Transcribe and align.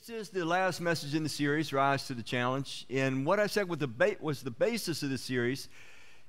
This 0.00 0.08
is 0.08 0.28
the 0.30 0.46
last 0.46 0.80
message 0.80 1.14
in 1.14 1.22
the 1.22 1.28
series, 1.28 1.74
Rise 1.74 2.06
to 2.06 2.14
the 2.14 2.22
Challenge. 2.22 2.86
And 2.88 3.26
what 3.26 3.38
I 3.38 3.46
said 3.46 3.68
was 3.68 3.80
the, 3.80 3.86
ba- 3.86 4.16
was 4.18 4.42
the 4.42 4.50
basis 4.50 5.02
of 5.02 5.10
the 5.10 5.18
series 5.18 5.68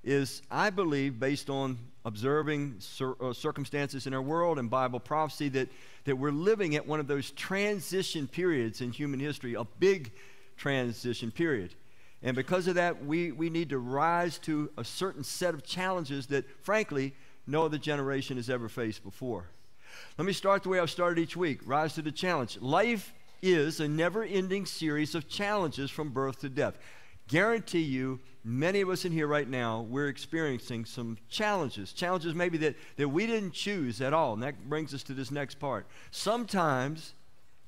is, 0.03 0.41
I 0.51 0.71
believe, 0.71 1.21
based 1.21 1.49
on 1.49 1.77
observing 2.03 2.75
cir- 2.79 3.15
uh, 3.21 3.31
circumstances 3.31 4.07
in 4.07 4.13
our 4.13 4.21
world 4.21 4.59
and 4.59 4.69
Bible 4.69 4.99
prophecy, 4.99 5.47
that, 5.49 5.69
that 6.03 6.17
we're 6.17 6.31
living 6.31 6.75
at 6.75 6.85
one 6.85 6.99
of 6.99 7.07
those 7.07 7.31
transition 7.31 8.27
periods 8.27 8.81
in 8.81 8.91
human 8.91 9.21
history, 9.21 9.53
a 9.53 9.63
big 9.63 10.11
transition 10.57 11.31
period. 11.31 11.73
And 12.21 12.35
because 12.35 12.67
of 12.67 12.75
that, 12.75 13.05
we, 13.05 13.31
we 13.31 13.49
need 13.49 13.69
to 13.69 13.77
rise 13.77 14.37
to 14.39 14.69
a 14.77 14.83
certain 14.83 15.23
set 15.23 15.53
of 15.53 15.63
challenges 15.63 16.27
that, 16.27 16.43
frankly, 16.61 17.13
no 17.47 17.63
other 17.63 17.77
generation 17.77 18.35
has 18.35 18.49
ever 18.49 18.67
faced 18.67 19.01
before. 19.01 19.45
Let 20.17 20.25
me 20.25 20.33
start 20.33 20.63
the 20.63 20.69
way 20.69 20.79
I've 20.79 20.89
started 20.89 21.21
each 21.21 21.37
week 21.37 21.61
rise 21.65 21.93
to 21.93 22.01
the 22.01 22.11
challenge. 22.11 22.59
Life 22.59 23.13
is 23.41 23.79
a 23.79 23.87
never 23.87 24.23
ending 24.23 24.65
series 24.65 25.15
of 25.15 25.27
challenges 25.27 25.89
from 25.89 26.09
birth 26.09 26.41
to 26.41 26.49
death. 26.49 26.77
Guarantee 27.27 27.81
you, 27.81 28.19
many 28.43 28.81
of 28.81 28.89
us 28.89 29.05
in 29.05 29.11
here 29.11 29.27
right 29.27 29.47
now, 29.47 29.81
we're 29.89 30.09
experiencing 30.09 30.85
some 30.85 31.17
challenges. 31.29 31.93
Challenges 31.93 32.35
maybe 32.35 32.57
that, 32.59 32.75
that 32.97 33.07
we 33.07 33.25
didn't 33.25 33.53
choose 33.53 34.01
at 34.01 34.13
all. 34.13 34.33
And 34.33 34.43
that 34.43 34.69
brings 34.69 34.93
us 34.93 35.03
to 35.03 35.13
this 35.13 35.31
next 35.31 35.59
part. 35.59 35.85
Sometimes 36.11 37.13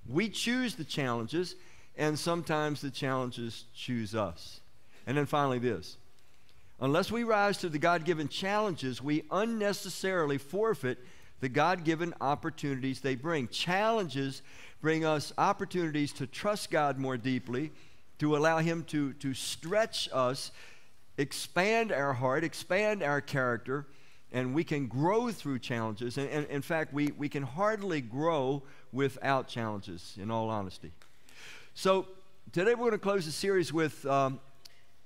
we 0.08 0.28
choose 0.28 0.76
the 0.76 0.84
challenges, 0.84 1.56
and 1.98 2.20
sometimes 2.20 2.82
the 2.82 2.92
challenges 2.92 3.66
choose 3.74 4.14
us. 4.16 4.60
And 5.08 5.18
then 5.18 5.26
finally, 5.26 5.60
this. 5.60 5.98
Unless 6.82 7.12
we 7.12 7.24
rise 7.24 7.58
to 7.60 7.70
the 7.70 7.80
God 7.80 8.04
given 8.04 8.28
challenges, 8.28 9.02
we 9.02 9.24
unnecessarily 9.32 10.38
forfeit 10.38 10.98
the 11.40 11.50
God 11.50 11.84
given 11.84 12.14
opportunities 12.20 13.00
they 13.00 13.16
bring. 13.16 13.48
Challenges 13.48 14.42
bring 14.84 15.06
us 15.06 15.32
opportunities 15.38 16.12
to 16.12 16.28
trust 16.28 16.70
God 16.70 17.00
more 17.00 17.16
deeply, 17.16 17.72
to 18.20 18.36
allow 18.36 18.58
Him 18.58 18.84
to, 18.90 19.14
to 19.14 19.34
stretch 19.34 20.10
us, 20.12 20.52
expand 21.18 21.94
our 21.94 22.12
heart, 22.12 22.44
expand 22.44 23.02
our 23.02 23.22
character, 23.22 23.86
and 24.34 24.54
we 24.54 24.66
can 24.66 24.88
grow 24.88 25.32
through 25.32 25.60
challenges. 25.60 26.18
And, 26.18 26.30
and 26.30 26.46
in 26.48 26.62
fact, 26.62 26.94
we, 26.94 27.14
we 27.18 27.30
can 27.30 27.44
hardly 27.44 28.02
grow 28.02 28.62
without 28.92 29.48
challenges, 29.48 30.18
in 30.22 30.30
all 30.30 30.50
honesty. 30.50 30.92
So, 31.76 32.06
today 32.52 32.72
we're 32.72 32.90
going 32.90 32.92
to 32.92 32.98
close 32.98 33.26
the 33.26 33.32
series 33.32 33.72
with 33.72 34.06
um, 34.06 34.42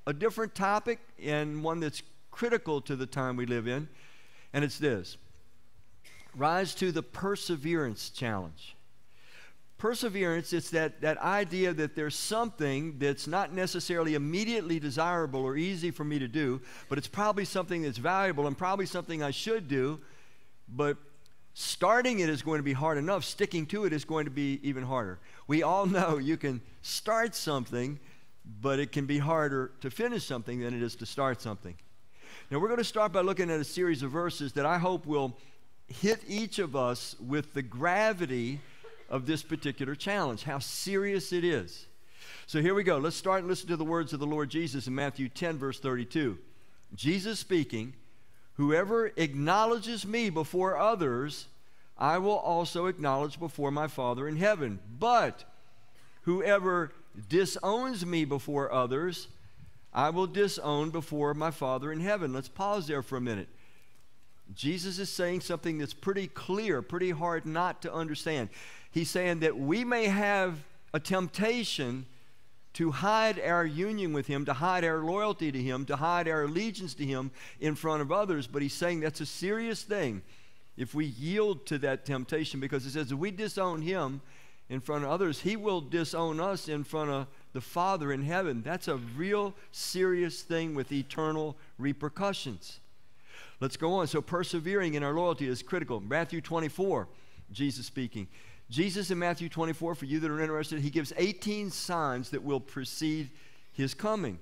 a 0.07 0.13
different 0.13 0.55
topic 0.55 0.97
and 1.23 1.63
one 1.63 1.81
that's 1.81 2.01
critical 2.31 2.81
to 2.81 2.95
the 2.95 3.05
time 3.05 3.35
we 3.35 3.45
live 3.45 3.67
in, 3.67 3.87
and 4.53 4.65
it's 4.65 4.79
this 4.79 5.17
Rise 6.35 6.73
to 6.75 6.91
the 6.91 7.03
Perseverance 7.03 8.09
Challenge. 8.09 8.73
Perseverance, 9.77 10.53
it's 10.53 10.71
that, 10.71 11.01
that 11.01 11.19
idea 11.19 11.71
that 11.71 11.95
there's 11.95 12.15
something 12.15 12.97
that's 12.97 13.27
not 13.27 13.53
necessarily 13.53 14.15
immediately 14.15 14.79
desirable 14.79 15.41
or 15.41 15.55
easy 15.55 15.91
for 15.91 16.03
me 16.03 16.17
to 16.17 16.27
do, 16.27 16.59
but 16.89 16.97
it's 16.97 17.07
probably 17.07 17.45
something 17.45 17.83
that's 17.83 17.99
valuable 17.99 18.47
and 18.47 18.57
probably 18.57 18.87
something 18.87 19.21
I 19.21 19.29
should 19.29 19.67
do, 19.67 19.99
but 20.67 20.97
starting 21.53 22.19
it 22.19 22.29
is 22.29 22.41
going 22.41 22.57
to 22.57 22.63
be 22.63 22.73
hard 22.73 22.97
enough. 22.97 23.23
Sticking 23.23 23.67
to 23.67 23.85
it 23.85 23.93
is 23.93 24.03
going 24.03 24.25
to 24.25 24.31
be 24.31 24.59
even 24.63 24.81
harder. 24.81 25.19
We 25.45 25.61
all 25.61 25.85
know 25.97 26.17
you 26.17 26.37
can 26.37 26.61
start 26.81 27.35
something, 27.35 27.99
but 28.61 28.79
it 28.79 28.91
can 28.91 29.05
be 29.05 29.19
harder 29.19 29.71
to 29.81 29.91
finish 29.91 30.25
something 30.25 30.59
than 30.59 30.73
it 30.73 30.81
is 30.81 30.95
to 30.95 31.05
start 31.05 31.39
something. 31.39 31.75
Now, 32.49 32.59
we're 32.59 32.67
going 32.67 32.79
to 32.79 32.83
start 32.83 33.11
by 33.11 33.21
looking 33.21 33.51
at 33.51 33.59
a 33.59 33.63
series 33.63 34.01
of 34.01 34.09
verses 34.09 34.53
that 34.53 34.65
I 34.65 34.79
hope 34.79 35.05
will 35.05 35.37
hit 35.87 36.19
each 36.27 36.59
of 36.59 36.75
us 36.75 37.15
with 37.19 37.53
the 37.53 37.61
gravity 37.61 38.59
of 39.09 39.25
this 39.25 39.43
particular 39.43 39.95
challenge, 39.95 40.43
how 40.43 40.59
serious 40.59 41.31
it 41.31 41.43
is. 41.43 41.85
So 42.45 42.61
here 42.61 42.73
we 42.73 42.83
go. 42.83 42.97
Let's 42.97 43.15
start 43.15 43.39
and 43.39 43.47
listen 43.47 43.67
to 43.67 43.77
the 43.77 43.83
words 43.83 44.13
of 44.13 44.19
the 44.19 44.25
Lord 44.25 44.49
Jesus 44.49 44.87
in 44.87 44.95
Matthew 44.95 45.29
10, 45.29 45.57
verse 45.57 45.79
32. 45.79 46.37
Jesus 46.95 47.39
speaking, 47.39 47.93
Whoever 48.53 49.11
acknowledges 49.17 50.05
me 50.05 50.29
before 50.29 50.77
others, 50.77 51.47
I 51.97 52.17
will 52.17 52.37
also 52.37 52.87
acknowledge 52.87 53.39
before 53.39 53.69
my 53.71 53.87
Father 53.87 54.27
in 54.27 54.37
heaven. 54.37 54.79
But 54.99 55.43
whoever 56.23 56.91
disowns 57.29 58.05
me 58.05 58.25
before 58.25 58.71
others, 58.71 59.27
I 59.93 60.09
will 60.09 60.27
disown 60.27 60.89
before 60.89 61.33
my 61.33 61.51
Father 61.51 61.91
in 61.91 61.99
heaven. 61.99 62.33
Let's 62.33 62.49
pause 62.49 62.87
there 62.87 63.03
for 63.03 63.17
a 63.17 63.21
minute. 63.21 63.49
Jesus 64.53 64.99
is 64.99 65.09
saying 65.09 65.41
something 65.41 65.77
that's 65.77 65.93
pretty 65.93 66.27
clear, 66.27 66.81
pretty 66.81 67.11
hard 67.11 67.45
not 67.45 67.81
to 67.81 67.93
understand. 67.93 68.49
He's 68.91 69.09
saying 69.09 69.39
that 69.39 69.57
we 69.57 69.83
may 69.83 70.05
have 70.05 70.63
a 70.93 70.99
temptation 70.99 72.05
to 72.73 72.91
hide 72.91 73.39
our 73.39 73.65
union 73.65 74.13
with 74.13 74.27
Him, 74.27 74.45
to 74.45 74.53
hide 74.53 74.83
our 74.83 74.99
loyalty 74.99 75.51
to 75.51 75.61
Him, 75.61 75.85
to 75.85 75.95
hide 75.95 76.27
our 76.27 76.43
allegiance 76.43 76.93
to 76.93 77.05
Him 77.05 77.31
in 77.59 77.75
front 77.75 78.01
of 78.01 78.11
others. 78.11 78.47
But 78.47 78.61
He's 78.61 78.73
saying 78.73 78.99
that's 78.99 79.21
a 79.21 79.25
serious 79.25 79.81
thing 79.83 80.21
if 80.77 80.93
we 80.93 81.05
yield 81.05 81.65
to 81.65 81.79
that 81.79 82.05
temptation 82.05 82.59
because 82.59 82.83
He 82.83 82.91
says 82.91 83.11
if 83.11 83.17
we 83.17 83.31
disown 83.31 83.81
Him 83.81 84.21
in 84.69 84.79
front 84.79 85.03
of 85.03 85.09
others, 85.09 85.41
He 85.41 85.55
will 85.55 85.81
disown 85.81 86.39
us 86.39 86.69
in 86.69 86.83
front 86.83 87.09
of 87.09 87.27
the 87.53 87.61
Father 87.61 88.13
in 88.13 88.23
heaven. 88.23 88.61
That's 88.61 88.87
a 88.87 88.97
real 88.97 89.55
serious 89.71 90.43
thing 90.43 90.75
with 90.75 90.91
eternal 90.91 91.57
repercussions. 91.79 92.79
Let's 93.59 93.77
go 93.77 93.93
on. 93.93 94.07
So, 94.07 94.21
persevering 94.21 94.93
in 94.93 95.03
our 95.03 95.13
loyalty 95.13 95.47
is 95.47 95.61
critical. 95.63 95.99
Matthew 95.99 96.41
24, 96.41 97.07
Jesus 97.51 97.85
speaking. 97.85 98.27
Jesus 98.69 99.11
in 99.11 99.19
Matthew 99.19 99.49
24, 99.49 99.95
for 99.95 100.05
you 100.05 100.19
that 100.19 100.29
are 100.29 100.41
interested, 100.41 100.81
he 100.81 100.89
gives 100.89 101.13
18 101.17 101.71
signs 101.71 102.29
that 102.31 102.43
will 102.43 102.59
precede 102.59 103.29
his 103.71 103.93
coming. 103.93 104.39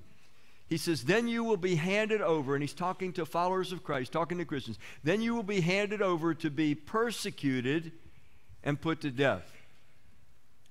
He 0.67 0.77
says, 0.77 1.03
Then 1.03 1.27
you 1.27 1.43
will 1.43 1.57
be 1.57 1.75
handed 1.75 2.21
over, 2.21 2.55
and 2.55 2.63
he's 2.63 2.73
talking 2.73 3.13
to 3.13 3.25
followers 3.25 3.71
of 3.71 3.83
Christ, 3.83 4.11
talking 4.11 4.39
to 4.39 4.45
Christians. 4.45 4.79
Then 5.03 5.21
you 5.21 5.35
will 5.35 5.43
be 5.43 5.61
handed 5.61 6.01
over 6.01 6.33
to 6.33 6.49
be 6.49 6.73
persecuted 6.73 7.91
and 8.63 8.81
put 8.81 9.01
to 9.01 9.11
death. 9.11 9.51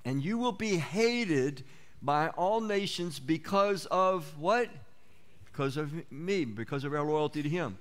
And 0.04 0.22
you 0.22 0.36
will 0.36 0.52
be 0.52 0.76
hated 0.76 1.64
by 2.02 2.28
all 2.30 2.60
nations 2.60 3.20
because 3.20 3.86
of 3.86 4.36
what? 4.38 4.68
Because 5.44 5.76
of 5.76 5.92
me, 6.10 6.44
because 6.44 6.82
of 6.82 6.92
our 6.92 7.04
loyalty 7.04 7.42
to 7.42 7.48
him. 7.48 7.78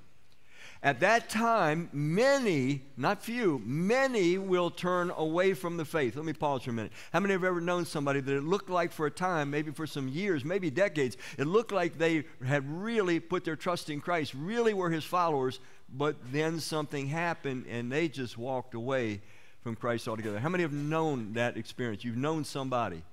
At 0.84 1.00
that 1.00 1.30
time, 1.30 1.90
many, 1.94 2.82
not 2.98 3.24
few, 3.24 3.62
many 3.64 4.38
will 4.38 4.70
turn 4.70 5.12
away 5.16 5.54
from 5.54 5.78
the 5.78 5.86
faith. 5.86 6.18
Let 6.18 6.26
me 6.26 6.34
pause 6.34 6.64
for 6.64 6.72
a 6.72 6.74
minute. 6.74 6.92
How 7.14 7.22
many 7.22 7.32
have 7.32 7.46
ever 7.46 7.62
known 7.62 7.86
somebody 7.86 8.20
that 8.20 8.36
it 8.36 8.44
looked 8.44 8.70
like 8.70 8.92
for 8.92 9.06
a 9.06 9.12
time, 9.12 9.50
maybe 9.50 9.72
for 9.72 9.88
some 9.88 10.10
years, 10.10 10.44
maybe 10.44 10.70
decades, 10.70 11.16
it 11.38 11.48
looked 11.48 11.72
like 11.72 11.98
they 11.98 12.26
had 12.46 12.70
really 12.70 13.22
put 13.22 13.46
their 13.46 13.56
trust 13.56 13.90
in 13.90 14.02
Christ, 14.02 14.34
really 14.34 14.74
were 14.74 14.90
his 14.90 15.06
followers, 15.06 15.62
but 15.90 16.18
then 16.34 16.60
something 16.60 17.08
happened 17.08 17.66
and 17.70 17.90
they 17.90 18.10
just 18.10 18.38
walked 18.38 18.74
away 18.74 19.22
from 19.62 19.78
Christ 19.78 20.10
altogether? 20.10 20.38
How 20.38 20.50
many 20.50 20.64
have 20.64 20.74
known 20.74 21.32
that 21.34 21.56
experience? 21.56 22.04
You've 22.04 22.18
known 22.18 22.44
somebody. 22.44 23.04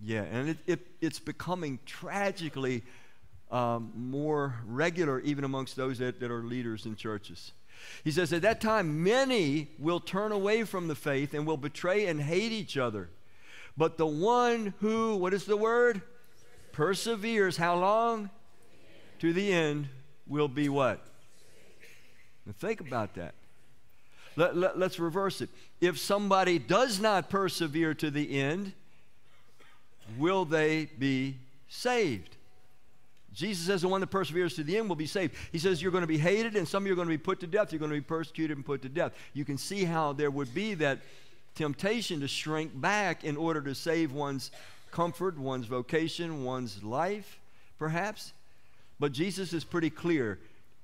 Yeah, 0.00 0.22
and 0.22 0.48
it, 0.48 0.58
it, 0.66 0.86
it's 1.02 1.20
becoming 1.20 1.80
tragically 1.84 2.82
um, 3.50 3.92
more 3.94 4.56
regular 4.66 5.20
even 5.20 5.44
amongst 5.44 5.76
those 5.76 5.98
that, 5.98 6.20
that 6.20 6.30
are 6.30 6.42
leaders 6.42 6.86
in 6.86 6.96
churches. 6.96 7.52
He 8.02 8.10
says, 8.10 8.32
At 8.32 8.42
that 8.42 8.60
time, 8.60 9.02
many 9.02 9.68
will 9.78 10.00
turn 10.00 10.32
away 10.32 10.64
from 10.64 10.88
the 10.88 10.94
faith 10.94 11.34
and 11.34 11.46
will 11.46 11.56
betray 11.56 12.06
and 12.06 12.20
hate 12.20 12.52
each 12.52 12.76
other. 12.76 13.10
But 13.76 13.98
the 13.98 14.06
one 14.06 14.74
who, 14.80 15.16
what 15.16 15.34
is 15.34 15.44
the 15.44 15.56
word? 15.56 16.02
Perseveres, 16.72 17.56
how 17.56 17.76
long? 17.76 18.30
To 19.20 19.32
the 19.32 19.52
end 19.52 19.88
will 20.26 20.48
be 20.48 20.68
what? 20.68 21.04
Now 22.46 22.52
think 22.58 22.80
about 22.80 23.14
that. 23.14 23.34
Let, 24.36 24.56
let, 24.56 24.78
let's 24.78 24.98
reverse 24.98 25.40
it. 25.40 25.48
If 25.80 25.98
somebody 25.98 26.58
does 26.58 27.00
not 27.00 27.30
persevere 27.30 27.94
to 27.94 28.10
the 28.10 28.40
end, 28.40 28.72
will 30.18 30.44
they 30.44 30.86
be 30.98 31.36
saved? 31.68 32.33
Jesus 33.34 33.66
says 33.66 33.82
the 33.82 33.88
one 33.88 34.00
that 34.00 34.08
perseveres 34.08 34.54
to 34.54 34.64
the 34.64 34.76
end 34.76 34.88
will 34.88 34.96
be 34.96 35.06
saved. 35.06 35.34
He 35.52 35.58
says 35.58 35.82
you're 35.82 35.92
going 35.92 36.02
to 36.02 36.08
be 36.08 36.18
hated 36.18 36.56
and 36.56 36.66
some 36.66 36.84
of 36.84 36.86
you 36.86 36.92
are 36.92 36.96
going 36.96 37.08
to 37.08 37.14
be 37.14 37.18
put 37.18 37.40
to 37.40 37.46
death. 37.46 37.72
You're 37.72 37.80
going 37.80 37.90
to 37.90 37.96
be 37.96 38.00
persecuted 38.00 38.56
and 38.56 38.64
put 38.64 38.82
to 38.82 38.88
death. 38.88 39.12
You 39.32 39.44
can 39.44 39.58
see 39.58 39.84
how 39.84 40.12
there 40.12 40.30
would 40.30 40.54
be 40.54 40.74
that 40.74 41.00
temptation 41.54 42.20
to 42.20 42.28
shrink 42.28 42.80
back 42.80 43.24
in 43.24 43.36
order 43.36 43.60
to 43.62 43.74
save 43.74 44.12
one's 44.12 44.50
comfort, 44.90 45.36
one's 45.36 45.66
vocation, 45.66 46.44
one's 46.44 46.82
life, 46.82 47.38
perhaps. 47.78 48.32
But 49.00 49.12
Jesus 49.12 49.52
is 49.52 49.64
pretty 49.64 49.90
clear. 49.90 50.38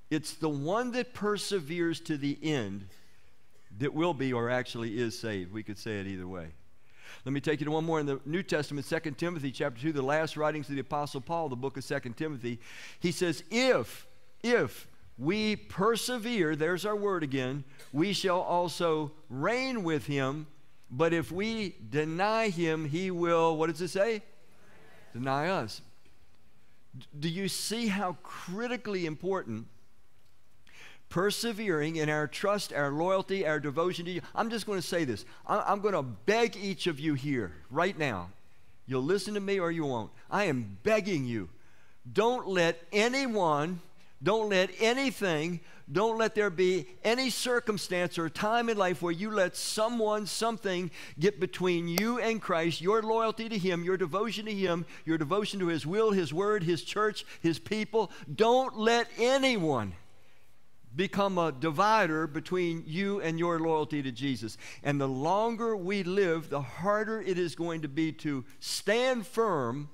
It's 0.09 0.33
the 0.33 0.49
one 0.49 0.91
that 0.91 1.13
perseveres 1.13 2.01
to 2.01 2.17
the 2.17 2.37
end 2.43 2.85
that 3.79 3.93
will 3.93 4.13
be 4.13 4.33
or 4.33 4.49
actually 4.49 4.99
is 4.99 5.17
saved. 5.17 5.53
We 5.53 5.63
could 5.63 5.79
say 5.79 5.99
it 6.01 6.07
either 6.07 6.27
way. 6.27 6.47
Let 7.25 7.33
me 7.33 7.41
take 7.41 7.59
you 7.59 7.65
to 7.65 7.71
one 7.71 7.85
more 7.85 7.99
in 7.99 8.05
the 8.05 8.19
New 8.25 8.43
Testament, 8.43 8.87
2 8.87 9.11
Timothy 9.11 9.51
chapter 9.51 9.81
2, 9.81 9.91
the 9.93 10.01
last 10.01 10.37
writings 10.37 10.69
of 10.69 10.75
the 10.75 10.81
Apostle 10.81 11.21
Paul, 11.21 11.49
the 11.49 11.55
book 11.55 11.77
of 11.77 11.85
2 11.85 11.99
Timothy. 12.15 12.59
He 12.99 13.11
says, 13.11 13.43
If, 13.49 14.07
if 14.43 14.87
we 15.17 15.55
persevere, 15.55 16.55
there's 16.55 16.85
our 16.85 16.95
word 16.95 17.23
again, 17.23 17.63
we 17.93 18.13
shall 18.13 18.39
also 18.41 19.11
reign 19.29 19.83
with 19.83 20.07
him 20.07 20.47
But 20.91 21.13
if 21.13 21.31
we 21.31 21.75
deny 21.89 22.49
him, 22.49 22.85
he 22.85 23.11
will, 23.11 23.55
what 23.55 23.69
does 23.69 23.81
it 23.81 23.87
say? 23.87 24.23
Deny 25.13 25.47
us. 25.47 25.81
Do 27.17 27.29
you 27.29 27.47
see 27.47 27.87
how 27.87 28.17
critically 28.21 29.05
important 29.05 29.67
persevering 31.11 31.97
in 31.97 32.09
our 32.09 32.25
trust, 32.25 32.73
our 32.73 32.89
loyalty, 32.89 33.45
our 33.45 33.59
devotion 33.59 34.05
to 34.05 34.11
you? 34.11 34.21
I'm 34.33 34.49
just 34.49 34.65
going 34.65 34.81
to 34.81 34.87
say 34.87 35.03
this. 35.03 35.25
I'm 35.45 35.81
going 35.81 35.93
to 35.93 36.01
beg 36.01 36.57
each 36.57 36.87
of 36.87 36.99
you 36.99 37.13
here 37.13 37.51
right 37.69 37.97
now. 37.97 38.29
You'll 38.87 39.03
listen 39.03 39.35
to 39.35 39.39
me 39.39 39.59
or 39.59 39.69
you 39.69 39.85
won't. 39.85 40.09
I 40.31 40.45
am 40.45 40.79
begging 40.81 41.25
you. 41.25 41.49
Don't 42.11 42.47
let 42.47 42.81
anyone, 42.91 43.79
don't 44.23 44.49
let 44.49 44.71
anything 44.79 45.59
don't 45.91 46.17
let 46.17 46.35
there 46.35 46.49
be 46.49 46.87
any 47.03 47.29
circumstance 47.29 48.17
or 48.17 48.29
time 48.29 48.69
in 48.69 48.77
life 48.77 49.01
where 49.01 49.11
you 49.11 49.29
let 49.29 49.57
someone, 49.57 50.25
something 50.25 50.89
get 51.19 51.39
between 51.39 51.87
you 51.87 52.19
and 52.19 52.41
Christ, 52.41 52.81
your 52.81 53.01
loyalty 53.01 53.49
to 53.49 53.57
Him, 53.57 53.83
your 53.83 53.97
devotion 53.97 54.45
to 54.45 54.53
Him, 54.53 54.85
your 55.05 55.17
devotion 55.17 55.59
to 55.59 55.67
His 55.67 55.85
will, 55.85 56.11
His 56.11 56.33
word, 56.33 56.63
His 56.63 56.83
church, 56.83 57.25
His 57.41 57.59
people. 57.59 58.11
Don't 58.33 58.77
let 58.77 59.07
anyone 59.17 59.93
become 60.95 61.37
a 61.37 61.51
divider 61.51 62.27
between 62.27 62.83
you 62.85 63.21
and 63.21 63.39
your 63.39 63.59
loyalty 63.59 64.01
to 64.03 64.11
Jesus. 64.11 64.57
And 64.83 64.99
the 64.99 65.07
longer 65.07 65.75
we 65.75 66.03
live, 66.03 66.49
the 66.49 66.61
harder 66.61 67.21
it 67.21 67.37
is 67.37 67.55
going 67.55 67.81
to 67.81 67.87
be 67.87 68.11
to 68.13 68.43
stand 68.59 69.25
firm 69.25 69.89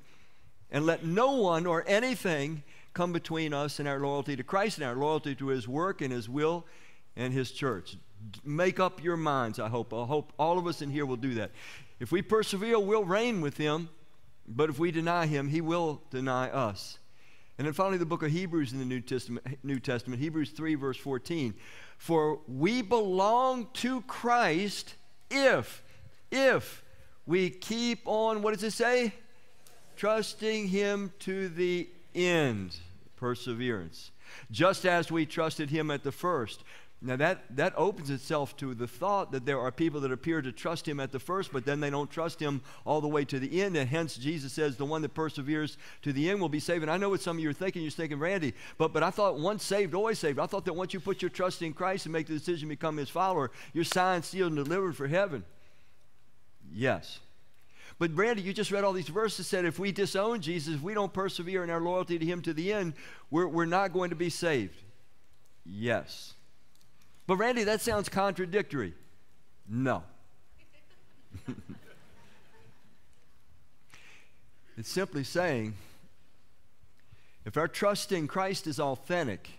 and 0.72 0.86
let 0.86 1.06
no 1.06 1.34
one 1.34 1.66
or 1.66 1.84
anything 1.88 2.64
come 2.94 3.14
between 3.14 3.54
us 3.54 3.80
and 3.80 3.88
our 3.88 4.00
loyalty 4.00 4.36
to 4.36 4.44
Christ 4.44 4.80
and 4.80 4.88
our 4.88 4.96
loyalty 4.96 5.36
to 5.36 5.48
His 5.48 5.68
work 5.68 6.02
and 6.02 6.12
His 6.12 6.28
will 6.28 6.66
and 7.16 7.32
His 7.32 7.52
church. 7.52 7.96
Make 8.44 8.80
up 8.80 9.04
your 9.04 9.18
minds, 9.18 9.60
I 9.60 9.70
hope. 9.70 9.94
I 9.94 10.06
hope 10.06 10.34
all 10.40 10.58
of 10.58 10.66
us 10.66 10.82
in 10.82 10.90
here 10.90 11.06
will 11.06 11.16
do 11.16 11.36
that. 11.36 11.52
If 12.00 12.12
we 12.12 12.22
persevere, 12.22 12.80
we'll 12.80 13.06
reign 13.06 13.42
with 13.42 13.58
Him, 13.58 13.90
but 14.48 14.70
if 14.70 14.80
we 14.80 14.92
deny 14.92 15.28
Him, 15.28 15.48
He 15.48 15.62
will 15.62 16.02
deny 16.10 16.50
us. 16.50 16.98
And 17.57 17.65
then 17.65 17.74
finally, 17.74 17.98
the 17.98 18.06
book 18.06 18.24
of 18.24 18.31
Hebrews 18.31 18.74
in 18.74 18.80
the 18.80 18.86
New 18.86 19.01
Testament, 19.01 19.45
New 19.63 19.80
Testament 19.80 20.21
Hebrews 20.21 20.51
3, 20.51 20.75
verse 20.75 20.98
14. 20.98 21.54
For 21.98 22.39
we 22.48 22.81
belong 22.81 23.68
to 23.75 24.01
Christ 24.01 24.95
if, 25.31 25.81
if 26.31 26.83
we 27.25 27.50
keep 27.50 28.01
on, 28.06 28.42
what 28.42 28.54
does 28.54 28.63
it 28.63 28.71
say? 28.71 29.13
Trusting 29.95 30.68
Him 30.68 31.12
to 31.19 31.50
the 31.50 31.89
end 32.13 32.75
perseverance. 33.18 34.12
Just 34.51 34.86
as 34.86 35.12
we 35.12 35.25
trusted 35.25 35.69
him 35.69 35.92
at 35.92 36.03
the 36.03 36.12
first. 36.12 36.63
Now, 37.00 37.16
that, 37.18 37.56
that 37.56 37.74
opens 37.78 38.10
itself 38.10 38.58
to 38.58 38.74
the 38.74 38.88
thought 38.88 39.32
that 39.32 39.46
there 39.46 39.60
are 39.60 39.72
people 39.72 40.02
that 40.02 40.12
appear 40.12 40.42
to 40.42 40.52
trust 40.52 40.88
him 40.88 41.00
at 41.00 41.12
the 41.12 41.20
first, 41.20 41.54
but 41.54 41.64
then 41.64 41.80
they 41.80 41.92
don't 41.92 42.10
trust 42.10 42.40
him 42.40 42.62
all 42.86 43.02
the 43.02 43.08
way 43.08 43.24
to 43.26 43.40
the 43.40 43.62
end. 43.62 43.78
And 43.78 43.88
hence, 43.88 44.16
Jesus 44.16 44.52
says, 44.52 44.78
the 44.78 44.86
one 44.86 45.04
that 45.04 45.14
perseveres 45.14 45.78
to 46.02 46.12
the 46.12 46.28
end 46.28 46.42
will 46.42 46.50
be 46.50 46.60
saved. 46.60 46.82
And 46.82 46.92
I 46.92 46.98
know 46.98 47.10
what 47.10 47.22
some 47.22 47.38
of 47.38 47.44
you 47.44 47.52
are 47.52 47.54
thinking. 47.54 47.84
You're 47.84 47.92
thinking, 47.92 48.18
Randy, 48.18 48.56
but, 48.80 48.94
but 48.94 49.04
I 49.04 49.12
thought 49.12 49.40
once 49.40 49.64
saved, 49.64 49.94
always 49.94 50.18
saved. 50.18 50.40
I 50.40 50.48
thought 50.48 50.66
that 50.66 50.74
once 50.74 50.92
you 50.92 51.00
put 51.00 51.22
your 51.22 51.30
trust 51.30 51.62
in 51.62 51.72
Christ 51.72 52.08
and 52.08 52.14
make 52.14 52.26
the 52.26 52.34
decision 52.34 52.68
to 52.68 52.76
become 52.76 52.98
his 52.98 53.10
follower, 53.10 53.52
you're 53.74 53.84
signed, 53.84 54.26
sealed, 54.26 54.54
and 54.54 54.66
delivered 54.66 54.98
for 54.98 55.08
heaven. 55.08 55.46
Yes. 56.74 57.20
But 58.00 58.16
Randy, 58.18 58.42
you 58.42 58.54
just 58.54 58.72
read 58.72 58.84
all 58.84 58.94
these 58.94 59.08
verses 59.08 59.46
said 59.46 59.66
if 59.66 59.78
we 59.78 59.92
disown 59.92 60.42
Jesus, 60.42 60.74
if 60.74 60.82
we 60.82 60.96
don't 60.96 61.14
persevere 61.14 61.64
in 61.64 61.70
our 61.70 61.80
loyalty 61.80 62.18
to 62.18 62.26
him 62.26 62.42
to 62.42 62.54
the 62.54 62.74
end, 62.74 62.94
we're, 63.30 63.48
we're 63.48 63.66
not 63.66 63.94
going 63.94 64.10
to 64.10 64.16
be 64.16 64.32
saved. 64.32 64.82
Yes. 65.64 66.34
But 67.27 67.38
Randy, 67.38 67.65
that 67.65 67.81
sounds 67.81 68.09
contradictory. 68.09 68.94
No. 69.69 70.03
it's 74.77 74.89
simply 74.89 75.25
saying 75.25 75.75
if 77.45 77.57
our 77.57 77.68
trust 77.68 78.13
in 78.13 78.27
Christ 78.27 78.65
is 78.65 78.79
authentic, 78.79 79.50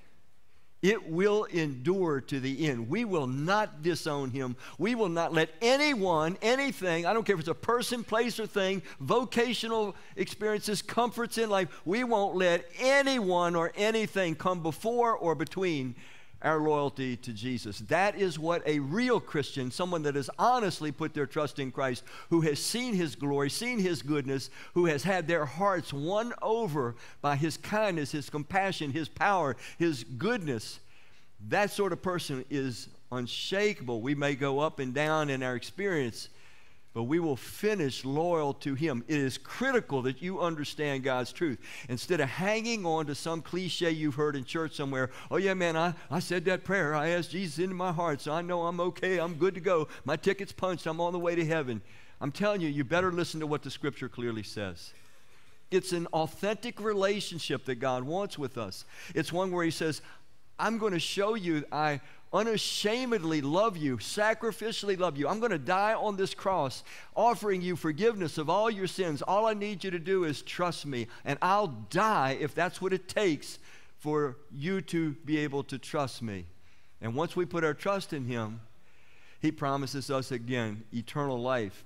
it 0.81 1.11
will 1.11 1.45
endure 1.45 2.21
to 2.21 2.41
the 2.41 2.69
end. 2.69 2.89
We 2.89 3.05
will 3.05 3.27
not 3.27 3.83
disown 3.83 4.31
him. 4.31 4.57
We 4.79 4.95
will 4.95 5.09
not 5.09 5.33
let 5.33 5.51
anyone, 5.61 6.39
anything, 6.41 7.05
I 7.05 7.13
don't 7.13 7.25
care 7.25 7.35
if 7.35 7.41
it's 7.41 7.49
a 7.49 7.55
person, 7.55 8.05
place, 8.05 8.39
or 8.39 8.47
thing, 8.47 8.83
vocational 9.01 9.97
experiences, 10.17 10.83
comforts 10.83 11.37
in 11.37 11.51
life, 11.51 11.69
we 11.85 12.05
won't 12.05 12.37
let 12.37 12.65
anyone 12.79 13.57
or 13.57 13.73
anything 13.75 14.37
come 14.37 14.63
before 14.63 15.17
or 15.17 15.35
between 15.35 15.97
our 16.43 16.59
loyalty 16.61 17.17
to 17.17 17.33
Jesus. 17.33 17.81
That 17.81 18.17
is 18.17 18.39
what 18.39 18.63
a 18.67 18.79
real 18.79 19.19
Christian, 19.19 19.71
someone 19.71 20.03
that 20.03 20.15
has 20.15 20.31
honestly 20.39 20.93
put 20.93 21.15
their 21.15 21.27
trust 21.27 21.59
in 21.59 21.73
Christ, 21.73 22.05
who 22.31 22.43
has 22.43 22.59
seen 22.61 22.95
his 22.95 23.17
glory, 23.17 23.51
seen 23.51 23.79
his 23.79 24.03
goodness, 24.03 24.51
who 24.75 24.87
has 24.87 25.03
had 25.03 25.27
their 25.27 25.45
hearts 25.45 25.93
won 25.93 26.33
over 26.41 26.95
by 27.21 27.37
his 27.37 27.57
kindness, 27.57 28.13
his 28.13 28.31
compassion, 28.31 28.93
his 28.93 29.09
power, 29.09 29.57
his 29.79 30.05
goodness, 30.05 30.81
that 31.49 31.71
sort 31.71 31.93
of 31.93 32.03
person 32.03 32.45
is 32.51 32.89
unshakable. 33.13 34.01
We 34.01 34.15
may 34.15 34.35
go 34.35 34.59
up 34.59 34.79
and 34.81 34.93
down 34.93 35.31
in 35.31 35.43
our 35.43 35.55
experience, 35.55 36.29
but 36.95 37.05
we 37.05 37.21
will 37.21 37.37
finish 37.37 38.05
loyal 38.05 38.55
to 38.55 38.75
Him. 38.75 39.05
It 39.07 39.19
is 39.19 39.39
critical 39.39 40.03
that 40.03 40.23
you 40.23 40.41
understand 40.41 41.05
God's 41.05 41.33
truth. 41.33 41.59
Instead 41.89 42.21
of 42.21 42.29
hanging 42.29 42.85
on 42.87 43.07
to 43.07 43.15
some 43.15 43.43
cliche 43.43 43.91
you've 43.91 44.15
heard 44.15 44.37
in 44.37 44.45
church 44.45 44.75
somewhere, 44.75 45.11
oh, 45.31 45.37
yeah, 45.37 45.55
man, 45.55 45.77
I, 45.77 45.95
I 46.11 46.19
said 46.19 46.45
that 46.47 46.65
prayer. 46.65 46.95
I 46.95 47.11
asked 47.11 47.31
Jesus 47.31 47.59
into 47.59 47.75
my 47.75 47.93
heart, 47.93 48.21
so 48.21 48.33
I 48.33 48.43
know 48.43 48.63
I'm 48.63 48.81
okay. 48.81 49.19
I'm 49.19 49.35
good 49.35 49.55
to 49.55 49.61
go. 49.61 49.89
My 50.05 50.17
ticket's 50.17 50.53
punched. 50.53 50.87
I'm 50.87 51.01
on 51.01 51.13
the 51.13 51.19
way 51.19 51.35
to 51.35 51.45
heaven. 51.45 51.83
I'm 52.21 52.33
telling 52.33 52.61
you, 52.61 52.69
you 52.69 52.85
better 52.85 53.13
listen 53.13 53.41
to 53.41 53.47
what 53.47 53.63
the 53.63 53.71
Scripture 53.71 54.09
clearly 54.09 54.43
says. 54.43 54.93
It's 55.71 55.93
an 55.93 56.07
authentic 56.09 56.81
relationship 56.81 57.67
that 57.67 57.77
God 57.77 58.03
wants 58.03 58.39
with 58.39 58.57
us. 58.57 58.85
It's 59.15 59.33
one 59.33 59.53
where 59.53 59.65
He 59.65 59.71
says, 59.71 60.01
I'm 60.59 60.79
going 60.79 60.93
to 60.93 60.99
show 60.99 61.35
you 61.35 61.65
I 61.71 62.01
unashamedly 62.33 63.41
love 63.41 63.77
you, 63.77 63.97
sacrificially 63.97 64.99
love 64.99 65.17
you. 65.17 65.29
I'm 65.29 65.41
going 65.41 65.53
to 65.53 65.59
die 65.59 65.95
on 65.95 66.17
this 66.17 66.35
cross, 66.35 66.85
offering 67.17 67.63
you 67.63 67.77
forgiveness 67.77 68.39
of 68.39 68.51
all 68.51 68.71
your 68.71 68.87
sins. 68.87 69.23
All 69.23 69.47
I 69.47 69.55
need 69.55 69.85
you 69.85 69.91
to 69.91 69.99
do 69.99 70.25
is 70.25 70.43
trust 70.43 70.87
me, 70.87 71.07
and 71.25 71.39
I'll 71.41 71.69
die 71.91 72.37
if 72.41 72.55
that's 72.55 72.81
what 72.81 72.93
it 72.93 73.09
takes 73.09 73.59
for 73.99 74.37
you 74.53 74.81
to 74.83 75.13
be 75.25 75.39
able 75.39 75.65
to 75.65 75.79
trust 75.79 76.23
me. 76.23 76.47
And 77.01 77.15
once 77.15 77.35
we 77.35 77.45
put 77.45 77.65
our 77.65 77.75
trust 77.75 78.13
in 78.13 78.25
Him, 78.27 78.61
He 79.41 79.51
promises 79.51 80.11
us 80.11 80.31
again 80.31 80.85
eternal 80.93 81.41
life 81.41 81.85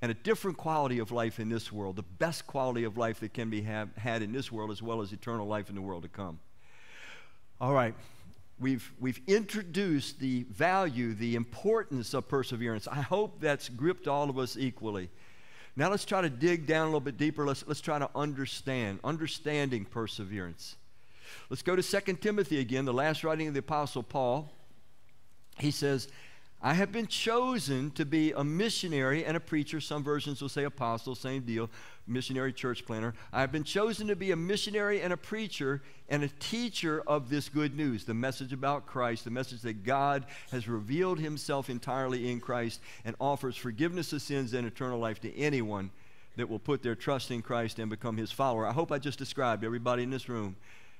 and 0.00 0.10
a 0.10 0.14
different 0.14 0.56
quality 0.56 1.00
of 1.00 1.10
life 1.10 1.40
in 1.40 1.48
this 1.48 1.72
world, 1.72 1.96
the 1.96 2.02
best 2.02 2.46
quality 2.46 2.84
of 2.84 2.96
life 2.96 3.20
that 3.20 3.34
can 3.34 3.50
be 3.50 3.62
have, 3.62 3.88
had 3.96 4.22
in 4.22 4.32
this 4.32 4.52
world, 4.52 4.70
as 4.70 4.80
well 4.80 5.00
as 5.00 5.12
eternal 5.12 5.46
life 5.46 5.68
in 5.68 5.74
the 5.74 5.82
world 5.82 6.02
to 6.02 6.08
come. 6.08 6.38
All 7.60 7.72
right 7.72 7.94
we've, 8.60 8.92
we've 8.98 9.20
introduced 9.26 10.18
the 10.18 10.44
value, 10.50 11.14
the 11.14 11.36
importance 11.36 12.14
of 12.14 12.28
perseverance. 12.28 12.88
I 12.88 13.00
hope 13.00 13.40
that's 13.40 13.68
gripped 13.68 14.08
all 14.08 14.30
of 14.30 14.38
us 14.38 14.56
equally. 14.56 15.10
Now 15.76 15.90
let's 15.90 16.04
try 16.04 16.20
to 16.20 16.30
dig 16.30 16.66
down 16.66 16.82
a 16.82 16.86
little 16.86 17.00
bit 17.00 17.16
deeper. 17.16 17.46
Let's, 17.46 17.64
let's 17.66 17.80
try 17.80 17.98
to 17.98 18.10
understand, 18.14 18.98
understanding 19.04 19.84
perseverance. 19.84 20.76
Let's 21.50 21.62
go 21.62 21.76
to 21.76 21.82
2 21.82 22.14
Timothy 22.14 22.58
again, 22.58 22.84
the 22.84 22.92
last 22.92 23.22
writing 23.22 23.48
of 23.48 23.54
the 23.54 23.60
Apostle 23.60 24.02
Paul. 24.02 24.52
He 25.58 25.70
says, 25.70 26.08
I 26.60 26.74
have 26.74 26.90
been 26.90 27.06
chosen 27.06 27.92
to 27.92 28.04
be 28.04 28.32
a 28.32 28.42
missionary 28.42 29.24
and 29.24 29.36
a 29.36 29.40
preacher. 29.40 29.80
Some 29.80 30.02
versions 30.02 30.42
will 30.42 30.48
say 30.48 30.64
apostle, 30.64 31.14
same 31.14 31.42
deal, 31.42 31.70
missionary 32.04 32.52
church 32.52 32.84
planner. 32.84 33.14
I 33.32 33.40
have 33.42 33.52
been 33.52 33.62
chosen 33.62 34.08
to 34.08 34.16
be 34.16 34.32
a 34.32 34.36
missionary 34.36 35.00
and 35.00 35.12
a 35.12 35.16
preacher 35.16 35.82
and 36.08 36.24
a 36.24 36.28
teacher 36.40 37.00
of 37.06 37.30
this 37.30 37.48
good 37.48 37.76
news, 37.76 38.04
the 38.04 38.14
message 38.14 38.52
about 38.52 38.86
Christ, 38.86 39.22
the 39.22 39.30
message 39.30 39.60
that 39.62 39.84
God 39.84 40.26
has 40.50 40.66
revealed 40.66 41.20
himself 41.20 41.70
entirely 41.70 42.28
in 42.28 42.40
Christ 42.40 42.80
and 43.04 43.14
offers 43.20 43.56
forgiveness 43.56 44.12
of 44.12 44.20
sins 44.20 44.52
and 44.52 44.66
eternal 44.66 44.98
life 44.98 45.20
to 45.20 45.38
anyone 45.38 45.90
that 46.34 46.48
will 46.48 46.58
put 46.58 46.82
their 46.82 46.96
trust 46.96 47.30
in 47.30 47.40
Christ 47.40 47.78
and 47.78 47.88
become 47.88 48.16
his 48.16 48.32
follower. 48.32 48.66
I 48.66 48.72
hope 48.72 48.90
I 48.90 48.98
just 48.98 49.18
described 49.18 49.64
everybody 49.64 50.02
in 50.02 50.10
this 50.10 50.28
room 50.28 50.56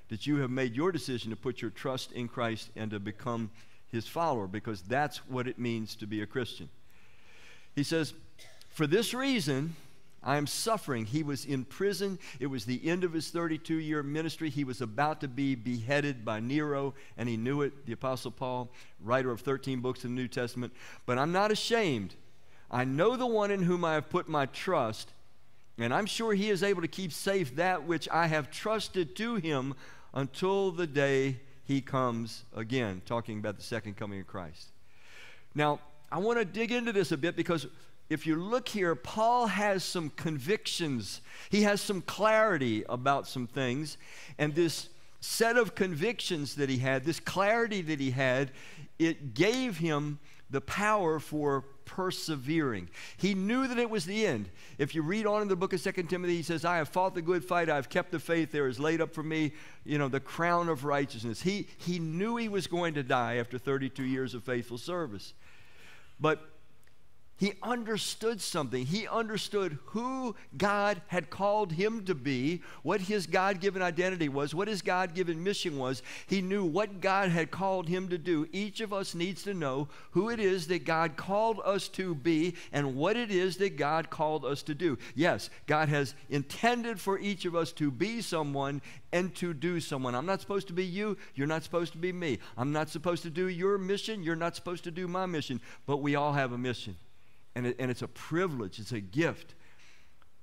that 0.07 0.25
you 0.25 0.37
have 0.37 0.49
made 0.49 0.73
your 0.73 0.93
decision 0.93 1.31
to 1.31 1.35
put 1.35 1.61
your 1.61 1.71
trust 1.71 2.13
in 2.13 2.29
Christ 2.29 2.69
and 2.77 2.91
to 2.91 2.99
become 2.99 3.51
his 3.91 4.07
follower 4.07 4.47
because 4.47 4.81
that's 4.81 5.17
what 5.27 5.47
it 5.47 5.59
means 5.59 5.95
to 5.95 6.07
be 6.07 6.21
a 6.21 6.25
Christian. 6.25 6.69
He 7.75 7.83
says, 7.83 8.13
For 8.69 8.87
this 8.87 9.13
reason, 9.13 9.75
I 10.21 10.37
am 10.37 10.47
suffering. 10.47 11.05
He 11.05 11.23
was 11.23 11.45
in 11.45 11.63
prison. 11.63 12.19
It 12.39 12.47
was 12.47 12.65
the 12.65 12.87
end 12.87 13.03
of 13.03 13.13
his 13.13 13.29
32 13.29 13.75
year 13.75 14.03
ministry. 14.03 14.49
He 14.49 14.63
was 14.63 14.81
about 14.81 15.21
to 15.21 15.27
be 15.27 15.55
beheaded 15.55 16.25
by 16.25 16.39
Nero, 16.39 16.93
and 17.17 17.29
he 17.29 17.37
knew 17.37 17.61
it. 17.61 17.85
The 17.85 17.93
Apostle 17.93 18.31
Paul, 18.31 18.69
writer 19.01 19.31
of 19.31 19.41
13 19.41 19.79
books 19.79 20.03
in 20.03 20.15
the 20.15 20.21
New 20.21 20.27
Testament. 20.27 20.73
But 21.05 21.17
I'm 21.17 21.31
not 21.31 21.51
ashamed. 21.51 22.15
I 22.69 22.83
know 22.83 23.15
the 23.15 23.25
one 23.25 23.49
in 23.49 23.63
whom 23.63 23.83
I 23.85 23.93
have 23.93 24.09
put 24.09 24.27
my 24.27 24.45
trust, 24.47 25.11
and 25.77 25.93
I'm 25.93 26.05
sure 26.05 26.33
he 26.33 26.49
is 26.49 26.61
able 26.61 26.81
to 26.81 26.87
keep 26.87 27.11
safe 27.11 27.55
that 27.55 27.85
which 27.85 28.07
I 28.09 28.27
have 28.27 28.51
trusted 28.51 29.15
to 29.15 29.35
him 29.35 29.73
until 30.13 30.71
the 30.71 30.85
day 30.85 31.39
he 31.69 31.81
comes 31.81 32.45
again, 32.55 32.99
talking 33.05 33.37
about 33.37 33.55
the 33.55 33.61
second 33.61 33.95
coming 33.95 34.19
of 34.19 34.25
Christ. 34.25 34.71
Now, 35.53 35.79
I 36.11 36.17
want 36.17 36.39
to 36.39 36.43
dig 36.43 36.71
into 36.71 36.91
this 36.91 37.11
a 37.11 37.17
bit 37.17 37.35
because 37.35 37.67
if 38.09 38.25
you 38.25 38.37
look 38.37 38.67
here, 38.67 38.95
Paul 38.95 39.45
has 39.45 39.83
some 39.83 40.09
convictions. 40.09 41.21
He 41.51 41.61
has 41.61 41.79
some 41.79 42.01
clarity 42.01 42.83
about 42.89 43.27
some 43.27 43.45
things. 43.45 43.97
And 44.39 44.55
this 44.55 44.89
set 45.21 45.57
of 45.57 45.75
convictions 45.75 46.55
that 46.55 46.69
he 46.69 46.79
had, 46.79 47.03
this 47.05 47.19
clarity 47.19 47.83
that 47.83 47.99
he 47.99 48.09
had, 48.09 48.49
it 48.97 49.35
gave 49.35 49.77
him 49.77 50.17
the 50.49 50.61
power 50.61 51.19
for 51.19 51.65
persevering. 51.89 52.87
He 53.17 53.33
knew 53.33 53.67
that 53.67 53.79
it 53.79 53.89
was 53.89 54.05
the 54.05 54.25
end. 54.25 54.49
If 54.77 54.93
you 54.93 55.01
read 55.01 55.25
on 55.25 55.41
in 55.41 55.47
the 55.47 55.55
book 55.55 55.73
of 55.73 55.79
Second 55.79 56.07
Timothy, 56.07 56.37
he 56.37 56.43
says, 56.43 56.63
I 56.63 56.77
have 56.77 56.89
fought 56.89 57.15
the 57.15 57.21
good 57.21 57.43
fight, 57.43 57.69
I 57.69 57.75
have 57.75 57.89
kept 57.89 58.11
the 58.11 58.19
faith, 58.19 58.51
there 58.51 58.67
is 58.67 58.79
laid 58.79 59.01
up 59.01 59.13
for 59.13 59.23
me, 59.23 59.53
you 59.83 59.97
know, 59.97 60.07
the 60.07 60.19
crown 60.19 60.69
of 60.69 60.85
righteousness. 60.85 61.41
He, 61.41 61.67
he 61.77 61.97
knew 61.97 62.37
he 62.37 62.47
was 62.47 62.67
going 62.67 62.93
to 62.93 63.03
die 63.03 63.37
after 63.37 63.57
32 63.57 64.03
years 64.03 64.35
of 64.35 64.43
faithful 64.43 64.77
service. 64.77 65.33
But 66.19 66.47
he 67.39 67.53
understood 67.63 68.41
something. 68.41 68.85
He 68.85 69.07
understood 69.07 69.79
who 69.85 70.35
God 70.57 71.01
had 71.07 71.29
called 71.29 71.71
him 71.71 72.03
to 72.03 72.13
be, 72.13 72.61
what 72.83 72.99
his 72.99 73.27
God 73.27 73.61
given 73.61 73.81
identity 73.81 74.27
was, 74.27 74.53
what 74.53 74.67
his 74.67 74.81
God 74.81 75.15
given 75.15 75.41
mission 75.41 75.77
was. 75.77 76.03
He 76.27 76.41
knew 76.41 76.65
what 76.65 76.99
God 76.99 77.29
had 77.29 77.49
called 77.49 77.87
him 77.87 78.09
to 78.09 78.17
do. 78.17 78.45
Each 78.51 78.81
of 78.81 78.91
us 78.91 79.15
needs 79.15 79.43
to 79.43 79.53
know 79.53 79.87
who 80.11 80.29
it 80.29 80.41
is 80.41 80.67
that 80.67 80.83
God 80.83 81.15
called 81.15 81.61
us 81.63 81.87
to 81.89 82.13
be 82.13 82.55
and 82.73 82.97
what 82.97 83.15
it 83.15 83.31
is 83.31 83.55
that 83.57 83.77
God 83.77 84.09
called 84.09 84.43
us 84.43 84.61
to 84.63 84.75
do. 84.75 84.97
Yes, 85.15 85.49
God 85.65 85.87
has 85.87 86.15
intended 86.29 86.99
for 86.99 87.17
each 87.17 87.45
of 87.45 87.55
us 87.55 87.71
to 87.73 87.89
be 87.89 88.19
someone 88.21 88.81
and 89.13 89.33
to 89.35 89.53
do 89.53 89.79
someone. 89.79 90.13
I'm 90.13 90.25
not 90.25 90.41
supposed 90.41 90.67
to 90.67 90.73
be 90.73 90.85
you. 90.85 91.15
You're 91.35 91.47
not 91.47 91.63
supposed 91.63 91.93
to 91.93 91.99
be 91.99 92.11
me. 92.11 92.39
I'm 92.57 92.73
not 92.73 92.89
supposed 92.89 93.23
to 93.23 93.29
do 93.29 93.47
your 93.47 93.77
mission. 93.77 94.23
You're 94.23 94.35
not 94.35 94.57
supposed 94.57 94.83
to 94.83 94.91
do 94.91 95.07
my 95.07 95.25
mission. 95.25 95.61
But 95.85 95.97
we 95.97 96.15
all 96.15 96.33
have 96.33 96.51
a 96.51 96.57
mission 96.57 96.97
and, 97.55 97.67
it, 97.67 97.75
and 97.79 97.89
it's 97.91 98.01
a 98.01 98.07
privilege, 98.07 98.79
it's 98.79 98.91
a 98.91 98.99
gift, 98.99 99.55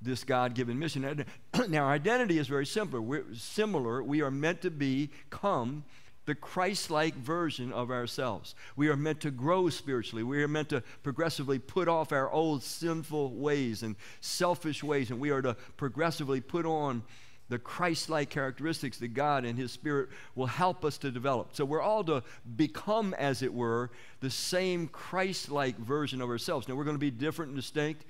this 0.02 0.24
God 0.24 0.54
given 0.54 0.78
mission. 0.78 1.24
now, 1.68 1.84
our 1.84 1.92
identity 1.92 2.38
is 2.38 2.48
very 2.48 2.66
simple. 2.66 3.00
We're 3.00 3.24
similar. 3.34 4.02
We 4.02 4.20
are 4.22 4.30
meant 4.30 4.62
to 4.62 4.70
become 4.70 5.84
the 6.26 6.34
Christ 6.34 6.90
like 6.90 7.14
version 7.14 7.72
of 7.72 7.90
ourselves. 7.90 8.54
We 8.74 8.88
are 8.88 8.96
meant 8.96 9.20
to 9.20 9.30
grow 9.30 9.70
spiritually. 9.70 10.24
We 10.24 10.42
are 10.42 10.48
meant 10.48 10.68
to 10.70 10.82
progressively 11.02 11.58
put 11.58 11.88
off 11.88 12.12
our 12.12 12.30
old 12.30 12.62
sinful 12.62 13.32
ways 13.34 13.82
and 13.82 13.96
selfish 14.20 14.82
ways, 14.82 15.10
and 15.10 15.20
we 15.20 15.30
are 15.30 15.40
to 15.42 15.54
progressively 15.76 16.40
put 16.40 16.66
on 16.66 17.02
the 17.48 17.58
Christ 17.58 18.10
like 18.10 18.30
characteristics 18.30 18.98
that 18.98 19.14
God 19.14 19.44
and 19.44 19.58
His 19.58 19.72
Spirit 19.72 20.08
will 20.34 20.46
help 20.46 20.84
us 20.84 20.98
to 20.98 21.10
develop. 21.10 21.54
So 21.54 21.64
we're 21.64 21.80
all 21.80 22.04
to 22.04 22.22
become, 22.56 23.14
as 23.14 23.42
it 23.42 23.52
were, 23.52 23.90
the 24.20 24.30
same 24.30 24.88
Christ 24.88 25.50
like 25.50 25.76
version 25.78 26.20
of 26.20 26.28
ourselves. 26.28 26.68
Now 26.68 26.74
we're 26.74 26.84
going 26.84 26.96
to 26.96 27.00
be 27.00 27.10
different 27.10 27.50
and 27.50 27.56
distinct, 27.56 28.04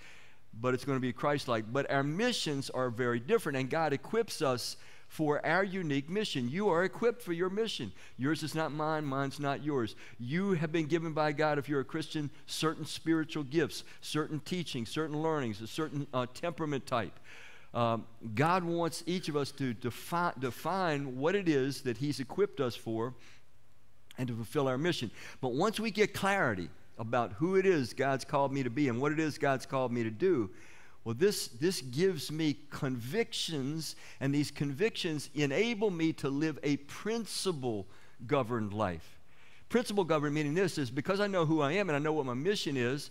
but 0.59 0.75
it's 0.75 0.85
going 0.85 0.97
to 0.97 1.03
be 1.03 1.13
Christ 1.13 1.49
like. 1.49 1.71
But 1.71 1.91
our 1.91 2.03
missions 2.03 2.71
are 2.71 2.89
very 2.89 3.21
different, 3.21 3.59
and 3.59 3.69
God 3.69 3.93
equips 3.93 4.41
us 4.41 4.77
for 5.09 5.45
our 5.47 5.63
unique 5.63 6.11
mission. 6.11 6.49
You 6.49 6.69
are 6.69 6.85
equipped 6.85 7.23
for 7.23 7.33
your 7.33 7.51
mission. 7.51 7.93
Yours 8.17 8.43
is 8.43 8.55
not 8.55 8.73
mine, 8.73 9.05
mine's 9.05 9.39
not 9.39 9.63
yours. 9.63 9.95
You 10.19 10.53
have 10.53 10.73
been 10.73 10.87
given 10.87 11.13
by 11.13 11.33
God, 11.33 11.59
if 11.59 11.69
you're 11.69 11.81
a 11.81 11.85
Christian, 11.85 12.31
certain 12.47 12.85
spiritual 12.85 13.45
gifts, 13.45 13.85
certain 14.01 14.41
teaching, 14.41 14.85
certain 14.85 15.23
learnings, 15.23 15.61
a 15.61 15.67
certain 15.67 16.07
uh, 16.13 16.27
temperament 16.35 16.87
type. 16.87 17.19
Um, 17.77 18.07
God 18.35 18.65
wants 18.65 19.05
each 19.07 19.29
of 19.29 19.37
us 19.37 19.53
to 19.53 19.75
defi- 19.75 20.33
define 20.39 21.19
what 21.19 21.35
it 21.35 21.47
is 21.47 21.83
that 21.83 21.99
He's 21.99 22.21
equipped 22.21 22.59
us 22.59 22.75
for 22.75 23.13
and 24.17 24.27
to 24.29 24.35
fulfill 24.35 24.67
our 24.67 24.79
mission. 24.79 25.11
But 25.43 25.53
once 25.53 25.79
we 25.79 25.91
get 25.91 26.15
clarity 26.15 26.71
about 26.99 27.33
who 27.33 27.57
it 27.57 27.67
is 27.67 27.93
God's 27.93 28.25
called 28.25 28.51
me 28.51 28.63
to 28.63 28.71
be 28.71 28.89
and 28.89 28.99
what 28.99 29.13
it 29.13 29.21
is 29.21 29.37
God's 29.37 29.67
called 29.67 29.93
me 29.93 30.03
to 30.05 30.11
do, 30.11 30.49
well, 31.05 31.15
this, 31.15 31.49
this 31.49 31.83
gives 31.83 32.33
me 32.33 32.57
convictions, 32.71 33.95
and 34.21 34.35
these 34.35 34.51
convictions 34.51 35.29
enable 35.35 35.91
me 35.91 36.15
to 36.15 36.31
live 36.31 36.59
a 36.63 36.79
principle 36.79 37.87
governed 38.27 38.73
life. 38.73 39.19
Principle 39.69 40.05
governed 40.05 40.35
meaning 40.35 40.55
this 40.55 40.79
is 40.79 40.91
because 40.91 41.21
I 41.21 41.27
know 41.27 41.45
who 41.45 41.61
I 41.61 41.73
am 41.73 41.91
and 41.91 41.97
I 41.97 41.99
know 41.99 42.15
what 42.15 42.25
my 42.25 42.33
mission 42.33 42.79
is, 42.79 43.11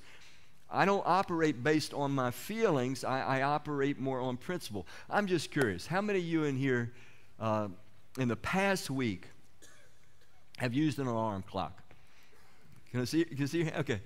I 0.75 0.85
don't 0.85 1.03
operate 1.05 1.63
based 1.63 1.93
on 1.93 2.11
my 2.11 2.31
feelings, 2.31 3.03
I, 3.03 3.21
I, 3.21 3.41
operate 3.43 3.99
more 3.99 4.19
on 4.19 4.37
principle. 4.37 4.85
I'm 5.09 5.25
just 5.25 5.51
curious 5.51 5.87
how 5.87 6.01
many 6.01 6.19
of 6.19 6.25
you 6.25 6.43
in 6.43 6.57
here 6.57 6.91
uh, 7.39 7.69
in 8.19 8.27
the 8.27 8.35
past 8.35 8.89
week 8.89 9.27
have 10.57 10.73
used 10.73 10.99
an 10.99 11.07
alarm 11.07 11.43
clock? 11.43 11.81
Can 12.91 13.01
I 13.01 13.05
see? 13.05 13.25
Can 13.25 13.43
I 13.43 13.45
see? 13.45 13.69
Okay. 13.77 14.01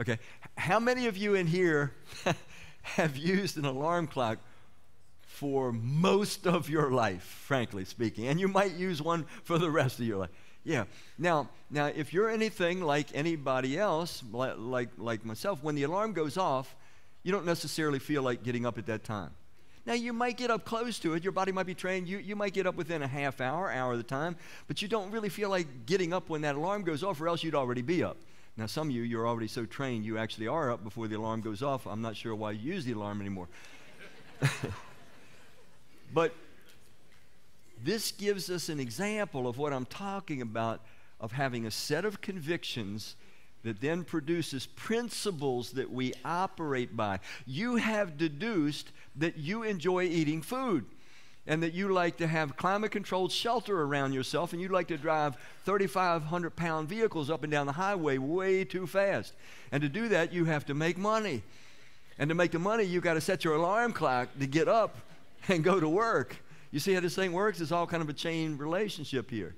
Okay. 0.00 0.18
How 0.56 0.80
many 0.80 1.06
of 1.06 1.16
you 1.16 1.34
in 1.34 1.46
here 1.46 1.92
have 2.82 3.16
used 3.16 3.58
an 3.58 3.64
alarm 3.64 4.06
clock 4.06 4.38
for 5.20 5.72
most 5.72 6.46
of 6.46 6.68
your 6.68 6.90
life, 6.90 7.22
frankly 7.22 7.84
speaking? 7.84 8.26
And 8.26 8.40
you 8.40 8.48
might 8.48 8.72
use 8.72 9.00
one 9.00 9.26
for 9.44 9.58
the 9.58 9.70
rest 9.70 10.00
of 10.00 10.06
your 10.06 10.18
life. 10.18 10.30
Yeah. 10.68 10.84
Now, 11.16 11.48
now, 11.70 11.86
if 11.86 12.12
you're 12.12 12.28
anything 12.28 12.82
like 12.82 13.06
anybody 13.14 13.78
else, 13.78 14.22
like, 14.30 14.90
like, 14.98 15.24
myself, 15.24 15.62
when 15.62 15.74
the 15.74 15.84
alarm 15.84 16.12
goes 16.12 16.36
off, 16.36 16.76
you 17.22 17.32
don't 17.32 17.46
necessarily 17.46 17.98
feel 17.98 18.22
like 18.22 18.42
getting 18.42 18.66
up 18.66 18.76
at 18.76 18.84
that 18.84 19.02
time. 19.02 19.30
Now, 19.86 19.94
you 19.94 20.12
might 20.12 20.36
get 20.36 20.50
up 20.50 20.66
close 20.66 20.98
to 20.98 21.14
it. 21.14 21.22
Your 21.22 21.32
body 21.32 21.52
might 21.52 21.64
be 21.64 21.74
trained. 21.74 22.06
You, 22.06 22.18
you 22.18 22.36
might 22.36 22.52
get 22.52 22.66
up 22.66 22.74
within 22.74 23.00
a 23.00 23.06
half 23.06 23.40
hour, 23.40 23.72
hour 23.72 23.92
of 23.92 23.98
the 23.98 24.04
time, 24.04 24.36
but 24.66 24.82
you 24.82 24.88
don't 24.88 25.10
really 25.10 25.30
feel 25.30 25.48
like 25.48 25.86
getting 25.86 26.12
up 26.12 26.28
when 26.28 26.42
that 26.42 26.54
alarm 26.54 26.82
goes 26.82 27.02
off, 27.02 27.18
or 27.18 27.28
else 27.28 27.42
you'd 27.42 27.54
already 27.54 27.80
be 27.80 28.04
up. 28.04 28.18
Now, 28.58 28.66
some 28.66 28.88
of 28.88 28.94
you, 28.94 29.00
you're 29.00 29.26
already 29.26 29.48
so 29.48 29.64
trained, 29.64 30.04
you 30.04 30.18
actually 30.18 30.48
are 30.48 30.70
up 30.70 30.84
before 30.84 31.08
the 31.08 31.16
alarm 31.16 31.40
goes 31.40 31.62
off. 31.62 31.86
I'm 31.86 32.02
not 32.02 32.14
sure 32.14 32.34
why 32.34 32.50
you 32.50 32.74
use 32.74 32.84
the 32.84 32.92
alarm 32.92 33.22
anymore. 33.22 33.48
but 36.12 36.34
this 37.84 38.12
gives 38.12 38.50
us 38.50 38.68
an 38.68 38.80
example 38.80 39.46
of 39.46 39.58
what 39.58 39.72
I'm 39.72 39.86
talking 39.86 40.42
about 40.42 40.80
of 41.20 41.32
having 41.32 41.66
a 41.66 41.70
set 41.70 42.04
of 42.04 42.20
convictions 42.20 43.16
that 43.64 43.80
then 43.80 44.04
produces 44.04 44.66
principles 44.66 45.72
that 45.72 45.90
we 45.90 46.14
operate 46.24 46.96
by. 46.96 47.18
You 47.46 47.76
have 47.76 48.16
deduced 48.16 48.92
that 49.16 49.36
you 49.36 49.64
enjoy 49.64 50.04
eating 50.04 50.42
food 50.42 50.84
and 51.46 51.62
that 51.62 51.72
you 51.72 51.92
like 51.92 52.18
to 52.18 52.26
have 52.26 52.56
climate 52.56 52.92
controlled 52.92 53.32
shelter 53.32 53.82
around 53.82 54.12
yourself 54.12 54.52
and 54.52 54.62
you 54.62 54.68
like 54.68 54.88
to 54.88 54.98
drive 54.98 55.36
3,500 55.64 56.54
pound 56.54 56.88
vehicles 56.88 57.30
up 57.30 57.42
and 57.42 57.50
down 57.50 57.66
the 57.66 57.72
highway 57.72 58.18
way 58.18 58.64
too 58.64 58.86
fast. 58.86 59.32
And 59.72 59.82
to 59.82 59.88
do 59.88 60.08
that, 60.08 60.32
you 60.32 60.44
have 60.44 60.66
to 60.66 60.74
make 60.74 60.98
money. 60.98 61.42
And 62.18 62.28
to 62.28 62.34
make 62.34 62.52
the 62.52 62.58
money, 62.58 62.84
you've 62.84 63.04
got 63.04 63.14
to 63.14 63.20
set 63.20 63.44
your 63.44 63.54
alarm 63.54 63.92
clock 63.92 64.28
to 64.38 64.46
get 64.46 64.68
up 64.68 64.96
and 65.48 65.64
go 65.64 65.80
to 65.80 65.88
work. 65.88 66.36
You 66.70 66.80
see 66.80 66.92
how 66.92 67.00
this 67.00 67.14
thing 67.14 67.32
works? 67.32 67.60
It's 67.60 67.72
all 67.72 67.86
kind 67.86 68.02
of 68.02 68.08
a 68.08 68.14
chain 68.14 68.58
relationship 68.58 69.30
here. 69.30 69.54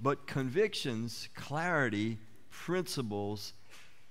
But 0.00 0.26
convictions, 0.26 1.28
clarity, 1.34 2.18
principles, 2.50 3.54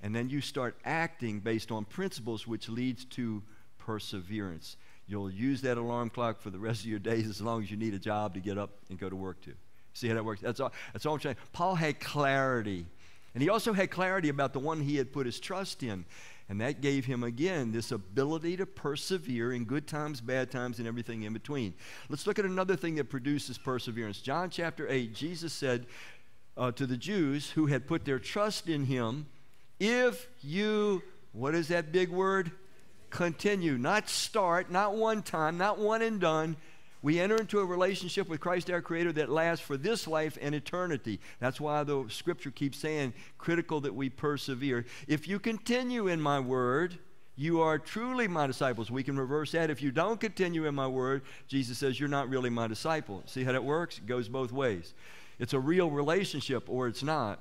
and 0.02 0.16
then 0.16 0.30
you 0.30 0.42
start 0.42 0.78
acting 0.84 1.40
based 1.40 1.72
on 1.72 1.86
principles, 1.86 2.46
which 2.46 2.70
leads 2.70 3.06
to 3.06 3.42
perseverance. 3.78 4.78
You'll 5.08 5.32
use 5.32 5.62
that 5.62 5.78
alarm 5.78 6.10
clock 6.10 6.42
for 6.42 6.50
the 6.50 6.60
rest 6.60 6.82
of 6.82 6.88
your 6.88 7.00
days 7.00 7.28
as 7.28 7.42
long 7.42 7.64
as 7.64 7.72
you 7.72 7.78
need 7.78 7.94
a 7.94 8.00
job 8.00 8.34
to 8.34 8.40
get 8.40 8.58
up 8.58 8.72
and 8.90 9.00
go 9.00 9.10
to 9.10 9.16
work 9.16 9.42
to. 9.42 9.54
See 9.94 10.08
how 10.08 10.16
that 10.16 10.26
works? 10.26 10.42
That's 10.42 10.60
all, 10.60 10.72
that's 10.94 11.06
all 11.06 11.16
I'm 11.16 11.22
saying. 11.22 11.38
Paul 11.54 11.76
had 11.76 12.00
clarity. 12.00 12.86
And 13.34 13.42
he 13.42 13.50
also 13.50 13.72
had 13.72 13.90
clarity 13.90 14.30
about 14.30 14.54
the 14.54 14.60
one 14.60 14.82
he 14.82 14.98
had 14.98 15.14
put 15.14 15.26
his 15.26 15.40
trust 15.40 15.84
in. 15.84 16.06
And 16.50 16.62
that 16.62 16.80
gave 16.80 17.06
him, 17.06 17.24
again, 17.24 17.72
this 17.74 17.92
ability 17.92 18.56
to 18.58 18.66
persevere 18.66 19.52
in 19.52 19.66
good 19.66 19.86
times, 19.86 20.22
bad 20.22 20.50
times, 20.50 20.80
and 20.80 20.88
everything 20.88 21.24
in 21.24 21.34
between. 21.34 21.74
Let's 22.08 22.26
look 22.26 22.40
at 22.40 22.46
another 22.46 22.78
thing 22.78 22.96
that 22.96 23.10
produces 23.10 23.58
perseverance. 23.58 24.22
John 24.22 24.50
chapter 24.50 24.88
8, 24.88 25.14
Jesus 25.14 25.52
said 25.52 25.88
uh, 26.56 26.72
to 26.72 26.86
the 26.86 26.96
Jews 26.96 27.52
who 27.52 27.66
had 27.66 27.86
put 27.86 28.06
their 28.06 28.20
trust 28.20 28.70
in 28.70 28.86
him, 28.86 29.28
If 29.80 30.28
you, 30.42 31.04
what 31.34 31.54
is 31.54 31.68
that 31.68 31.92
big 31.92 32.10
word? 32.10 32.52
Continue. 33.10 33.78
Not 33.78 34.08
start, 34.08 34.72
not 34.72 34.96
one 34.96 35.24
time, 35.24 35.58
not 35.58 35.80
one 35.80 36.02
and 36.02 36.20
done 36.20 36.56
we 37.02 37.20
enter 37.20 37.36
into 37.36 37.60
a 37.60 37.66
relationship 37.66 38.28
with 38.28 38.40
Christ 38.40 38.70
our 38.70 38.82
Creator 38.82 39.14
that 39.14 39.30
lasts 39.30 39.66
for 39.66 39.78
this 39.78 40.08
life 40.08 40.38
and 40.42 40.56
eternity. 40.56 41.20
That's 41.40 41.62
why 41.62 41.84
the 41.84 42.06
scripture 42.10 42.52
keeps 42.52 42.78
saying, 42.78 43.14
critical 43.38 43.82
that 43.82 43.94
we 43.94 44.10
persevere. 44.10 44.86
If 45.08 45.28
you 45.28 45.40
continue 45.40 46.08
in 46.08 46.20
my 46.20 46.40
word, 46.40 46.98
you 47.36 47.62
are 47.62 47.78
truly 47.78 48.28
my 48.28 48.48
disciples. 48.48 48.90
We 48.90 49.04
can 49.04 49.18
reverse 49.18 49.52
that. 49.52 49.70
If 49.70 49.82
you 49.82 49.92
don't 49.92 50.20
continue 50.20 50.66
in 50.66 50.74
my 50.74 50.88
word, 50.88 51.22
Jesus 51.48 51.78
says, 51.78 52.00
you're 52.00 52.10
not 52.10 52.30
really 52.30 52.50
my 52.50 52.68
disciple. 52.68 53.22
See 53.28 53.44
how 53.44 53.52
that 53.52 53.64
works? 53.64 54.00
It 54.00 54.08
goes 54.08 54.28
both 54.28 54.52
ways. 54.52 54.96
It's 55.38 55.54
a 55.54 55.60
real 55.60 55.92
relationship 55.92 56.68
or 56.68 56.88
it's 56.88 57.04
not. 57.04 57.40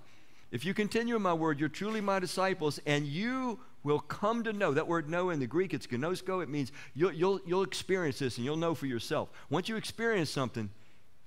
If 0.51 0.65
you 0.65 0.75
continue 0.75 1.17
in 1.17 1.23
my 1.23 1.35
word, 1.35 1.59
you're 1.59 1.69
truly 1.69 2.01
my 2.01 2.19
disciples, 2.19 2.79
and 2.87 3.07
you 3.07 3.59
will 3.83 4.01
come 4.01 4.45
to 4.45 4.53
know. 4.53 4.73
That 4.73 4.87
word 4.87 5.09
know 5.09 5.31
in 5.31 5.41
the 5.41 5.47
Greek, 5.47 5.75
it's 5.75 5.87
gnosko. 5.87 6.43
It 6.43 6.49
means 6.49 6.73
you'll, 6.95 7.13
you'll, 7.13 7.41
you'll 7.47 7.63
experience 7.63 8.19
this 8.19 8.37
and 8.37 8.45
you'll 8.45 8.57
know 8.57 8.75
for 8.75 8.87
yourself. 8.87 9.31
Once 9.51 9.69
you 9.69 9.77
experience 9.77 10.31
something, 10.31 10.71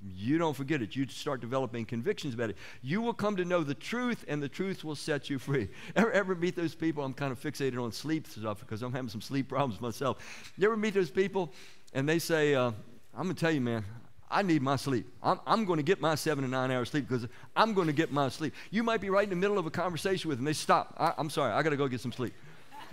you 0.01 0.37
don't 0.37 0.55
forget 0.55 0.81
it. 0.81 0.95
You 0.95 1.07
start 1.07 1.41
developing 1.41 1.85
convictions 1.85 2.33
about 2.33 2.51
it. 2.51 2.57
You 2.81 3.01
will 3.01 3.13
come 3.13 3.35
to 3.35 3.45
know 3.45 3.63
the 3.63 3.73
truth, 3.73 4.23
and 4.27 4.41
the 4.41 4.47
truth 4.47 4.83
will 4.83 4.95
set 4.95 5.29
you 5.29 5.39
free. 5.39 5.67
Ever, 5.95 6.11
ever 6.11 6.35
meet 6.35 6.55
those 6.55 6.73
people? 6.73 7.03
I'm 7.03 7.13
kind 7.13 7.31
of 7.31 7.39
fixated 7.39 7.81
on 7.81 7.91
sleep 7.91 8.27
stuff 8.27 8.61
because 8.61 8.81
I'm 8.81 8.93
having 8.93 9.09
some 9.09 9.21
sleep 9.21 9.49
problems 9.49 9.81
myself. 9.81 10.51
You 10.57 10.67
ever 10.67 10.77
meet 10.77 10.93
those 10.93 11.09
people, 11.09 11.51
and 11.93 12.07
they 12.07 12.19
say, 12.19 12.55
uh, 12.55 12.71
I'm 13.13 13.23
going 13.23 13.35
to 13.35 13.39
tell 13.39 13.51
you, 13.51 13.61
man, 13.61 13.83
I 14.31 14.43
need 14.43 14.61
my 14.61 14.75
sleep. 14.75 15.11
I'm, 15.23 15.39
I'm 15.47 15.65
going 15.65 15.77
to 15.77 15.83
get 15.83 15.99
my 15.99 16.15
seven 16.15 16.43
to 16.43 16.49
nine 16.49 16.69
hours 16.69 16.91
sleep 16.91 17.07
because 17.07 17.27
I'm 17.55 17.73
going 17.73 17.87
to 17.87 17.93
get 17.93 18.11
my 18.11 18.29
sleep. 18.29 18.53
You 18.69 18.83
might 18.83 19.01
be 19.01 19.09
right 19.09 19.23
in 19.23 19.29
the 19.29 19.35
middle 19.35 19.57
of 19.57 19.65
a 19.65 19.71
conversation 19.71 20.29
with 20.29 20.37
them. 20.37 20.45
They 20.45 20.53
stop. 20.53 20.93
I, 20.97 21.13
am 21.17 21.29
sorry. 21.29 21.51
I 21.51 21.63
got 21.63 21.71
to 21.71 21.77
go 21.77 21.87
get 21.87 22.01
some 22.01 22.11
sleep. 22.11 22.33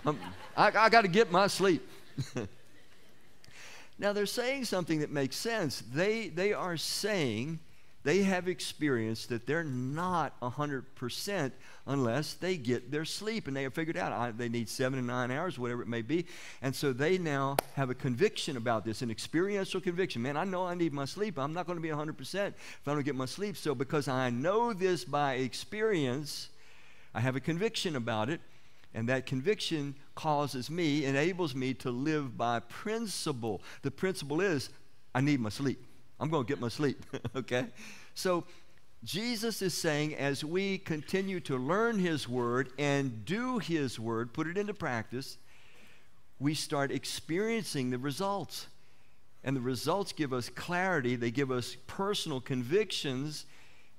Um, 0.05 0.19
I, 0.55 0.67
I 0.67 0.89
got 0.89 1.01
to 1.01 1.07
get 1.07 1.31
my 1.31 1.47
sleep. 1.47 1.87
now, 3.99 4.13
they're 4.13 4.25
saying 4.25 4.65
something 4.65 4.99
that 4.99 5.11
makes 5.11 5.35
sense. 5.35 5.83
They, 5.93 6.29
they 6.29 6.53
are 6.53 6.77
saying 6.77 7.59
they 8.07 8.23
have 8.23 8.47
experienced 8.47 9.27
that 9.27 9.45
they're 9.45 9.65
not 9.65 10.39
100% 10.39 11.51
unless 11.87 12.35
they 12.35 12.55
get 12.55 12.89
their 12.89 13.03
sleep. 13.03 13.47
And 13.47 13.57
they 13.57 13.63
have 13.63 13.73
figured 13.73 13.97
out 13.97 14.13
I, 14.13 14.31
they 14.31 14.47
need 14.47 14.69
seven 14.69 14.97
to 14.97 15.03
nine 15.03 15.29
hours, 15.29 15.59
whatever 15.59 15.81
it 15.81 15.89
may 15.89 16.01
be. 16.01 16.25
And 16.61 16.73
so 16.73 16.93
they 16.93 17.17
now 17.17 17.57
have 17.73 17.89
a 17.89 17.93
conviction 17.93 18.55
about 18.55 18.85
this, 18.85 19.01
an 19.01 19.11
experiential 19.11 19.81
conviction. 19.81 20.21
Man, 20.21 20.37
I 20.37 20.45
know 20.45 20.65
I 20.65 20.73
need 20.73 20.93
my 20.93 21.03
sleep. 21.03 21.37
I'm 21.37 21.51
not 21.51 21.67
going 21.67 21.75
to 21.75 21.81
be 21.81 21.89
100% 21.89 22.47
if 22.47 22.87
I 22.87 22.93
don't 22.93 23.03
get 23.03 23.13
my 23.13 23.25
sleep. 23.25 23.57
So 23.57 23.75
because 23.75 24.07
I 24.07 24.29
know 24.29 24.71
this 24.71 25.03
by 25.03 25.33
experience, 25.33 26.47
I 27.13 27.19
have 27.19 27.35
a 27.35 27.41
conviction 27.41 27.97
about 27.97 28.29
it. 28.29 28.39
And 28.93 29.09
that 29.09 29.25
conviction 29.25 29.95
causes 30.15 30.69
me, 30.69 31.03
enables 31.03 31.53
me 31.53 31.73
to 31.73 31.91
live 31.91 32.37
by 32.37 32.61
principle. 32.61 33.61
The 33.81 33.91
principle 33.91 34.39
is 34.39 34.69
I 35.13 35.19
need 35.19 35.41
my 35.41 35.49
sleep. 35.49 35.86
I'm 36.19 36.29
going 36.29 36.45
to 36.45 36.47
get 36.47 36.59
my 36.59 36.69
sleep, 36.69 37.05
okay? 37.35 37.67
So 38.15 38.45
Jesus 39.03 39.61
is 39.61 39.73
saying 39.73 40.15
as 40.15 40.43
we 40.43 40.79
continue 40.79 41.39
to 41.41 41.57
learn 41.57 41.99
His 41.99 42.27
Word 42.27 42.69
and 42.77 43.25
do 43.25 43.59
His 43.59 43.99
Word, 43.99 44.33
put 44.33 44.47
it 44.47 44.57
into 44.57 44.73
practice, 44.73 45.37
we 46.39 46.53
start 46.53 46.91
experiencing 46.91 47.89
the 47.89 47.97
results. 47.97 48.67
And 49.43 49.55
the 49.55 49.61
results 49.61 50.11
give 50.11 50.33
us 50.33 50.49
clarity, 50.49 51.15
they 51.15 51.31
give 51.31 51.51
us 51.51 51.77
personal 51.85 52.41
convictions, 52.41 53.45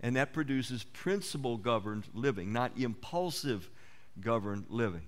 and 0.01 0.17
that 0.17 0.33
produces 0.33 0.85
principle 0.85 1.57
governed 1.57 2.05
living, 2.13 2.53
not 2.53 2.73
impulsive 2.77 3.71
governed 4.21 4.67
living. 4.69 5.03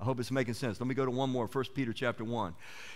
I 0.00 0.04
hope 0.04 0.20
it's 0.20 0.30
making 0.30 0.54
sense. 0.54 0.80
Let 0.80 0.86
me 0.86 0.94
go 0.94 1.04
to 1.04 1.10
one 1.10 1.30
more, 1.30 1.46
1 1.46 1.64
Peter 1.74 1.92
chapter 1.92 2.22
1. 2.22 2.54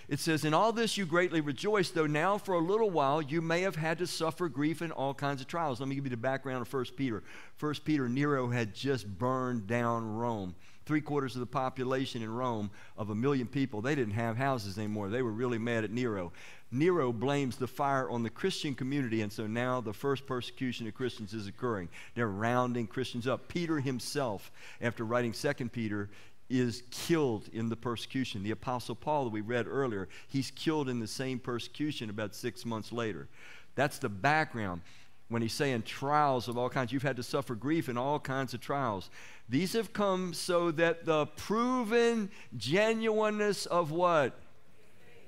It 0.09 0.21
says, 0.21 0.45
In 0.45 0.55
all 0.55 0.73
this 0.73 0.97
you 0.97 1.05
greatly 1.05 1.41
rejoice, 1.41 1.91
though 1.91 2.07
now 2.07 2.39
for 2.39 2.55
a 2.55 2.61
little 2.61 2.91
while 2.91 3.21
you 3.21 3.43
may 3.43 3.63
have 3.63 3.75
had 3.75 3.99
to 3.99 4.07
suffer 4.07 4.49
grief 4.49 4.83
in 4.83 4.93
all 4.93 5.13
kinds 5.13 5.41
of 5.41 5.49
trials. 5.49 5.81
Let 5.81 5.89
me 5.89 5.97
give 5.97 6.05
you 6.05 6.11
the 6.11 6.17
background 6.17 6.63
of 6.63 6.73
1 6.73 6.85
Peter. 6.97 7.25
1 7.59 7.75
Peter, 7.85 8.09
Nero 8.09 8.49
had 8.49 8.73
just 8.73 9.07
burned 9.19 9.67
down 9.67 10.15
Rome. 10.15 10.55
Three 10.85 11.01
quarters 11.01 11.35
of 11.35 11.41
the 11.41 11.47
population 11.47 12.23
in 12.23 12.33
Rome, 12.33 12.71
of 12.97 13.11
a 13.11 13.15
million 13.15 13.47
people, 13.47 13.81
they 13.81 13.95
didn't 13.95 14.15
have 14.15 14.37
houses 14.37 14.79
anymore. 14.79 15.09
They 15.09 15.23
were 15.23 15.31
really 15.31 15.59
mad 15.59 15.85
at 15.85 15.93
Nero. 15.93 16.33
Nero 16.73 17.13
blames 17.13 17.57
the 17.57 17.67
fire 17.67 18.09
on 18.11 18.23
the 18.23 18.31
Christian 18.31 18.75
community, 18.75 19.21
and 19.21 19.33
so 19.33 19.47
now 19.47 19.81
the 19.81 19.93
first 19.93 20.27
persecution 20.27 20.89
of 20.89 20.95
Christians 20.95 21.35
is 21.35 21.47
occurring. 21.47 21.89
They're 22.15 22.29
rounding 22.29 22.87
Christians 22.87 23.29
up. 23.29 23.47
Peter 23.47 23.79
himself, 23.79 24.51
after 24.81 25.05
writing 25.05 25.33
2 25.33 25.69
Peter, 25.69 26.09
is 26.53 26.83
killed 26.91 27.49
in 27.53 27.71
the 27.71 27.77
persecution. 27.77 28.43
The 28.43 28.51
Apostle 28.51 28.95
Paul, 28.95 29.25
that 29.25 29.31
we 29.31 29.41
read 29.41 29.67
earlier, 29.67 30.09
he's 30.29 30.51
killed 30.51 30.89
in 30.89 31.01
the 31.01 31.07
same 31.07 31.39
persecution 31.39 32.11
about 32.11 32.35
six 32.35 32.67
months 32.67 32.93
later. 32.93 33.29
That's 33.75 33.99
the 33.99 34.11
background 34.11 34.83
when 35.29 35.41
he's 35.41 35.55
saying 35.55 35.83
trials 35.83 36.49
of 36.49 36.59
all 36.59 36.69
kinds. 36.69 36.93
You've 36.93 37.03
had 37.03 37.17
to 37.17 37.23
suffer 37.23 37.55
grief 37.55 37.89
in 37.89 37.97
all 37.97 38.21
kinds 38.21 38.53
of 38.53 38.61
trials. 38.61 39.09
These 39.49 39.73
have 39.73 39.95
come 39.95 40.35
so 40.35 40.71
that 40.73 41.07
the 41.07 41.27
proven 41.27 42.31
genuineness 42.57 43.65
of 43.65 43.91
what? 43.91 44.39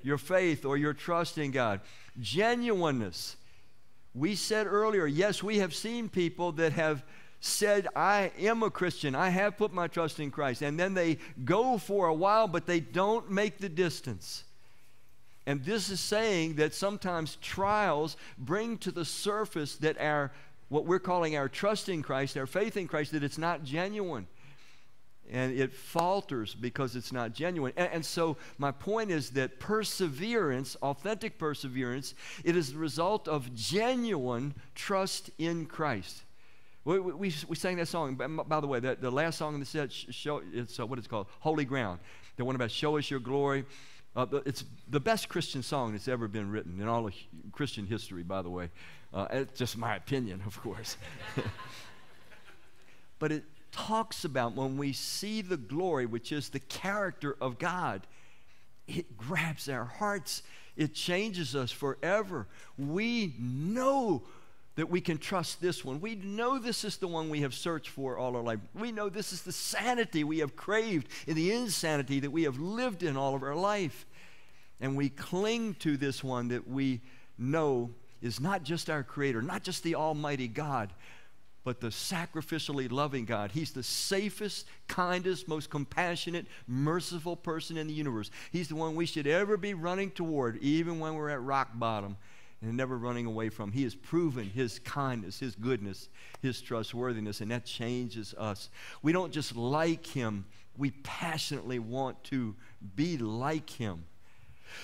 Your 0.03 0.19
faith 0.19 0.63
or 0.63 0.77
your 0.77 0.93
trust 0.93 1.39
in 1.39 1.49
God. 1.49 1.81
Genuineness. 2.21 3.35
We 4.13 4.35
said 4.35 4.67
earlier, 4.67 5.07
yes, 5.07 5.41
we 5.41 5.57
have 5.57 5.73
seen 5.73 6.07
people 6.07 6.51
that 6.53 6.71
have 6.73 7.03
said, 7.45 7.87
I 7.95 8.31
am 8.39 8.63
a 8.63 8.71
Christian, 8.71 9.15
I 9.15 9.29
have 9.29 9.57
put 9.57 9.73
my 9.73 9.87
trust 9.87 10.19
in 10.19 10.31
Christ, 10.31 10.61
and 10.61 10.79
then 10.79 10.93
they 10.93 11.19
go 11.43 11.77
for 11.77 12.07
a 12.07 12.13
while, 12.13 12.47
but 12.47 12.65
they 12.65 12.79
don't 12.79 13.29
make 13.29 13.59
the 13.59 13.69
distance. 13.69 14.43
And 15.45 15.63
this 15.63 15.89
is 15.89 15.99
saying 15.99 16.55
that 16.55 16.73
sometimes 16.73 17.37
trials 17.41 18.17
bring 18.37 18.77
to 18.79 18.91
the 18.91 19.05
surface 19.05 19.75
that 19.77 19.99
our, 20.01 20.31
what 20.69 20.85
we're 20.85 20.99
calling 20.99 21.37
our 21.37 21.47
trust 21.47 21.87
in 21.87 22.01
Christ, 22.01 22.35
our 22.35 22.47
faith 22.47 22.77
in 22.77 22.87
Christ, 22.87 23.11
that 23.11 23.23
it's 23.23 23.37
not 23.37 23.63
genuine. 23.63 24.27
And 25.31 25.57
it 25.57 25.73
falters 25.73 26.53
because 26.55 26.95
it's 26.95 27.11
not 27.11 27.33
genuine. 27.33 27.73
And, 27.77 27.89
and, 27.93 28.05
so 28.05 28.37
my 28.59 28.71
point 28.71 29.09
is 29.09 29.31
that 29.31 29.59
perseverance, 29.59 30.75
authentic 30.83 31.39
perseverance, 31.39 32.13
it 32.43 32.55
is 32.55 32.73
the 32.73 32.77
result 32.77 33.27
of 33.27 33.53
genuine 33.55 34.53
trust 34.75 35.31
in 35.39 35.65
Christ. 35.65 36.23
We, 36.85 36.99
we, 36.99 37.33
we 37.47 37.55
sang 37.55 37.77
that 37.77 37.87
song. 37.87 38.15
By 38.47 38.59
the 38.59 38.67
way, 38.67 38.79
the, 38.79 38.95
the 38.95 39.09
last 39.09 39.39
song 39.39 39.55
in 39.55 39.59
the 39.59 39.65
set, 39.65 39.91
show, 39.91 40.43
it's 40.53 40.79
uh, 40.79 40.85
what 40.85 40.99
it's 40.99 41.07
called, 41.07 41.25
Holy 41.39 41.65
Ground. 41.65 41.99
The 42.37 42.45
one 42.45 42.55
about 42.55 42.69
Show 42.69 42.97
Us 42.97 43.09
Your 43.09 43.19
Glory. 43.19 43.65
Uh, 44.15 44.27
it's 44.45 44.63
the 44.87 44.99
best 44.99 45.27
Christian 45.27 45.63
song 45.63 45.93
that's 45.93 46.07
ever 46.07 46.27
been 46.27 46.51
written 46.51 46.79
in 46.79 46.87
all 46.87 47.07
of 47.07 47.13
Christian 47.51 47.87
history, 47.87 48.21
by 48.21 48.43
the 48.43 48.51
way. 48.51 48.69
Uh, 49.11 49.25
it's 49.31 49.57
just 49.57 49.77
my 49.77 49.95
opinion, 49.95 50.43
of 50.45 50.61
course. 50.61 50.95
but 53.19 53.31
it 53.31 53.45
talks 53.71 54.23
about 54.23 54.55
when 54.55 54.77
we 54.77 54.93
see 54.93 55.41
the 55.41 55.57
glory, 55.57 56.05
which 56.05 56.31
is 56.31 56.49
the 56.49 56.59
character 56.59 57.35
of 57.41 57.57
God, 57.57 58.05
it 58.87 59.17
grabs 59.17 59.67
our 59.67 59.85
hearts. 59.85 60.43
It 60.77 60.93
changes 60.93 61.55
us 61.55 61.71
forever. 61.71 62.47
We 62.77 63.33
know 63.39 64.21
that 64.75 64.89
we 64.89 64.99
can 64.99 65.17
trust 65.17 65.61
this 65.61 65.85
one. 65.85 66.01
We 66.01 66.15
know 66.15 66.59
this 66.59 66.83
is 66.83 66.97
the 66.97 67.07
one 67.07 67.29
we 67.29 67.41
have 67.41 67.53
searched 67.53 67.89
for 67.89 68.17
all 68.17 68.35
our 68.35 68.43
life. 68.43 68.59
We 68.73 68.91
know 68.91 69.09
this 69.09 69.31
is 69.31 69.41
the 69.41 69.51
sanity 69.51 70.23
we 70.23 70.39
have 70.39 70.55
craved 70.55 71.07
and 71.27 71.35
the 71.35 71.53
insanity 71.53 72.19
that 72.19 72.31
we 72.31 72.43
have 72.43 72.59
lived 72.59 73.01
in 73.01 73.15
all 73.15 73.35
of 73.35 73.43
our 73.43 73.55
life. 73.55 74.05
And 74.81 74.97
we 74.97 75.09
cling 75.09 75.75
to 75.75 75.95
this 75.95 76.23
one 76.23 76.49
that 76.49 76.67
we 76.67 77.01
know 77.37 77.91
is 78.21 78.41
not 78.41 78.63
just 78.63 78.89
our 78.89 79.03
Creator, 79.03 79.41
not 79.41 79.63
just 79.63 79.83
the 79.83 79.95
Almighty 79.95 80.49
God, 80.49 80.91
but 81.63 81.79
the 81.79 81.87
sacrificially 81.87 82.91
loving 82.91 83.25
God. 83.25 83.51
He's 83.51 83.71
the 83.71 83.81
safest, 83.81 84.67
kindest, 84.87 85.47
most 85.47 85.69
compassionate, 85.69 86.47
merciful 86.67 87.37
person 87.37 87.77
in 87.77 87.87
the 87.87 87.93
universe. 87.93 88.29
He's 88.51 88.67
the 88.67 88.75
one 88.75 88.95
we 88.95 89.05
should 89.05 89.25
ever 89.25 89.55
be 89.55 89.73
running 89.73 90.11
toward, 90.11 90.57
even 90.57 90.99
when 90.99 91.15
we're 91.15 91.29
at 91.29 91.41
rock 91.41 91.69
bottom 91.73 92.17
and 92.61 92.75
never 92.75 92.97
running 92.97 93.25
away 93.25 93.49
from. 93.49 93.71
He 93.71 93.83
has 93.83 93.95
proven 93.95 94.49
his 94.49 94.79
kindness, 94.79 95.39
his 95.39 95.55
goodness, 95.55 96.09
his 96.41 96.61
trustworthiness, 96.61 97.41
and 97.41 97.51
that 97.51 97.65
changes 97.65 98.33
us. 98.37 98.69
We 99.01 99.11
don't 99.11 99.31
just 99.31 99.55
like 99.55 100.05
him, 100.05 100.45
we 100.77 100.91
passionately 100.91 101.79
want 101.79 102.23
to 102.25 102.55
be 102.95 103.17
like 103.17 103.69
him. 103.69 104.05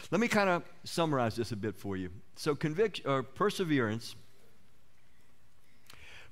Let 0.10 0.22
me 0.22 0.28
kind 0.28 0.50
of 0.50 0.64
summarize 0.84 1.36
this 1.36 1.52
a 1.52 1.56
bit 1.56 1.76
for 1.76 1.98
you. 1.98 2.10
So, 2.36 2.56
conviction 2.56 3.10
or 3.10 3.20
uh, 3.20 3.24
perseverance. 3.24 4.16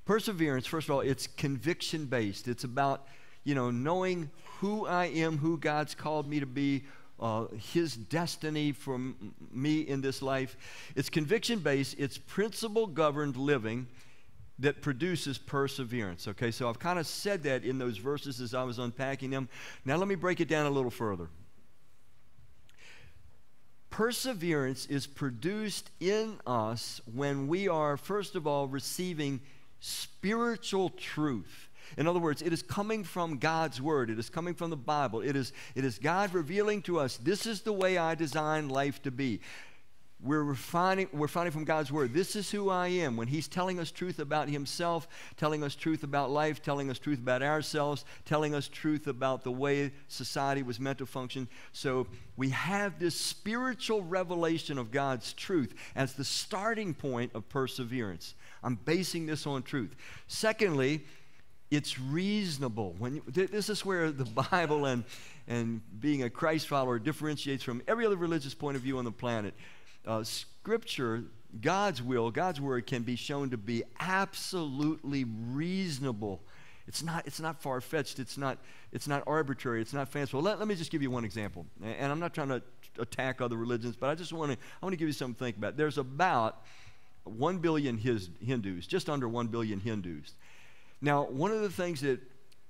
Perseverance, 0.06 0.66
first 0.66 0.88
of 0.88 0.94
all, 0.94 1.00
it's 1.00 1.26
conviction 1.26 2.06
based. 2.06 2.48
It's 2.48 2.64
about, 2.64 3.06
you 3.44 3.54
know, 3.54 3.70
knowing 3.70 4.30
who 4.58 4.86
I 4.86 5.06
am, 5.06 5.38
who 5.38 5.58
God's 5.58 5.94
called 5.94 6.28
me 6.28 6.40
to 6.40 6.46
be, 6.46 6.84
uh, 7.20 7.46
his 7.72 7.94
destiny 7.94 8.72
for 8.72 8.94
m- 8.94 9.34
me 9.52 9.80
in 9.80 10.00
this 10.00 10.22
life. 10.22 10.56
It's 10.96 11.10
conviction 11.10 11.60
based, 11.60 11.96
it's 11.98 12.18
principle 12.18 12.86
governed 12.86 13.36
living 13.36 13.86
that 14.58 14.82
produces 14.82 15.38
perseverance. 15.38 16.28
Okay, 16.28 16.50
so 16.50 16.68
I've 16.68 16.78
kind 16.78 16.98
of 16.98 17.06
said 17.06 17.42
that 17.44 17.64
in 17.64 17.78
those 17.78 17.96
verses 17.96 18.40
as 18.40 18.54
I 18.54 18.62
was 18.62 18.78
unpacking 18.78 19.30
them. 19.30 19.48
Now 19.84 19.96
let 19.96 20.08
me 20.08 20.14
break 20.14 20.40
it 20.40 20.48
down 20.48 20.66
a 20.66 20.70
little 20.70 20.90
further. 20.90 21.28
Perseverance 23.90 24.86
is 24.86 25.06
produced 25.06 25.90
in 25.98 26.38
us 26.46 27.00
when 27.12 27.48
we 27.48 27.68
are, 27.68 27.96
first 27.96 28.36
of 28.36 28.46
all, 28.46 28.68
receiving 28.68 29.40
spiritual 29.80 30.90
truth. 30.90 31.68
In 31.96 32.06
other 32.06 32.20
words, 32.20 32.42
it 32.42 32.52
is 32.52 32.62
coming 32.62 33.04
from 33.04 33.38
God's 33.38 33.80
Word. 33.80 34.10
It 34.10 34.18
is 34.18 34.30
coming 34.30 34.54
from 34.54 34.70
the 34.70 34.76
Bible. 34.76 35.20
It 35.20 35.36
is, 35.36 35.52
it 35.74 35.84
is 35.84 35.98
God 35.98 36.32
revealing 36.34 36.82
to 36.82 36.98
us 37.00 37.16
this 37.16 37.46
is 37.46 37.62
the 37.62 37.72
way 37.72 37.98
I 37.98 38.14
design 38.14 38.68
life 38.68 39.02
to 39.02 39.10
be. 39.10 39.40
we're 40.22 40.42
refining, 40.42 41.08
we're 41.12 41.28
finding 41.28 41.52
from 41.52 41.64
God's 41.64 41.90
word, 41.90 42.12
this 42.12 42.36
is 42.36 42.50
who 42.50 42.68
I 42.68 42.88
am. 42.88 43.16
When 43.16 43.28
He's 43.28 43.48
telling 43.48 43.78
us 43.78 43.90
truth 43.90 44.18
about 44.18 44.48
Himself, 44.48 45.08
telling 45.36 45.62
us 45.62 45.74
truth 45.74 46.02
about 46.02 46.30
life, 46.30 46.62
telling 46.62 46.90
us 46.90 46.98
truth 46.98 47.18
about 47.18 47.42
ourselves, 47.42 48.04
telling 48.24 48.54
us 48.54 48.68
truth 48.68 49.06
about 49.06 49.44
the 49.44 49.50
way 49.50 49.92
society 50.08 50.62
was 50.62 50.78
meant 50.78 50.98
to 50.98 51.06
function. 51.06 51.48
So 51.72 52.06
we 52.36 52.50
have 52.50 52.98
this 52.98 53.18
spiritual 53.18 54.02
revelation 54.02 54.78
of 54.78 54.90
God's 54.90 55.32
truth 55.32 55.74
as 55.94 56.12
the 56.12 56.24
starting 56.24 56.92
point 56.92 57.32
of 57.34 57.48
perseverance. 57.48 58.34
I'm 58.62 58.74
basing 58.74 59.24
this 59.26 59.46
on 59.46 59.62
truth. 59.62 59.96
Secondly, 60.26 61.04
it's 61.70 61.98
reasonable. 61.98 62.94
When 62.98 63.22
this 63.28 63.68
is 63.68 63.84
where 63.84 64.10
the 64.10 64.24
Bible 64.50 64.86
and, 64.86 65.04
and 65.46 65.80
being 66.00 66.24
a 66.24 66.30
Christ 66.30 66.68
follower 66.68 66.98
differentiates 66.98 67.62
from 67.62 67.82
every 67.86 68.06
other 68.06 68.16
religious 68.16 68.54
point 68.54 68.76
of 68.76 68.82
view 68.82 68.98
on 68.98 69.04
the 69.04 69.12
planet 69.12 69.54
uh, 70.06 70.24
Scripture, 70.24 71.24
God's 71.60 72.02
will, 72.02 72.30
God's 72.30 72.60
word 72.60 72.86
can 72.86 73.02
be 73.02 73.16
shown 73.16 73.50
to 73.50 73.56
be 73.56 73.82
absolutely 73.98 75.24
reasonable. 75.24 76.40
It's 76.86 77.02
not, 77.02 77.26
it's 77.26 77.40
not 77.40 77.62
far 77.62 77.80
fetched. 77.80 78.18
It's 78.18 78.36
not, 78.36 78.58
it's 78.92 79.06
not 79.06 79.22
arbitrary. 79.26 79.80
It's 79.80 79.92
not 79.92 80.08
fanciful. 80.08 80.42
Let, 80.42 80.58
let 80.58 80.66
me 80.66 80.74
just 80.74 80.90
give 80.90 81.02
you 81.02 81.10
one 81.10 81.24
example. 81.24 81.66
And 81.82 82.10
I'm 82.10 82.18
not 82.18 82.34
trying 82.34 82.48
to 82.48 82.62
attack 82.98 83.40
other 83.40 83.56
religions, 83.56 83.94
but 83.94 84.10
I 84.10 84.14
just 84.14 84.32
want 84.32 84.52
to, 84.52 84.58
I 84.58 84.86
want 84.86 84.92
to 84.94 84.96
give 84.96 85.06
you 85.06 85.12
something 85.12 85.34
to 85.34 85.44
think 85.44 85.56
about. 85.56 85.76
There's 85.76 85.98
about 85.98 86.62
1 87.24 87.58
billion 87.58 87.98
his, 87.98 88.30
Hindus, 88.44 88.86
just 88.86 89.08
under 89.08 89.28
1 89.28 89.48
billion 89.48 89.80
Hindus. 89.80 90.34
Now, 91.00 91.24
one 91.24 91.50
of 91.50 91.62
the 91.62 91.70
things 91.70 92.00
that 92.02 92.20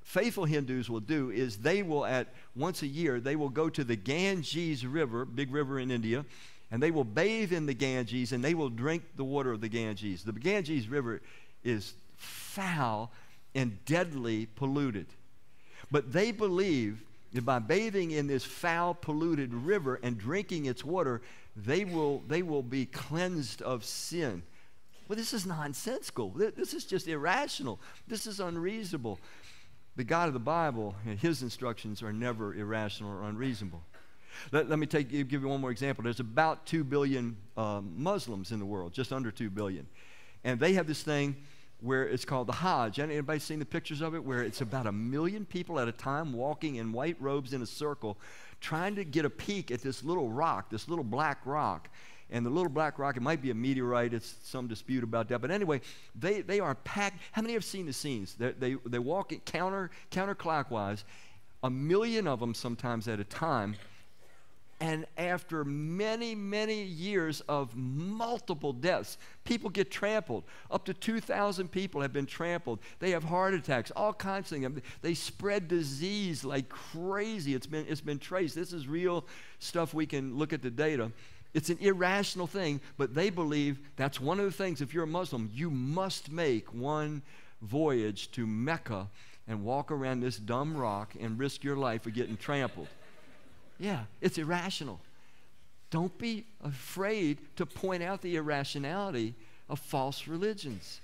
faithful 0.02 0.44
Hindus 0.44 0.88
will 0.88 1.00
do 1.00 1.30
is 1.30 1.58
they 1.58 1.82
will, 1.82 2.04
at 2.04 2.28
once 2.54 2.82
a 2.82 2.86
year, 2.86 3.20
they 3.20 3.36
will 3.36 3.48
go 3.48 3.68
to 3.68 3.84
the 3.84 3.96
Ganges 3.96 4.86
River, 4.86 5.24
big 5.24 5.52
river 5.52 5.78
in 5.78 5.90
India, 5.90 6.24
and 6.70 6.82
they 6.82 6.90
will 6.90 7.04
bathe 7.04 7.52
in 7.52 7.66
the 7.66 7.74
Ganges 7.74 8.32
and 8.32 8.44
they 8.44 8.54
will 8.54 8.68
drink 8.68 9.02
the 9.16 9.24
water 9.24 9.52
of 9.52 9.60
the 9.60 9.68
Ganges. 9.68 10.22
The 10.22 10.32
Ganges 10.32 10.88
River 10.88 11.20
is 11.64 11.94
foul 12.16 13.10
and 13.54 13.84
deadly 13.84 14.46
polluted. 14.46 15.06
But 15.90 16.12
they 16.12 16.30
believe 16.30 17.02
that 17.32 17.44
by 17.44 17.58
bathing 17.58 18.12
in 18.12 18.26
this 18.26 18.44
foul, 18.44 18.94
polluted 18.94 19.52
river 19.52 19.98
and 20.02 20.18
drinking 20.18 20.66
its 20.66 20.84
water, 20.84 21.22
they 21.56 21.84
will, 21.84 22.22
they 22.28 22.42
will 22.42 22.62
be 22.62 22.86
cleansed 22.86 23.62
of 23.62 23.84
sin. 23.84 24.42
Well, 25.10 25.16
this 25.16 25.32
is 25.32 25.44
nonsensical. 25.44 26.28
This 26.30 26.72
is 26.72 26.84
just 26.84 27.08
irrational. 27.08 27.80
This 28.06 28.28
is 28.28 28.38
unreasonable. 28.38 29.18
The 29.96 30.04
God 30.04 30.28
of 30.28 30.34
the 30.34 30.38
Bible 30.38 30.94
and 31.04 31.18
his 31.18 31.42
instructions 31.42 32.00
are 32.00 32.12
never 32.12 32.54
irrational 32.54 33.10
or 33.10 33.24
unreasonable. 33.24 33.82
Let, 34.52 34.68
let 34.70 34.78
me 34.78 34.86
take, 34.86 35.10
give 35.10 35.32
you 35.32 35.48
one 35.48 35.60
more 35.60 35.72
example. 35.72 36.04
There's 36.04 36.20
about 36.20 36.64
2 36.64 36.84
billion 36.84 37.36
um, 37.56 37.92
Muslims 37.96 38.52
in 38.52 38.60
the 38.60 38.64
world, 38.64 38.92
just 38.92 39.12
under 39.12 39.32
2 39.32 39.50
billion. 39.50 39.88
And 40.44 40.60
they 40.60 40.74
have 40.74 40.86
this 40.86 41.02
thing 41.02 41.34
where 41.80 42.06
it's 42.06 42.24
called 42.24 42.46
the 42.46 42.52
Hajj. 42.52 43.00
Anybody 43.00 43.40
seen 43.40 43.58
the 43.58 43.64
pictures 43.64 44.02
of 44.02 44.14
it? 44.14 44.24
Where 44.24 44.44
it's 44.44 44.60
about 44.60 44.86
a 44.86 44.92
million 44.92 45.44
people 45.44 45.80
at 45.80 45.88
a 45.88 45.92
time 45.92 46.32
walking 46.32 46.76
in 46.76 46.92
white 46.92 47.16
robes 47.18 47.52
in 47.52 47.62
a 47.62 47.66
circle, 47.66 48.16
trying 48.60 48.94
to 48.94 49.02
get 49.02 49.24
a 49.24 49.30
peek 49.30 49.72
at 49.72 49.82
this 49.82 50.04
little 50.04 50.30
rock, 50.30 50.70
this 50.70 50.88
little 50.88 51.02
black 51.02 51.40
rock. 51.44 51.88
And 52.30 52.46
the 52.46 52.50
little 52.50 52.70
black 52.70 52.98
rock, 52.98 53.16
it 53.16 53.22
might 53.22 53.42
be 53.42 53.50
a 53.50 53.54
meteorite, 53.54 54.14
it's 54.14 54.36
some 54.44 54.68
dispute 54.68 55.02
about 55.02 55.28
that. 55.28 55.40
But 55.40 55.50
anyway, 55.50 55.80
they, 56.14 56.42
they 56.42 56.60
are 56.60 56.74
packed. 56.76 57.18
How 57.32 57.42
many 57.42 57.54
have 57.54 57.64
seen 57.64 57.86
the 57.86 57.92
scenes? 57.92 58.34
They, 58.34 58.52
they, 58.52 58.76
they 58.86 58.98
walk 58.98 59.32
counter, 59.44 59.90
counterclockwise, 60.10 61.04
a 61.62 61.70
million 61.70 62.26
of 62.26 62.40
them 62.40 62.54
sometimes 62.54 63.08
at 63.08 63.20
a 63.20 63.24
time 63.24 63.76
and 64.82 65.04
after 65.18 65.62
many, 65.62 66.34
many 66.34 66.82
years 66.82 67.42
of 67.42 67.76
multiple 67.76 68.72
deaths, 68.72 69.18
people 69.44 69.68
get 69.68 69.90
trampled. 69.90 70.44
Up 70.70 70.86
to 70.86 70.94
2,000 70.94 71.70
people 71.70 72.00
have 72.00 72.14
been 72.14 72.24
trampled. 72.24 72.78
They 72.98 73.10
have 73.10 73.22
heart 73.22 73.52
attacks, 73.52 73.90
all 73.90 74.14
kinds 74.14 74.50
of 74.50 74.58
things. 74.58 74.80
They 75.02 75.12
spread 75.12 75.68
disease 75.68 76.44
like 76.44 76.70
crazy. 76.70 77.54
It's 77.54 77.66
been, 77.66 77.84
it's 77.88 78.00
been 78.00 78.18
traced. 78.18 78.54
This 78.54 78.72
is 78.72 78.88
real 78.88 79.26
stuff. 79.58 79.92
We 79.92 80.06
can 80.06 80.38
look 80.38 80.54
at 80.54 80.62
the 80.62 80.70
data. 80.70 81.12
It's 81.52 81.70
an 81.70 81.78
irrational 81.80 82.46
thing, 82.46 82.80
but 82.96 83.14
they 83.14 83.30
believe 83.30 83.80
that's 83.96 84.20
one 84.20 84.38
of 84.38 84.44
the 84.44 84.52
things. 84.52 84.80
If 84.80 84.94
you're 84.94 85.04
a 85.04 85.08
Muslim, 85.08 85.50
you 85.52 85.70
must 85.70 86.30
make 86.30 86.72
one 86.72 87.22
voyage 87.60 88.30
to 88.32 88.46
Mecca 88.46 89.08
and 89.48 89.64
walk 89.64 89.90
around 89.90 90.20
this 90.20 90.36
dumb 90.36 90.76
rock 90.76 91.14
and 91.18 91.38
risk 91.38 91.64
your 91.64 91.76
life 91.76 92.06
of 92.06 92.14
getting 92.14 92.36
trampled. 92.36 92.88
Yeah, 93.78 94.04
it's 94.20 94.38
irrational. 94.38 95.00
Don't 95.90 96.16
be 96.18 96.44
afraid 96.62 97.38
to 97.56 97.66
point 97.66 98.02
out 98.02 98.22
the 98.22 98.36
irrationality 98.36 99.34
of 99.68 99.80
false 99.80 100.28
religions. 100.28 101.00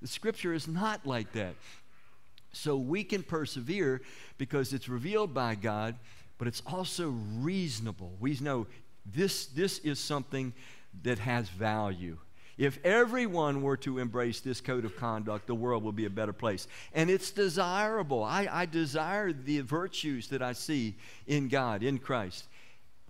The 0.00 0.06
scripture 0.06 0.52
is 0.52 0.68
not 0.68 1.04
like 1.04 1.32
that. 1.32 1.54
So 2.52 2.76
we 2.76 3.02
can 3.02 3.24
persevere 3.24 4.02
because 4.38 4.72
it's 4.72 4.88
revealed 4.88 5.34
by 5.34 5.56
God, 5.56 5.96
but 6.38 6.46
it's 6.46 6.62
also 6.66 7.14
reasonable. 7.38 8.12
We 8.20 8.38
know 8.40 8.68
this, 9.06 9.46
this 9.46 9.78
is 9.78 9.98
something 9.98 10.52
that 11.02 11.18
has 11.18 11.48
value. 11.48 12.18
If 12.56 12.78
everyone 12.84 13.62
were 13.62 13.76
to 13.78 13.98
embrace 13.98 14.40
this 14.40 14.60
code 14.60 14.84
of 14.84 14.96
conduct, 14.96 15.46
the 15.46 15.54
world 15.54 15.82
would 15.84 15.96
be 15.96 16.06
a 16.06 16.10
better 16.10 16.32
place. 16.32 16.68
And 16.92 17.10
it's 17.10 17.30
desirable. 17.32 18.22
I, 18.22 18.48
I 18.50 18.66
desire 18.66 19.32
the 19.32 19.60
virtues 19.60 20.28
that 20.28 20.40
I 20.40 20.52
see 20.52 20.94
in 21.26 21.48
God, 21.48 21.82
in 21.82 21.98
Christ. 21.98 22.44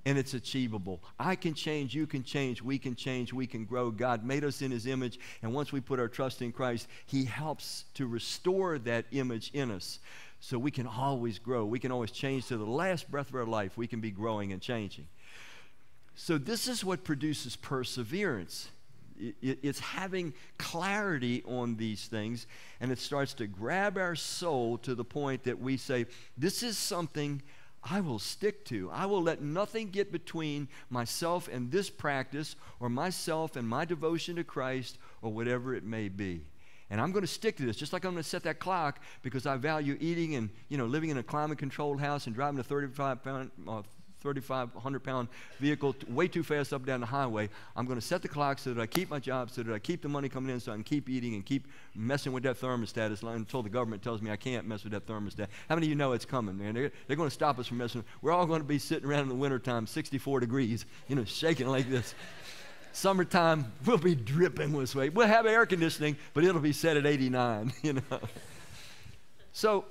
And 0.06 0.18
it's 0.18 0.34
achievable. 0.34 1.02
I 1.18 1.34
can 1.34 1.54
change, 1.54 1.94
you 1.94 2.06
can 2.06 2.22
change, 2.22 2.60
we 2.62 2.78
can 2.78 2.94
change, 2.94 3.32
we 3.32 3.46
can 3.46 3.64
grow. 3.64 3.90
God 3.90 4.24
made 4.24 4.44
us 4.44 4.60
in 4.60 4.70
His 4.70 4.86
image, 4.86 5.18
and 5.42 5.54
once 5.54 5.72
we 5.72 5.80
put 5.80 5.98
our 5.98 6.08
trust 6.08 6.42
in 6.42 6.52
Christ, 6.52 6.88
He 7.06 7.24
helps 7.24 7.84
to 7.94 8.06
restore 8.06 8.78
that 8.80 9.06
image 9.12 9.50
in 9.54 9.70
us 9.70 10.00
so 10.40 10.58
we 10.58 10.70
can 10.70 10.86
always 10.86 11.38
grow. 11.38 11.64
We 11.64 11.78
can 11.78 11.90
always 11.90 12.10
change 12.10 12.48
to 12.48 12.58
the 12.58 12.66
last 12.66 13.10
breath 13.10 13.30
of 13.30 13.34
our 13.34 13.46
life. 13.46 13.78
We 13.78 13.86
can 13.86 14.00
be 14.00 14.10
growing 14.10 14.52
and 14.52 14.60
changing. 14.60 15.06
So, 16.16 16.38
this 16.38 16.68
is 16.68 16.84
what 16.84 17.04
produces 17.04 17.56
perseverance 17.56 18.68
it's 19.16 19.80
having 19.80 20.34
clarity 20.58 21.42
on 21.46 21.76
these 21.76 22.06
things, 22.06 22.46
and 22.80 22.90
it 22.90 22.98
starts 22.98 23.34
to 23.34 23.46
grab 23.46 23.96
our 23.96 24.16
soul 24.16 24.78
to 24.78 24.94
the 24.94 25.04
point 25.04 25.44
that 25.44 25.60
we 25.60 25.76
say, 25.76 26.06
This 26.36 26.62
is 26.62 26.76
something 26.76 27.42
I 27.82 28.00
will 28.00 28.18
stick 28.18 28.64
to. 28.66 28.90
I 28.90 29.06
will 29.06 29.22
let 29.22 29.42
nothing 29.42 29.90
get 29.90 30.10
between 30.10 30.68
myself 30.90 31.48
and 31.48 31.70
this 31.70 31.90
practice, 31.90 32.56
or 32.80 32.88
myself 32.88 33.56
and 33.56 33.68
my 33.68 33.84
devotion 33.84 34.36
to 34.36 34.44
Christ, 34.44 34.98
or 35.22 35.30
whatever 35.32 35.74
it 35.74 35.84
may 35.84 36.08
be. 36.08 36.44
And 36.90 37.00
I'm 37.00 37.12
going 37.12 37.24
to 37.24 37.28
stick 37.28 37.56
to 37.56 37.64
this, 37.64 37.76
just 37.76 37.92
like 37.92 38.04
I'm 38.04 38.12
going 38.12 38.22
to 38.22 38.28
set 38.28 38.42
that 38.44 38.58
clock 38.58 39.00
because 39.22 39.46
I 39.46 39.56
value 39.56 39.96
eating 40.00 40.34
and 40.34 40.50
you 40.68 40.78
know 40.78 40.86
living 40.86 41.10
in 41.10 41.18
a 41.18 41.22
climate-controlled 41.22 42.00
house 42.00 42.26
and 42.26 42.34
driving 42.34 42.58
a 42.58 42.64
35 42.64 43.22
pound, 43.22 43.50
uh, 43.68 43.82
3,500 44.24 45.00
pound 45.00 45.28
vehicle 45.60 45.94
way 46.08 46.26
too 46.26 46.42
fast 46.42 46.72
up 46.72 46.86
down 46.86 47.00
the 47.00 47.06
highway. 47.06 47.50
I'm 47.76 47.84
going 47.84 48.00
to 48.00 48.04
set 48.04 48.22
the 48.22 48.28
clock 48.28 48.58
so 48.58 48.72
that 48.72 48.80
I 48.80 48.86
keep 48.86 49.10
my 49.10 49.18
job, 49.18 49.50
so 49.50 49.62
that 49.62 49.72
I 49.72 49.78
keep 49.78 50.00
the 50.00 50.08
money 50.08 50.30
coming 50.30 50.52
in, 50.52 50.60
so 50.60 50.72
I 50.72 50.76
can 50.76 50.82
keep 50.82 51.10
eating 51.10 51.34
and 51.34 51.44
keep 51.44 51.68
messing 51.94 52.32
with 52.32 52.42
that 52.44 52.58
thermostat 52.58 53.22
until 53.22 53.62
the 53.62 53.68
government 53.68 54.02
tells 54.02 54.22
me 54.22 54.30
I 54.30 54.36
can't 54.36 54.66
mess 54.66 54.82
with 54.82 54.94
that 54.94 55.06
thermostat. 55.06 55.48
How 55.68 55.74
many 55.74 55.88
of 55.88 55.90
you 55.90 55.94
know 55.94 56.12
it's 56.12 56.24
coming, 56.24 56.56
man? 56.56 56.72
They're, 56.72 56.90
they're 57.06 57.18
going 57.18 57.28
to 57.28 57.34
stop 57.34 57.58
us 57.58 57.66
from 57.66 57.76
messing. 57.76 58.02
We're 58.22 58.32
all 58.32 58.46
going 58.46 58.62
to 58.62 58.66
be 58.66 58.78
sitting 58.78 59.06
around 59.06 59.24
in 59.24 59.28
the 59.28 59.34
wintertime, 59.34 59.86
64 59.86 60.40
degrees, 60.40 60.86
you 61.06 61.16
know, 61.16 61.24
shaking 61.24 61.66
like 61.66 61.90
this. 61.90 62.14
Summertime, 62.92 63.72
we'll 63.84 63.98
be 63.98 64.14
dripping 64.14 64.72
with 64.72 64.88
sweat. 64.88 65.12
We'll 65.12 65.26
have 65.26 65.44
air 65.44 65.66
conditioning, 65.66 66.16
but 66.32 66.44
it'll 66.44 66.62
be 66.62 66.72
set 66.72 66.96
at 66.96 67.04
89, 67.04 67.74
you 67.82 67.92
know. 67.92 68.20
So 69.52 69.84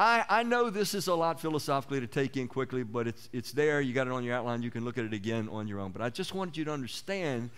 I, 0.00 0.24
I 0.30 0.42
know 0.44 0.70
this 0.70 0.94
is 0.94 1.08
a 1.08 1.14
lot 1.14 1.42
philosophically 1.42 2.00
to 2.00 2.06
take 2.06 2.38
in 2.38 2.48
quickly, 2.48 2.82
but 2.84 3.06
it's, 3.06 3.28
it's 3.34 3.52
there. 3.52 3.82
You 3.82 3.92
got 3.92 4.06
it 4.06 4.14
on 4.14 4.24
your 4.24 4.34
outline. 4.34 4.62
You 4.62 4.70
can 4.70 4.82
look 4.82 4.96
at 4.96 5.04
it 5.04 5.12
again 5.12 5.46
on 5.52 5.68
your 5.68 5.78
own. 5.78 5.92
But 5.92 6.00
I 6.00 6.08
just 6.08 6.34
wanted 6.34 6.56
you 6.56 6.64
to 6.64 6.72
understand 6.72 7.50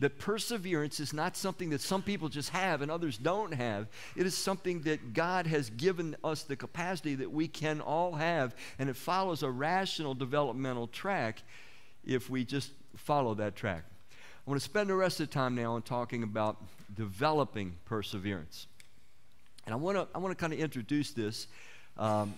that 0.00 0.18
perseverance 0.18 0.98
is 0.98 1.12
not 1.12 1.36
something 1.36 1.70
that 1.70 1.80
some 1.80 2.02
people 2.02 2.28
just 2.28 2.48
have 2.48 2.82
and 2.82 2.90
others 2.90 3.16
don't 3.16 3.54
have. 3.54 3.86
It 4.16 4.26
is 4.26 4.36
something 4.36 4.80
that 4.82 5.12
God 5.12 5.46
has 5.46 5.70
given 5.70 6.16
us 6.24 6.42
the 6.42 6.56
capacity 6.56 7.14
that 7.14 7.30
we 7.30 7.46
can 7.46 7.80
all 7.80 8.12
have, 8.16 8.56
and 8.80 8.90
it 8.90 8.96
follows 8.96 9.44
a 9.44 9.50
rational 9.50 10.14
developmental 10.14 10.88
track 10.88 11.44
if 12.04 12.28
we 12.28 12.44
just 12.44 12.72
follow 12.96 13.34
that 13.34 13.54
track. 13.54 13.84
I 14.10 14.50
want 14.50 14.60
to 14.60 14.64
spend 14.64 14.90
the 14.90 14.96
rest 14.96 15.20
of 15.20 15.28
the 15.28 15.32
time 15.32 15.54
now 15.54 15.74
on 15.74 15.82
talking 15.82 16.24
about 16.24 16.56
developing 16.96 17.76
perseverance. 17.84 18.66
And 19.68 19.74
I 19.74 19.76
want 19.76 19.98
to, 19.98 20.08
I 20.14 20.18
want 20.18 20.36
to 20.36 20.40
kind 20.40 20.54
of 20.54 20.58
introduce 20.58 21.10
this 21.10 21.46
um, 21.98 22.34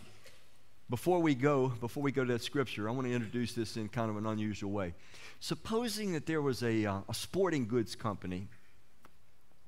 before 0.89 1.21
we 1.21 1.35
go, 1.35 1.69
before 1.81 2.03
we 2.03 2.13
go 2.13 2.25
to 2.25 2.33
that 2.33 2.43
scripture, 2.43 2.89
I 2.89 2.93
want 2.93 3.07
to 3.07 3.13
introduce 3.13 3.53
this 3.53 3.77
in 3.77 3.89
kind 3.89 4.11
of 4.11 4.17
an 4.17 4.27
unusual 4.27 4.71
way. 4.71 4.95
Supposing 5.39 6.13
that 6.13 6.27
there 6.27 6.43
was 6.43 6.63
a, 6.63 6.85
uh, 6.87 7.01
a 7.09 7.15
sporting 7.15 7.69
goods 7.69 7.95
company 7.95 8.49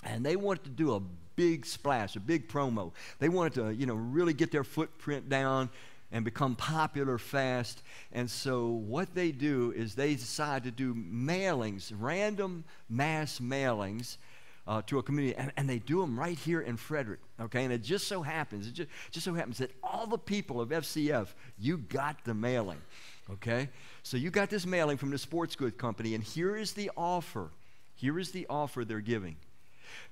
and 0.04 0.26
they 0.26 0.36
wanted 0.36 0.64
to 0.64 0.70
do 0.70 0.94
a 0.94 1.00
big 1.36 1.64
splash, 1.64 2.16
a 2.16 2.20
big 2.20 2.48
promo. 2.48 2.92
They 3.20 3.28
wanted 3.28 3.54
to, 3.54 3.74
you 3.74 3.86
know, 3.86 3.94
really 3.94 4.34
get 4.34 4.50
their 4.50 4.64
footprint 4.64 5.28
down, 5.28 5.70
and 6.12 6.24
become 6.24 6.54
popular 6.54 7.18
fast. 7.18 7.82
And 8.12 8.30
so, 8.30 8.68
what 8.68 9.14
they 9.14 9.32
do 9.32 9.72
is 9.74 9.94
they 9.94 10.14
decide 10.14 10.64
to 10.64 10.70
do 10.70 10.94
mailings, 10.94 11.92
random 11.98 12.64
mass 12.88 13.40
mailings. 13.40 14.18
Uh, 14.64 14.80
to 14.86 15.00
a 15.00 15.02
community, 15.02 15.36
and, 15.36 15.52
and, 15.56 15.68
they 15.68 15.80
do 15.80 16.00
them 16.00 16.16
right 16.16 16.38
here 16.38 16.60
in 16.60 16.76
Frederick, 16.76 17.18
okay? 17.40 17.64
And 17.64 17.72
it 17.72 17.82
just 17.82 18.06
so 18.06 18.22
happens, 18.22 18.68
it 18.68 18.74
just, 18.74 18.88
just 19.10 19.24
so 19.24 19.34
happens 19.34 19.58
that 19.58 19.72
all 19.82 20.06
the 20.06 20.16
people 20.16 20.60
of 20.60 20.68
FCF, 20.68 21.26
you 21.58 21.78
got 21.78 22.24
the 22.24 22.32
mailing, 22.32 22.80
okay? 23.28 23.68
So 24.04 24.16
you 24.16 24.30
got 24.30 24.50
this 24.50 24.64
mailing 24.64 24.98
from 24.98 25.10
the 25.10 25.18
sports 25.18 25.56
goods 25.56 25.74
company, 25.76 26.14
and 26.14 26.22
here 26.22 26.54
is 26.54 26.74
the 26.74 26.92
offer. 26.96 27.50
Here 27.96 28.20
is 28.20 28.30
the 28.30 28.46
offer 28.48 28.84
they're 28.84 29.00
giving. 29.00 29.34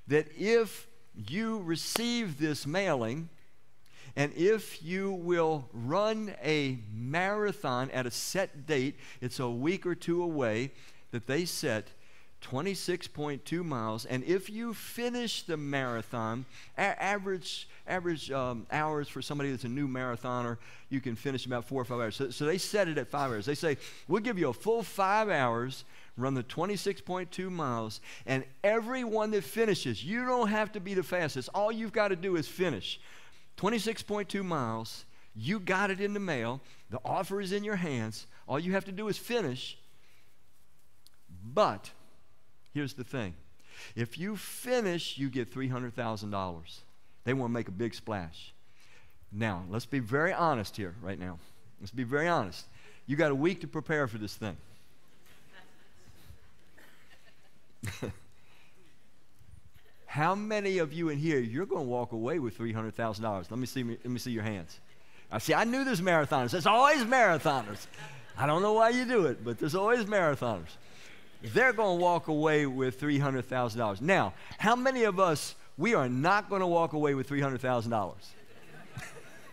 That 0.09 0.27
if 0.37 0.89
you 1.15 1.61
receive 1.61 2.41
this 2.41 2.67
mailing, 2.67 3.29
and 4.17 4.33
if 4.35 4.83
you 4.83 5.13
will 5.13 5.69
run 5.73 6.35
a 6.43 6.79
marathon 6.93 7.91
at 7.91 8.07
a 8.07 8.11
set 8.11 8.67
date, 8.67 8.97
it's 9.21 9.39
a 9.39 9.49
week 9.49 9.87
or 9.87 9.95
two 9.95 10.23
away 10.23 10.73
that 11.13 11.27
they 11.27 11.45
set 11.45 11.89
26.2 12.41 13.65
miles. 13.65 14.05
And 14.07 14.25
if 14.25 14.49
you 14.49 14.75
finish 14.75 15.43
the 15.43 15.57
marathon, 15.57 16.45
a- 16.79 17.03
average, 17.03 17.69
average 17.87 18.31
um, 18.31 18.67
hours 18.71 19.09
for 19.09 19.23
somebody 19.23 19.51
that's 19.51 19.65
a 19.65 19.69
new 19.69 19.87
marathoner, 19.87 20.57
you 20.89 21.01
can 21.01 21.17
finish 21.17 21.47
about 21.47 21.65
four 21.65 21.83
or 21.83 21.85
five 21.85 22.01
hours. 22.01 22.17
So, 22.17 22.31
so 22.31 22.47
they 22.47 22.59
set 22.59 22.89
it 22.89 22.99
at 22.99 23.09
five 23.09 23.31
hours. 23.31 23.47
They 23.47 23.55
say, 23.55 23.77
we'll 24.09 24.23
give 24.23 24.39
you 24.39 24.49
a 24.49 24.55
full 24.55 24.83
five 24.83 25.29
hours 25.29 25.85
run 26.17 26.35
the 26.35 26.43
26.2 26.43 27.51
miles, 27.51 28.01
and 28.27 28.45
everyone 28.63 29.31
that 29.31 29.43
finishes, 29.45 30.05
you 30.05 30.25
don't 30.25 30.49
have 30.49 30.73
to 30.73 30.81
be 30.81 30.95
the 30.95 31.03
fastest. 31.03 31.49
All 31.55 31.73
you've 31.73 31.93
got 31.93 32.09
to 32.09 32.17
do 32.17 32.37
is 32.37 32.47
finish. 32.47 33.01
26.2 33.57 34.45
miles, 34.45 35.05
you 35.35 35.61
got 35.61 35.91
it 35.91 36.01
in 36.01 36.15
the 36.15 36.21
mail, 36.21 36.61
the 36.91 37.01
offer 37.05 37.41
is 37.41 37.53
in 37.53 37.65
your 37.65 37.77
hands. 37.77 38.27
All 38.49 38.59
you 38.59 38.73
have 38.73 38.85
to 38.87 38.93
do 38.93 39.09
is 39.09 39.17
finish. 39.17 39.79
But 41.43 41.91
here's 42.73 42.95
the 42.95 43.05
thing 43.05 43.35
if 43.95 44.19
you 44.19 44.37
finish, 44.37 45.17
you 45.17 45.29
get 45.31 45.53
$300,000. 45.53 46.81
They 47.25 47.33
want 47.35 47.51
to 47.51 47.55
make 47.55 47.69
a 47.69 47.73
big 47.73 47.95
splash. 47.95 48.53
Now, 49.33 49.65
let's 49.69 49.87
be 49.87 50.01
very 50.01 50.33
honest 50.33 50.77
here 50.77 50.95
right 51.03 51.19
now. 51.19 51.39
Let's 51.81 51.93
be 51.93 52.05
very 52.05 52.29
honest. 52.29 52.67
You 53.07 53.17
got 53.17 53.31
a 53.31 53.35
week 53.35 53.61
to 53.63 53.67
prepare 53.67 54.07
for 54.07 54.19
this 54.19 54.35
thing. 54.35 54.57
How 60.07 60.35
many 60.35 60.79
of 60.79 60.93
you 60.93 61.09
in 61.09 61.19
here, 61.19 61.39
you're 61.39 61.67
going 61.67 61.85
to 61.85 61.89
walk 61.89 62.13
away 62.13 62.41
with 62.41 62.59
$300,000? 62.59 63.51
Let 63.51 63.59
me 63.59 63.67
see, 63.67 63.85
let 63.85 64.05
me 64.07 64.19
see 64.19 64.33
your 64.33 64.43
hands. 64.43 64.81
I 65.31 65.39
see, 65.39 65.55
I 65.55 65.63
knew 65.65 65.85
there's 65.85 66.01
marathoners. 66.01 66.51
There's 66.51 66.67
always 66.67 67.05
marathoners. 67.05 67.87
I 68.37 68.47
don't 68.47 68.63
know 68.63 68.73
why 68.73 68.89
you 68.91 69.05
do 69.05 69.27
it, 69.27 69.45
but 69.45 69.59
there's 69.59 69.77
always 69.77 70.05
marathoners. 70.07 70.71
They're 71.43 71.73
going 71.73 71.99
to 71.99 72.03
walk 72.03 72.29
away 72.29 72.67
with 72.67 73.01
$300,000. 73.01 74.01
Now, 74.01 74.35
how 74.59 74.77
many 74.77 75.05
of 75.05 75.19
us, 75.19 75.55
we 75.79 75.95
are 75.95 76.09
not 76.09 76.51
going 76.51 76.61
to 76.61 76.67
walk 76.67 76.93
away 76.93 77.15
with 77.15 77.29
$300,000? 77.29 78.15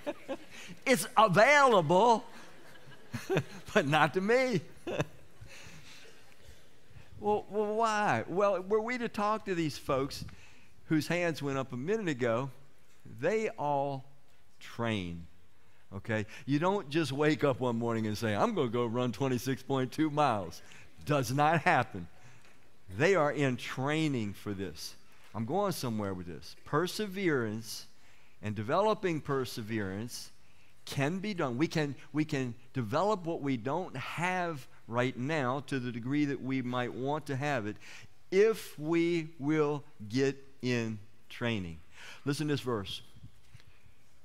it's 0.85 1.07
available, 1.15 2.25
but 3.73 3.87
not 3.87 4.13
to 4.15 4.21
me. 4.21 4.61
Well, 7.19 7.45
well, 7.49 7.73
why? 7.73 8.23
Well, 8.27 8.61
were 8.61 8.79
we 8.79 8.97
to 8.99 9.09
talk 9.09 9.45
to 9.45 9.55
these 9.55 9.75
folks 9.77 10.23
whose 10.85 11.07
hands 11.07 11.41
went 11.41 11.57
up 11.57 11.73
a 11.73 11.77
minute 11.77 12.07
ago, 12.07 12.49
they 13.19 13.49
all 13.49 14.05
train. 14.59 15.25
Okay? 15.95 16.25
You 16.45 16.59
don't 16.59 16.89
just 16.89 17.11
wake 17.11 17.43
up 17.43 17.59
one 17.59 17.77
morning 17.77 18.07
and 18.07 18.17
say, 18.17 18.35
I'm 18.35 18.53
going 18.53 18.67
to 18.67 18.73
go 18.73 18.85
run 18.85 19.11
26.2 19.11 20.11
miles. 20.11 20.61
Does 21.07 21.31
not 21.31 21.61
happen. 21.61 22.07
They 22.95 23.15
are 23.15 23.31
in 23.31 23.57
training 23.57 24.33
for 24.33 24.53
this. 24.53 24.95
I'm 25.33 25.45
going 25.45 25.71
somewhere 25.71 26.13
with 26.13 26.27
this. 26.27 26.55
Perseverance 26.65 27.87
and 28.43 28.53
developing 28.53 29.21
perseverance 29.21 30.31
can 30.85 31.19
be 31.19 31.33
done. 31.33 31.57
We 31.57 31.67
can, 31.67 31.95
we 32.13 32.23
can 32.23 32.53
develop 32.73 33.25
what 33.25 33.41
we 33.41 33.57
don't 33.57 33.95
have 33.97 34.67
right 34.87 35.17
now 35.17 35.63
to 35.67 35.79
the 35.79 35.91
degree 35.91 36.25
that 36.25 36.41
we 36.41 36.61
might 36.61 36.93
want 36.93 37.25
to 37.27 37.35
have 37.35 37.67
it 37.67 37.75
if 38.31 38.77
we 38.77 39.29
will 39.39 39.83
get 40.09 40.37
in 40.61 40.99
training. 41.29 41.79
Listen 42.25 42.47
to 42.47 42.53
this 42.53 42.61
verse. 42.61 43.01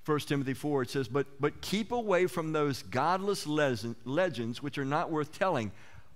1 0.05 0.19
Timothy 0.21 0.55
4, 0.55 0.83
it 0.83 0.91
says, 0.91 1.07
But, 1.07 1.27
but 1.41 1.61
keep 1.61 1.93
away 1.93 2.27
from 2.27 2.53
those 2.53 2.83
godless 2.83 3.47
legends 3.47 4.63
which 4.63 4.79
are 4.79 4.85
not 4.85 5.11
worth 5.11 5.37
telling. 5.39 5.71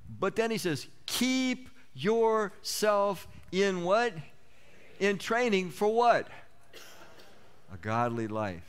But 0.09 0.37
then 0.37 0.51
he 0.51 0.59
says, 0.59 0.87
Keep 1.07 1.71
yourself 1.95 3.27
in 3.53 3.85
what? 3.85 4.13
In 5.01 5.19
training 5.19 5.71
for 5.71 5.89
what? 5.89 6.29
A 7.73 7.77
godly 7.77 8.29
life. 8.29 8.63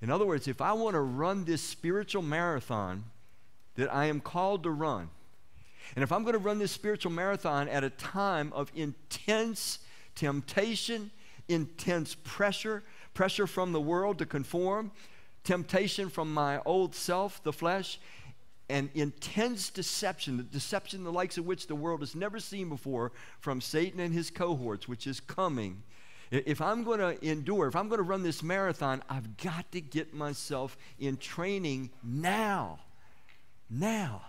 In 0.00 0.10
other 0.10 0.24
words, 0.24 0.46
if 0.46 0.60
I 0.60 0.72
want 0.72 0.94
to 0.94 1.00
run 1.00 1.44
this 1.44 1.62
spiritual 1.62 2.22
marathon, 2.22 3.04
that 3.78 3.94
I 3.94 4.06
am 4.06 4.20
called 4.20 4.64
to 4.64 4.70
run. 4.70 5.08
And 5.94 6.02
if 6.02 6.12
I'm 6.12 6.22
going 6.22 6.34
to 6.34 6.40
run 6.40 6.58
this 6.58 6.72
spiritual 6.72 7.12
marathon 7.12 7.68
at 7.68 7.84
a 7.84 7.90
time 7.90 8.52
of 8.52 8.70
intense 8.74 9.78
temptation, 10.16 11.12
intense 11.48 12.16
pressure, 12.24 12.82
pressure 13.14 13.46
from 13.46 13.72
the 13.72 13.80
world 13.80 14.18
to 14.18 14.26
conform, 14.26 14.90
temptation 15.44 16.08
from 16.08 16.34
my 16.34 16.60
old 16.66 16.94
self, 16.94 17.42
the 17.44 17.52
flesh, 17.52 18.00
and 18.68 18.90
intense 18.94 19.70
deception, 19.70 20.36
the 20.36 20.42
deception 20.42 21.04
the 21.04 21.12
likes 21.12 21.38
of 21.38 21.46
which 21.46 21.66
the 21.66 21.74
world 21.74 22.00
has 22.00 22.14
never 22.14 22.38
seen 22.38 22.68
before 22.68 23.12
from 23.40 23.60
Satan 23.60 24.00
and 24.00 24.12
his 24.12 24.30
cohorts, 24.30 24.86
which 24.86 25.06
is 25.06 25.20
coming. 25.20 25.82
If 26.30 26.60
I'm 26.60 26.84
going 26.84 27.00
to 27.00 27.26
endure, 27.26 27.68
if 27.68 27.76
I'm 27.76 27.88
going 27.88 27.98
to 27.98 28.02
run 28.02 28.22
this 28.22 28.42
marathon, 28.42 29.02
I've 29.08 29.38
got 29.38 29.72
to 29.72 29.80
get 29.80 30.12
myself 30.12 30.76
in 30.98 31.16
training 31.16 31.90
now 32.02 32.80
now. 33.70 34.22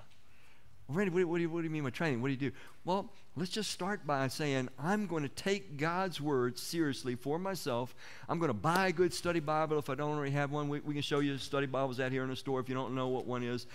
Randy, 0.88 1.12
what, 1.12 1.36
do 1.36 1.42
you, 1.42 1.50
what 1.50 1.60
do 1.60 1.66
you 1.66 1.70
mean 1.70 1.84
by 1.84 1.92
training? 1.92 2.20
What 2.22 2.30
do 2.30 2.32
you 2.34 2.50
do? 2.50 2.52
Well, 2.84 3.12
let's 3.36 3.52
just 3.52 3.70
start 3.70 4.08
by 4.08 4.28
saying, 4.28 4.70
I'm 4.80 5.06
going 5.06 5.22
to 5.22 5.30
take 5.30 5.78
God's 5.78 6.20
word 6.20 6.58
seriously 6.58 7.14
for 7.14 7.38
myself. 7.38 7.94
I'm 8.28 8.40
going 8.40 8.50
to 8.50 8.56
buy 8.56 8.88
a 8.88 8.92
good 8.92 9.14
study 9.14 9.40
Bible 9.40 9.78
if 9.78 9.90
I 9.92 9.96
don't 9.96 10.16
already 10.16 10.32
have 10.32 10.52
one. 10.52 10.68
We, 10.68 10.80
we 10.80 10.94
can 10.94 11.04
show 11.04 11.20
you 11.20 11.38
study 11.38 11.68
Bibles 11.68 12.00
out 12.00 12.12
here 12.12 12.24
in 12.24 12.30
the 12.30 12.36
store 12.36 12.60
if 12.60 12.68
you 12.68 12.74
don't 12.74 12.96
know 12.96 13.08
what 13.08 13.28
one 13.28 13.44
is 13.44 13.68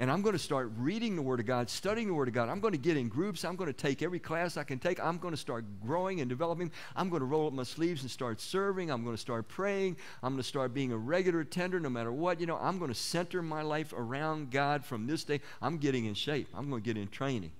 and 0.00 0.10
I'm 0.10 0.22
going 0.22 0.32
to 0.32 0.38
start 0.38 0.72
reading 0.78 1.14
the 1.14 1.20
Word 1.20 1.40
of 1.40 1.46
God, 1.46 1.68
studying 1.68 2.06
the 2.06 2.14
Word 2.14 2.26
of 2.26 2.32
God. 2.32 2.48
I'm 2.48 2.58
going 2.58 2.72
to 2.72 2.78
get 2.78 2.96
in 2.96 3.10
groups. 3.10 3.44
I'm 3.44 3.54
going 3.54 3.68
to 3.68 3.74
take 3.74 4.00
every 4.00 4.18
class 4.18 4.56
I 4.56 4.64
can 4.64 4.78
take. 4.78 4.98
I'm 4.98 5.18
going 5.18 5.34
to 5.34 5.40
start 5.40 5.66
growing 5.84 6.22
and 6.22 6.28
developing. 6.28 6.72
I'm 6.96 7.10
going 7.10 7.20
to 7.20 7.26
roll 7.26 7.46
up 7.46 7.52
my 7.52 7.64
sleeves 7.64 8.00
and 8.00 8.10
start 8.10 8.40
serving. 8.40 8.90
I'm 8.90 9.04
going 9.04 9.14
to 9.14 9.20
start 9.20 9.46
praying. 9.48 9.98
I'm 10.22 10.32
going 10.32 10.42
to 10.42 10.48
start 10.48 10.72
being 10.72 10.90
a 10.90 10.96
regular 10.96 11.40
attender 11.40 11.78
no 11.78 11.90
matter 11.90 12.10
what. 12.10 12.40
You 12.40 12.46
know, 12.46 12.56
I'm 12.56 12.78
going 12.78 12.90
to 12.90 12.98
center 12.98 13.42
my 13.42 13.60
life 13.60 13.92
around 13.94 14.50
God 14.50 14.86
from 14.86 15.06
this 15.06 15.22
day. 15.22 15.42
I'm 15.60 15.76
getting 15.76 16.06
in 16.06 16.14
shape. 16.14 16.48
I'm 16.54 16.70
going 16.70 16.80
to 16.80 16.86
get 16.86 16.96
in 16.98 17.08
training. 17.08 17.52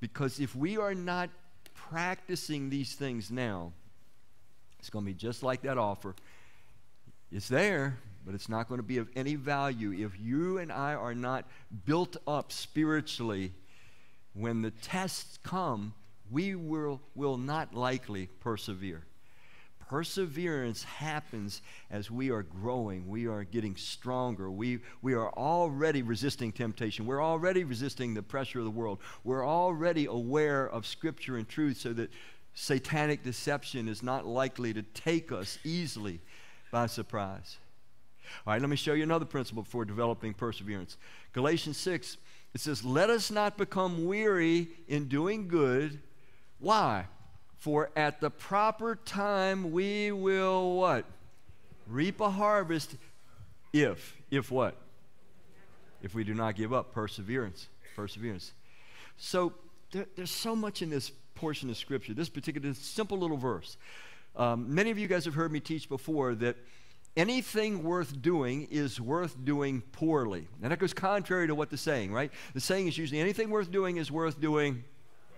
Because 0.00 0.40
if 0.40 0.56
we 0.56 0.78
are 0.78 0.96
not 0.96 1.30
practicing 1.74 2.70
these 2.70 2.96
things 2.96 3.30
now, 3.30 3.70
it's 4.80 4.90
going 4.90 5.04
to 5.04 5.12
be 5.12 5.14
just 5.14 5.44
like 5.44 5.62
that 5.62 5.78
offer. 5.78 6.16
It's 7.30 7.46
there, 7.46 7.98
but 8.24 8.34
it's 8.34 8.48
not 8.48 8.68
going 8.68 8.78
to 8.78 8.86
be 8.86 8.98
of 8.98 9.08
any 9.16 9.34
value 9.34 9.92
if 9.92 10.18
you 10.20 10.58
and 10.58 10.70
I 10.70 10.94
are 10.94 11.14
not 11.14 11.46
built 11.84 12.16
up 12.26 12.52
spiritually. 12.52 13.52
When 14.34 14.62
the 14.62 14.70
tests 14.70 15.38
come, 15.42 15.94
we 16.30 16.54
will, 16.54 17.00
will 17.14 17.36
not 17.36 17.74
likely 17.74 18.28
persevere. 18.40 19.02
Perseverance 19.88 20.84
happens 20.84 21.60
as 21.90 22.10
we 22.10 22.30
are 22.30 22.42
growing. 22.42 23.06
We 23.08 23.26
are 23.26 23.44
getting 23.44 23.76
stronger. 23.76 24.50
We, 24.50 24.78
we 25.02 25.12
are 25.12 25.30
already 25.34 26.00
resisting 26.00 26.50
temptation. 26.50 27.04
We're 27.04 27.22
already 27.22 27.64
resisting 27.64 28.14
the 28.14 28.22
pressure 28.22 28.58
of 28.60 28.64
the 28.64 28.70
world. 28.70 29.00
We're 29.22 29.46
already 29.46 30.06
aware 30.06 30.66
of 30.66 30.86
Scripture 30.86 31.36
and 31.36 31.46
truth 31.46 31.76
so 31.76 31.92
that 31.92 32.10
satanic 32.54 33.22
deception 33.22 33.86
is 33.86 34.02
not 34.02 34.24
likely 34.24 34.72
to 34.72 34.82
take 34.82 35.30
us 35.30 35.58
easily 35.62 36.20
by 36.70 36.86
surprise. 36.86 37.58
All 38.46 38.52
right, 38.52 38.60
let 38.60 38.70
me 38.70 38.76
show 38.76 38.92
you 38.92 39.02
another 39.02 39.24
principle 39.24 39.64
for 39.64 39.84
developing 39.84 40.34
perseverance. 40.34 40.96
Galatians 41.32 41.76
6, 41.78 42.16
it 42.54 42.60
says, 42.60 42.84
Let 42.84 43.10
us 43.10 43.30
not 43.30 43.56
become 43.56 44.06
weary 44.06 44.68
in 44.88 45.08
doing 45.08 45.48
good. 45.48 46.00
Why? 46.58 47.06
For 47.58 47.90
at 47.96 48.20
the 48.20 48.30
proper 48.30 48.96
time 48.96 49.72
we 49.72 50.12
will 50.12 50.76
what? 50.76 51.04
Reap 51.86 52.20
a 52.20 52.30
harvest 52.30 52.96
if, 53.72 54.16
if 54.30 54.50
what? 54.50 54.76
If 56.02 56.14
we 56.14 56.24
do 56.24 56.34
not 56.34 56.56
give 56.56 56.72
up. 56.72 56.92
Perseverance. 56.92 57.68
Perseverance. 57.94 58.52
So 59.16 59.52
there, 59.92 60.06
there's 60.16 60.30
so 60.30 60.56
much 60.56 60.82
in 60.82 60.90
this 60.90 61.12
portion 61.34 61.70
of 61.70 61.76
Scripture, 61.76 62.14
this 62.14 62.28
particular 62.28 62.68
this 62.68 62.78
simple 62.78 63.18
little 63.18 63.36
verse. 63.36 63.76
Um, 64.36 64.74
many 64.74 64.90
of 64.90 64.98
you 64.98 65.06
guys 65.06 65.24
have 65.24 65.34
heard 65.34 65.52
me 65.52 65.60
teach 65.60 65.88
before 65.88 66.34
that 66.36 66.56
anything 67.16 67.82
worth 67.82 68.20
doing 68.20 68.68
is 68.70 69.00
worth 69.00 69.36
doing 69.44 69.82
poorly. 69.92 70.48
And 70.62 70.70
that 70.70 70.78
goes 70.78 70.94
contrary 70.94 71.46
to 71.46 71.54
what 71.54 71.70
the 71.70 71.76
saying, 71.76 72.12
right? 72.12 72.32
The 72.54 72.60
saying 72.60 72.88
is 72.88 72.96
usually 72.98 73.20
anything 73.20 73.50
worth 73.50 73.70
doing 73.70 73.96
is 73.96 74.10
worth 74.10 74.40
doing 74.40 74.84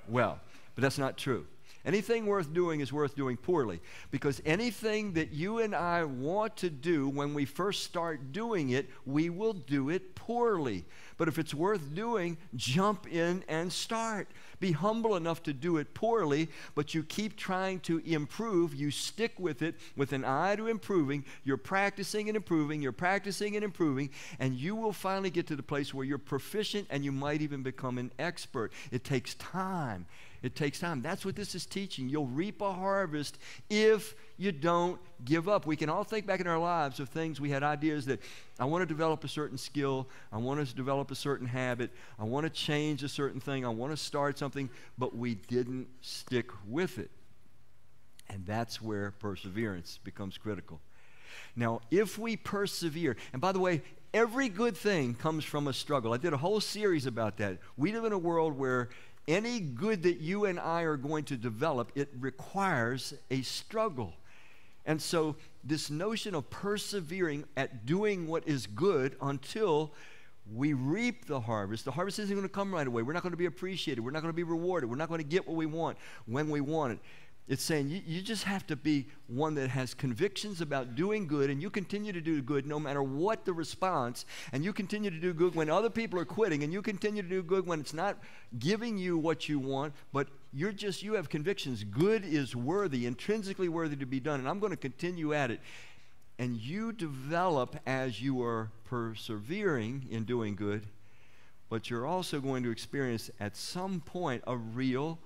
well, 0.08 0.40
but 0.74 0.82
that's 0.82 0.98
not 0.98 1.16
true. 1.16 1.46
Anything 1.86 2.24
worth 2.24 2.54
doing 2.54 2.80
is 2.80 2.94
worth 2.94 3.14
doing 3.14 3.36
poorly 3.36 3.80
because 4.10 4.40
anything 4.46 5.12
that 5.14 5.32
you 5.32 5.58
and 5.58 5.74
I 5.74 6.04
want 6.04 6.56
to 6.58 6.70
do 6.70 7.10
when 7.10 7.34
we 7.34 7.44
first 7.44 7.84
start 7.84 8.32
doing 8.32 8.70
it, 8.70 8.88
we 9.04 9.28
will 9.28 9.52
do 9.52 9.90
it 9.90 10.14
poorly. 10.14 10.86
But 11.18 11.28
if 11.28 11.38
it's 11.38 11.52
worth 11.52 11.94
doing, 11.94 12.38
jump 12.56 13.06
in 13.06 13.44
and 13.48 13.70
start. 13.70 14.28
Be 14.60 14.72
humble 14.72 15.16
enough 15.16 15.42
to 15.44 15.52
do 15.52 15.76
it 15.76 15.94
poorly, 15.94 16.48
but 16.74 16.94
you 16.94 17.02
keep 17.02 17.36
trying 17.36 17.80
to 17.80 17.98
improve. 17.98 18.74
You 18.74 18.90
stick 18.90 19.32
with 19.38 19.62
it 19.62 19.76
with 19.96 20.12
an 20.12 20.24
eye 20.24 20.56
to 20.56 20.66
improving. 20.66 21.24
You're 21.44 21.56
practicing 21.56 22.28
and 22.28 22.36
improving, 22.36 22.82
you're 22.82 22.92
practicing 22.92 23.56
and 23.56 23.64
improving, 23.64 24.10
and 24.38 24.54
you 24.54 24.74
will 24.74 24.92
finally 24.92 25.30
get 25.30 25.46
to 25.48 25.56
the 25.56 25.62
place 25.62 25.92
where 25.92 26.04
you're 26.04 26.18
proficient 26.18 26.86
and 26.90 27.04
you 27.04 27.12
might 27.12 27.42
even 27.42 27.62
become 27.62 27.98
an 27.98 28.10
expert. 28.18 28.72
It 28.90 29.04
takes 29.04 29.34
time. 29.34 30.06
It 30.44 30.54
takes 30.54 30.78
time. 30.78 31.00
That's 31.00 31.24
what 31.24 31.36
this 31.36 31.54
is 31.54 31.64
teaching. 31.64 32.10
You'll 32.10 32.26
reap 32.26 32.60
a 32.60 32.70
harvest 32.70 33.38
if 33.70 34.14
you 34.36 34.52
don't 34.52 35.00
give 35.24 35.48
up. 35.48 35.64
We 35.64 35.74
can 35.74 35.88
all 35.88 36.04
think 36.04 36.26
back 36.26 36.38
in 36.38 36.46
our 36.46 36.58
lives 36.58 37.00
of 37.00 37.08
things 37.08 37.40
we 37.40 37.48
had 37.48 37.62
ideas 37.62 38.04
that 38.04 38.20
I 38.58 38.66
want 38.66 38.82
to 38.82 38.86
develop 38.86 39.24
a 39.24 39.28
certain 39.28 39.56
skill, 39.56 40.06
I 40.30 40.36
want 40.36 40.66
to 40.66 40.76
develop 40.76 41.10
a 41.10 41.14
certain 41.14 41.46
habit, 41.46 41.90
I 42.18 42.24
want 42.24 42.44
to 42.44 42.50
change 42.50 43.02
a 43.02 43.08
certain 43.08 43.40
thing, 43.40 43.64
I 43.64 43.70
want 43.70 43.92
to 43.92 43.96
start 43.96 44.38
something, 44.38 44.43
but 44.98 45.16
we 45.16 45.34
didn't 45.34 45.88
stick 46.00 46.50
with 46.66 46.98
it. 46.98 47.10
And 48.28 48.44
that's 48.46 48.80
where 48.80 49.12
perseverance 49.12 49.98
becomes 50.02 50.38
critical. 50.38 50.80
Now, 51.56 51.80
if 51.90 52.18
we 52.18 52.36
persevere, 52.36 53.16
and 53.32 53.40
by 53.40 53.52
the 53.52 53.60
way, 53.60 53.82
every 54.12 54.48
good 54.48 54.76
thing 54.76 55.14
comes 55.14 55.44
from 55.44 55.68
a 55.68 55.72
struggle. 55.72 56.12
I 56.12 56.16
did 56.16 56.32
a 56.32 56.36
whole 56.36 56.60
series 56.60 57.06
about 57.06 57.36
that. 57.38 57.58
We 57.76 57.92
live 57.92 58.04
in 58.04 58.12
a 58.12 58.18
world 58.18 58.56
where 58.58 58.88
any 59.26 59.60
good 59.60 60.02
that 60.02 60.20
you 60.20 60.44
and 60.44 60.60
I 60.60 60.82
are 60.82 60.96
going 60.96 61.24
to 61.24 61.36
develop, 61.36 61.92
it 61.94 62.08
requires 62.18 63.14
a 63.30 63.42
struggle. 63.42 64.14
And 64.86 65.00
so, 65.00 65.36
this 65.62 65.90
notion 65.90 66.34
of 66.34 66.50
persevering 66.50 67.44
at 67.56 67.86
doing 67.86 68.26
what 68.26 68.46
is 68.46 68.66
good 68.66 69.16
until 69.22 69.92
we 70.52 70.72
reap 70.74 71.26
the 71.26 71.40
harvest, 71.40 71.84
the 71.84 71.90
harvest 71.90 72.18
isn't 72.18 72.34
going 72.34 72.46
to 72.46 72.52
come 72.52 72.72
right 72.72 72.86
away. 72.86 73.02
We're 73.02 73.14
not 73.14 73.22
going 73.22 73.32
to 73.32 73.38
be 73.38 73.46
appreciated. 73.46 74.02
We're 74.02 74.10
not 74.10 74.22
going 74.22 74.32
to 74.32 74.36
be 74.36 74.42
rewarded. 74.42 74.90
We're 74.90 74.96
not 74.96 75.08
going 75.08 75.18
to 75.18 75.26
get 75.26 75.46
what 75.46 75.56
we 75.56 75.66
want 75.66 75.96
when 76.26 76.50
we 76.50 76.60
want 76.60 76.94
it. 76.94 76.98
It's 77.46 77.62
saying 77.62 77.90
you, 77.90 78.00
you 78.06 78.22
just 78.22 78.44
have 78.44 78.66
to 78.68 78.76
be 78.76 79.06
one 79.26 79.54
that 79.56 79.68
has 79.68 79.92
convictions 79.92 80.62
about 80.62 80.94
doing 80.94 81.26
good, 81.26 81.50
and 81.50 81.60
you 81.60 81.68
continue 81.68 82.10
to 82.10 82.20
do 82.20 82.40
good 82.40 82.66
no 82.66 82.80
matter 82.80 83.02
what 83.02 83.44
the 83.44 83.52
response, 83.52 84.24
and 84.52 84.64
you 84.64 84.72
continue 84.72 85.10
to 85.10 85.20
do 85.20 85.34
good 85.34 85.54
when 85.54 85.68
other 85.68 85.90
people 85.90 86.18
are 86.18 86.24
quitting, 86.24 86.62
and 86.62 86.72
you 86.72 86.80
continue 86.80 87.22
to 87.22 87.28
do 87.28 87.42
good 87.42 87.66
when 87.66 87.80
it's 87.80 87.92
not 87.92 88.18
giving 88.58 88.96
you 88.96 89.18
what 89.18 89.46
you 89.46 89.58
want, 89.58 89.92
but 90.10 90.28
you're 90.54 90.72
just, 90.72 91.02
you 91.02 91.14
have 91.14 91.28
convictions. 91.28 91.84
Good 91.84 92.24
is 92.24 92.56
worthy, 92.56 93.04
intrinsically 93.04 93.68
worthy 93.68 93.96
to 93.96 94.06
be 94.06 94.20
done, 94.20 94.40
and 94.40 94.48
I'm 94.48 94.58
going 94.58 94.72
to 94.72 94.76
continue 94.78 95.34
at 95.34 95.50
it. 95.50 95.60
And 96.38 96.56
you 96.56 96.92
develop 96.92 97.76
as 97.86 98.20
you 98.20 98.42
are 98.42 98.70
persevering 98.84 100.06
in 100.10 100.24
doing 100.24 100.56
good, 100.56 100.86
but 101.68 101.90
you're 101.90 102.06
also 102.06 102.40
going 102.40 102.62
to 102.64 102.70
experience 102.70 103.30
at 103.40 103.56
some 103.56 104.00
point 104.00 104.42
a 104.46 104.56
real 104.56 105.18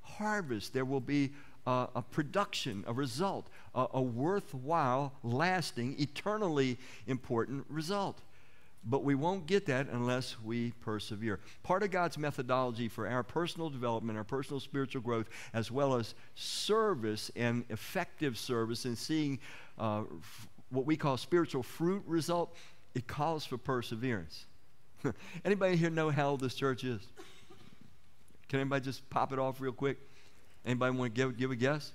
harvest. 0.00 0.72
There 0.72 0.84
will 0.84 1.00
be 1.00 1.32
uh, 1.66 1.86
a 1.94 2.02
production, 2.02 2.84
a 2.86 2.92
result, 2.92 3.48
a, 3.74 3.86
a 3.94 4.02
worthwhile, 4.02 5.12
lasting, 5.22 5.96
eternally 5.98 6.78
important 7.06 7.64
result. 7.68 8.20
But 8.86 9.02
we 9.02 9.14
won't 9.14 9.46
get 9.46 9.64
that 9.66 9.88
unless 9.88 10.36
we 10.44 10.72
persevere. 10.82 11.40
Part 11.62 11.82
of 11.82 11.90
God's 11.90 12.18
methodology 12.18 12.88
for 12.88 13.08
our 13.08 13.22
personal 13.22 13.70
development, 13.70 14.18
our 14.18 14.24
personal 14.24 14.60
spiritual 14.60 15.00
growth, 15.00 15.30
as 15.54 15.70
well 15.70 15.94
as 15.94 16.14
service 16.34 17.30
and 17.34 17.64
effective 17.70 18.36
service 18.36 18.84
and 18.84 18.98
seeing 18.98 19.38
uh, 19.78 20.02
what 20.70 20.86
we 20.86 20.96
call 20.96 21.16
spiritual 21.16 21.62
fruit 21.62 22.02
result, 22.06 22.54
it 22.94 23.06
calls 23.06 23.44
for 23.44 23.58
perseverance. 23.58 24.46
anybody 25.44 25.76
here 25.76 25.90
know 25.90 26.10
how 26.10 26.30
old 26.30 26.40
this 26.40 26.54
church 26.54 26.84
is? 26.84 27.00
Can 28.48 28.60
anybody 28.60 28.84
just 28.84 29.08
pop 29.10 29.32
it 29.32 29.38
off 29.38 29.60
real 29.60 29.72
quick? 29.72 29.98
Anybody 30.64 30.96
want 30.96 31.14
to 31.14 31.20
give, 31.20 31.36
give 31.36 31.50
a 31.50 31.56
guess? 31.56 31.92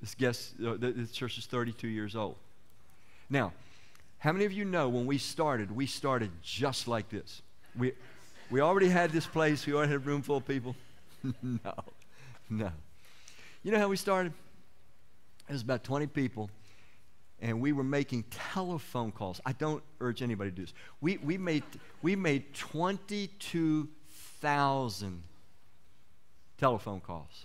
This 0.00 0.14
guess, 0.14 0.54
uh, 0.64 0.74
this 0.78 1.12
church 1.12 1.38
is 1.38 1.46
32 1.46 1.88
years 1.88 2.16
old. 2.16 2.36
Now, 3.30 3.52
how 4.18 4.32
many 4.32 4.44
of 4.44 4.52
you 4.52 4.64
know 4.64 4.88
when 4.88 5.06
we 5.06 5.18
started, 5.18 5.70
we 5.70 5.86
started 5.86 6.30
just 6.42 6.88
like 6.88 7.08
this? 7.08 7.42
We, 7.76 7.92
we 8.50 8.60
already 8.60 8.88
had 8.88 9.10
this 9.10 9.26
place, 9.26 9.66
we 9.66 9.74
already 9.74 9.92
had 9.92 9.96
a 9.96 10.04
room 10.04 10.22
full 10.22 10.38
of 10.38 10.46
people. 10.46 10.76
no, 11.42 11.74
no. 12.50 12.70
You 13.62 13.72
know 13.72 13.78
how 13.78 13.88
we 13.88 13.96
started? 13.96 14.32
It 15.48 15.52
was 15.52 15.62
about 15.62 15.84
20 15.84 16.06
people, 16.08 16.50
and 17.44 17.60
we 17.60 17.70
were 17.72 17.84
making 17.84 18.24
telephone 18.30 19.12
calls. 19.12 19.40
I 19.44 19.52
don't 19.52 19.82
urge 20.00 20.22
anybody 20.22 20.50
to 20.50 20.56
do 20.56 20.62
this. 20.62 20.72
We, 21.02 21.18
we, 21.18 21.36
made, 21.36 21.62
we 22.00 22.16
made 22.16 22.54
22,000 22.54 25.22
telephone 26.56 27.00
calls. 27.00 27.44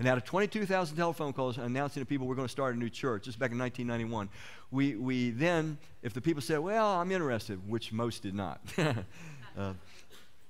And 0.00 0.08
out 0.08 0.18
of 0.18 0.24
22,000 0.24 0.96
telephone 0.96 1.32
calls 1.32 1.56
announcing 1.56 2.02
to 2.02 2.06
people 2.06 2.26
we're 2.26 2.34
going 2.34 2.48
to 2.48 2.52
start 2.52 2.74
a 2.74 2.78
new 2.78 2.90
church, 2.90 3.26
just 3.26 3.38
back 3.38 3.52
in 3.52 3.58
1991, 3.58 4.28
we, 4.72 4.96
we 4.96 5.30
then, 5.30 5.78
if 6.02 6.12
the 6.12 6.20
people 6.20 6.42
said, 6.42 6.58
Well, 6.58 6.88
I'm 6.88 7.12
interested, 7.12 7.60
which 7.68 7.92
most 7.92 8.24
did 8.24 8.34
not, 8.34 8.60
uh, 9.56 9.74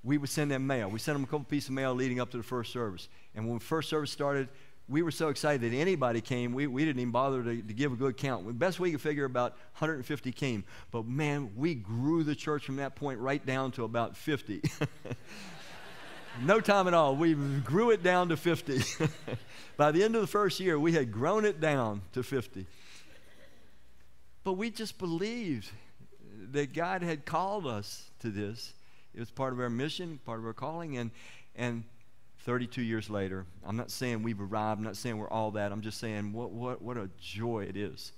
we 0.02 0.16
would 0.16 0.30
send 0.30 0.50
them 0.50 0.66
mail. 0.66 0.88
We 0.88 0.98
sent 0.98 1.16
them 1.16 1.24
a 1.24 1.26
couple 1.26 1.44
pieces 1.44 1.68
of 1.68 1.74
mail 1.74 1.92
leading 1.94 2.20
up 2.20 2.30
to 2.30 2.38
the 2.38 2.42
first 2.42 2.72
service. 2.72 3.10
And 3.34 3.46
when 3.46 3.58
the 3.58 3.64
first 3.64 3.90
service 3.90 4.10
started, 4.10 4.48
we 4.88 5.02
were 5.02 5.10
so 5.10 5.28
excited 5.28 5.70
that 5.70 5.76
anybody 5.76 6.20
came, 6.20 6.52
we, 6.52 6.66
we 6.66 6.84
didn't 6.84 7.00
even 7.00 7.12
bother 7.12 7.42
to, 7.42 7.62
to 7.62 7.72
give 7.72 7.92
a 7.92 7.96
good 7.96 8.16
count. 8.16 8.46
The 8.46 8.52
best 8.52 8.80
we 8.80 8.90
could 8.90 9.00
figure, 9.00 9.24
about 9.24 9.52
150 9.78 10.32
came. 10.32 10.64
But 10.90 11.06
man, 11.06 11.52
we 11.56 11.74
grew 11.74 12.24
the 12.24 12.34
church 12.34 12.66
from 12.66 12.76
that 12.76 12.96
point 12.96 13.20
right 13.20 13.44
down 13.44 13.70
to 13.72 13.84
about 13.84 14.16
50. 14.16 14.62
no 16.44 16.60
time 16.60 16.88
at 16.88 16.94
all. 16.94 17.16
We 17.16 17.34
grew 17.34 17.90
it 17.90 18.02
down 18.02 18.28
to 18.30 18.36
50. 18.36 18.82
By 19.76 19.92
the 19.92 20.02
end 20.02 20.14
of 20.14 20.20
the 20.20 20.26
first 20.26 20.60
year, 20.60 20.78
we 20.78 20.92
had 20.92 21.12
grown 21.12 21.44
it 21.44 21.60
down 21.60 22.02
to 22.12 22.22
50. 22.22 22.66
But 24.44 24.54
we 24.54 24.70
just 24.70 24.98
believed 24.98 25.70
that 26.50 26.74
God 26.74 27.02
had 27.02 27.24
called 27.24 27.66
us 27.66 28.10
to 28.20 28.30
this. 28.30 28.74
It 29.14 29.20
was 29.20 29.30
part 29.30 29.52
of 29.52 29.60
our 29.60 29.70
mission, 29.70 30.18
part 30.24 30.40
of 30.40 30.46
our 30.46 30.52
calling, 30.52 30.96
and, 30.96 31.10
and 31.54 31.84
32 32.44 32.82
years 32.82 33.08
later, 33.08 33.46
I'm 33.64 33.76
not 33.76 33.90
saying 33.90 34.22
we've 34.22 34.40
arrived, 34.40 34.78
I'm 34.78 34.84
not 34.84 34.96
saying 34.96 35.16
we're 35.16 35.30
all 35.30 35.52
that, 35.52 35.70
I'm 35.70 35.80
just 35.80 35.98
saying 35.98 36.32
what, 36.32 36.50
what, 36.50 36.82
what 36.82 36.96
a 36.96 37.08
joy 37.20 37.66
it 37.68 37.76
is 37.76 38.12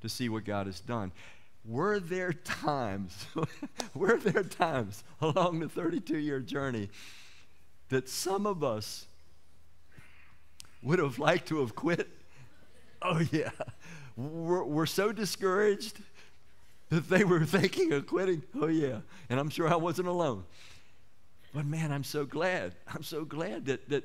to 0.00 0.08
see 0.08 0.28
what 0.28 0.44
God 0.44 0.66
has 0.66 0.80
done. 0.80 1.10
Were 1.64 1.98
there 1.98 2.32
times, 2.32 3.26
were 3.94 4.18
there 4.18 4.44
times 4.44 5.02
along 5.20 5.60
the 5.60 5.68
32 5.68 6.18
year 6.18 6.40
journey 6.40 6.88
that 7.88 8.08
some 8.08 8.46
of 8.46 8.62
us 8.62 9.06
would 10.82 10.98
have 10.98 11.18
liked 11.18 11.48
to 11.48 11.60
have 11.60 11.74
quit? 11.74 12.08
Oh, 13.02 13.22
yeah. 13.32 13.50
We're, 14.16 14.64
we're 14.64 14.86
so 14.86 15.10
discouraged 15.10 15.98
that 16.90 17.08
they 17.08 17.24
were 17.24 17.44
thinking 17.44 17.92
of 17.92 18.06
quitting. 18.06 18.42
Oh, 18.54 18.68
yeah. 18.68 19.00
And 19.28 19.40
I'm 19.40 19.50
sure 19.50 19.68
I 19.68 19.76
wasn't 19.76 20.08
alone. 20.08 20.44
But 21.54 21.64
man, 21.64 21.90
I'm 21.90 22.04
so 22.04 22.26
glad. 22.26 22.74
I'm 22.86 23.02
so 23.02 23.24
glad 23.24 23.64
that, 23.66 23.88
that 23.88 24.04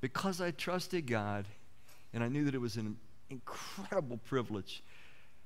because 0.00 0.40
I 0.40 0.50
trusted 0.50 1.06
God 1.06 1.46
and 2.12 2.24
I 2.24 2.28
knew 2.28 2.44
that 2.46 2.54
it 2.54 2.60
was 2.60 2.76
an 2.76 2.96
incredible 3.30 4.16
privilege, 4.16 4.82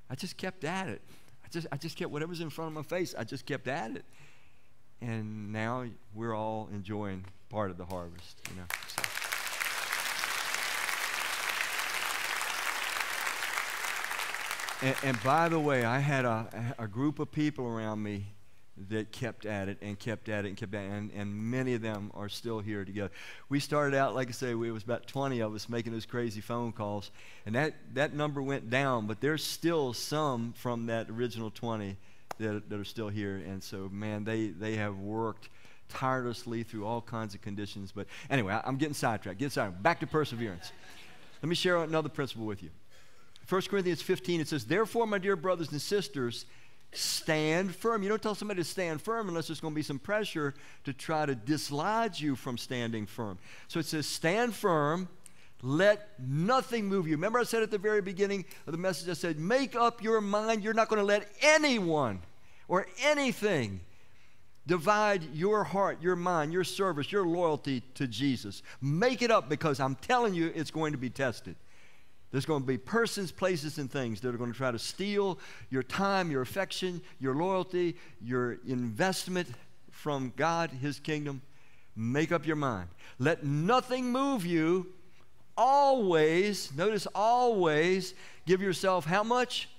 I 0.09 0.15
just 0.15 0.37
kept 0.37 0.63
at 0.63 0.87
it. 0.87 1.01
I 1.45 1.49
just, 1.49 1.67
I 1.71 1.77
just 1.77 1.95
kept 1.95 2.09
whatever's 2.09 2.41
in 2.41 2.49
front 2.49 2.69
of 2.69 2.73
my 2.73 2.81
face, 2.81 3.13
I 3.15 3.23
just 3.23 3.45
kept 3.45 3.67
at 3.67 3.91
it 3.91 4.05
and 5.03 5.51
now 5.51 5.85
we're 6.13 6.33
all 6.33 6.69
enjoying 6.73 7.25
part 7.49 7.69
of 7.69 7.77
the 7.77 7.85
harvest, 7.85 8.39
you 8.49 8.55
know. 8.55 8.63
So. 8.87 9.03
And, 14.81 14.95
and, 15.03 15.23
by 15.23 15.49
the 15.49 15.59
way, 15.59 15.85
I 15.85 15.99
had 15.99 16.25
a, 16.25 16.75
a 16.77 16.87
group 16.87 17.19
of 17.19 17.31
people 17.31 17.65
around 17.65 18.03
me 18.03 18.27
that 18.89 19.11
kept 19.11 19.45
at 19.45 19.69
it 19.69 19.77
and 19.81 19.99
kept 19.99 20.29
at 20.29 20.45
it 20.45 20.47
and 20.47 20.57
kept 20.57 20.73
at 20.73 20.83
it, 20.83 20.89
and, 20.89 21.11
and 21.11 21.33
many 21.33 21.75
of 21.75 21.81
them 21.81 22.11
are 22.15 22.29
still 22.29 22.59
here 22.59 22.83
together. 22.83 23.11
We 23.49 23.59
started 23.59 23.95
out, 23.95 24.15
like 24.15 24.29
I 24.29 24.31
say, 24.31 24.55
we, 24.55 24.69
it 24.69 24.71
was 24.71 24.83
about 24.83 25.05
20 25.07 25.39
of 25.41 25.53
us 25.53 25.69
making 25.69 25.93
those 25.93 26.05
crazy 26.05 26.41
phone 26.41 26.71
calls, 26.71 27.11
and 27.45 27.55
that, 27.55 27.75
that 27.93 28.13
number 28.13 28.41
went 28.41 28.69
down, 28.69 29.05
but 29.05 29.21
there's 29.21 29.43
still 29.43 29.93
some 29.93 30.53
from 30.53 30.87
that 30.87 31.09
original 31.09 31.51
20 31.51 31.97
that, 32.39 32.69
that 32.69 32.79
are 32.79 32.83
still 32.83 33.09
here. 33.09 33.35
And 33.35 33.63
so, 33.63 33.89
man, 33.91 34.23
they, 34.23 34.47
they 34.47 34.75
have 34.75 34.97
worked 34.97 35.49
tirelessly 35.89 36.63
through 36.63 36.85
all 36.85 37.01
kinds 37.01 37.35
of 37.35 37.41
conditions. 37.41 37.91
But 37.91 38.07
anyway, 38.29 38.53
I, 38.53 38.67
am 38.67 38.77
getting 38.77 38.95
sidetracked. 38.95 39.39
Get 39.39 39.51
sidetracked. 39.51 39.83
Back 39.83 39.99
to 39.99 40.07
perseverance. 40.07 40.71
Let 41.41 41.49
me 41.49 41.55
share 41.55 41.77
another 41.77 42.09
principle 42.09 42.45
with 42.45 42.63
you. 42.63 42.69
1 43.49 43.61
Corinthians 43.63 44.01
15, 44.01 44.41
it 44.41 44.47
says, 44.47 44.65
Therefore, 44.65 45.05
my 45.05 45.17
dear 45.17 45.35
brothers 45.35 45.71
and 45.71 45.81
sisters, 45.81 46.45
stand 46.97 47.75
firm. 47.75 48.03
You 48.03 48.09
don't 48.09 48.21
tell 48.21 48.35
somebody 48.35 48.61
to 48.61 48.67
stand 48.67 49.01
firm 49.01 49.27
unless 49.27 49.47
there's 49.47 49.59
going 49.59 49.73
to 49.73 49.75
be 49.75 49.83
some 49.83 49.99
pressure 49.99 50.53
to 50.83 50.93
try 50.93 51.25
to 51.25 51.35
dislodge 51.35 52.21
you 52.21 52.35
from 52.35 52.57
standing 52.57 53.05
firm. 53.05 53.37
So 53.67 53.79
it 53.79 53.85
says, 53.85 54.05
Stand 54.05 54.53
firm. 54.53 55.09
Let 55.61 56.19
nothing 56.19 56.87
move 56.87 57.07
you. 57.07 57.13
Remember, 57.13 57.39
I 57.39 57.43
said 57.43 57.63
at 57.63 57.71
the 57.71 57.77
very 57.77 58.01
beginning 58.01 58.43
of 58.67 58.73
the 58.73 58.77
message, 58.77 59.07
I 59.07 59.13
said, 59.13 59.39
Make 59.39 59.75
up 59.75 60.03
your 60.03 60.19
mind. 60.19 60.63
You're 60.63 60.73
not 60.73 60.89
going 60.89 60.99
to 60.99 61.05
let 61.05 61.29
anyone 61.41 62.21
or 62.67 62.87
anything 63.01 63.79
divide 64.65 65.33
your 65.33 65.63
heart, 65.63 66.01
your 66.01 66.15
mind, 66.15 66.53
your 66.53 66.63
service, 66.63 67.11
your 67.11 67.25
loyalty 67.25 67.81
to 67.95 68.07
Jesus. 68.07 68.61
Make 68.81 69.21
it 69.21 69.31
up 69.31 69.49
because 69.49 69.79
I'm 69.79 69.95
telling 69.95 70.33
you 70.33 70.51
it's 70.55 70.71
going 70.71 70.91
to 70.93 70.97
be 70.97 71.09
tested. 71.09 71.55
There's 72.33 72.47
going 72.47 72.63
to 72.63 72.67
be 72.67 72.79
persons, 72.79 73.31
places, 73.31 73.77
and 73.77 73.89
things 73.89 74.19
that 74.21 74.33
are 74.33 74.39
going 74.39 74.51
to 74.51 74.57
try 74.57 74.71
to 74.71 74.79
steal 74.79 75.37
your 75.69 75.83
time, 75.83 76.31
your 76.31 76.41
affection, 76.41 76.99
your 77.19 77.35
loyalty, 77.35 77.95
your 78.23 78.57
investment 78.67 79.47
from 79.91 80.33
God, 80.35 80.71
His 80.71 80.99
kingdom. 80.99 81.43
Make 81.95 82.31
up 82.31 82.47
your 82.47 82.55
mind. 82.55 82.89
Let 83.19 83.45
nothing 83.45 84.11
move 84.11 84.47
you. 84.47 84.87
Always, 85.55 86.75
notice 86.75 87.05
always, 87.13 88.15
give 88.47 88.63
yourself 88.63 89.05
how 89.05 89.21
much? 89.21 89.69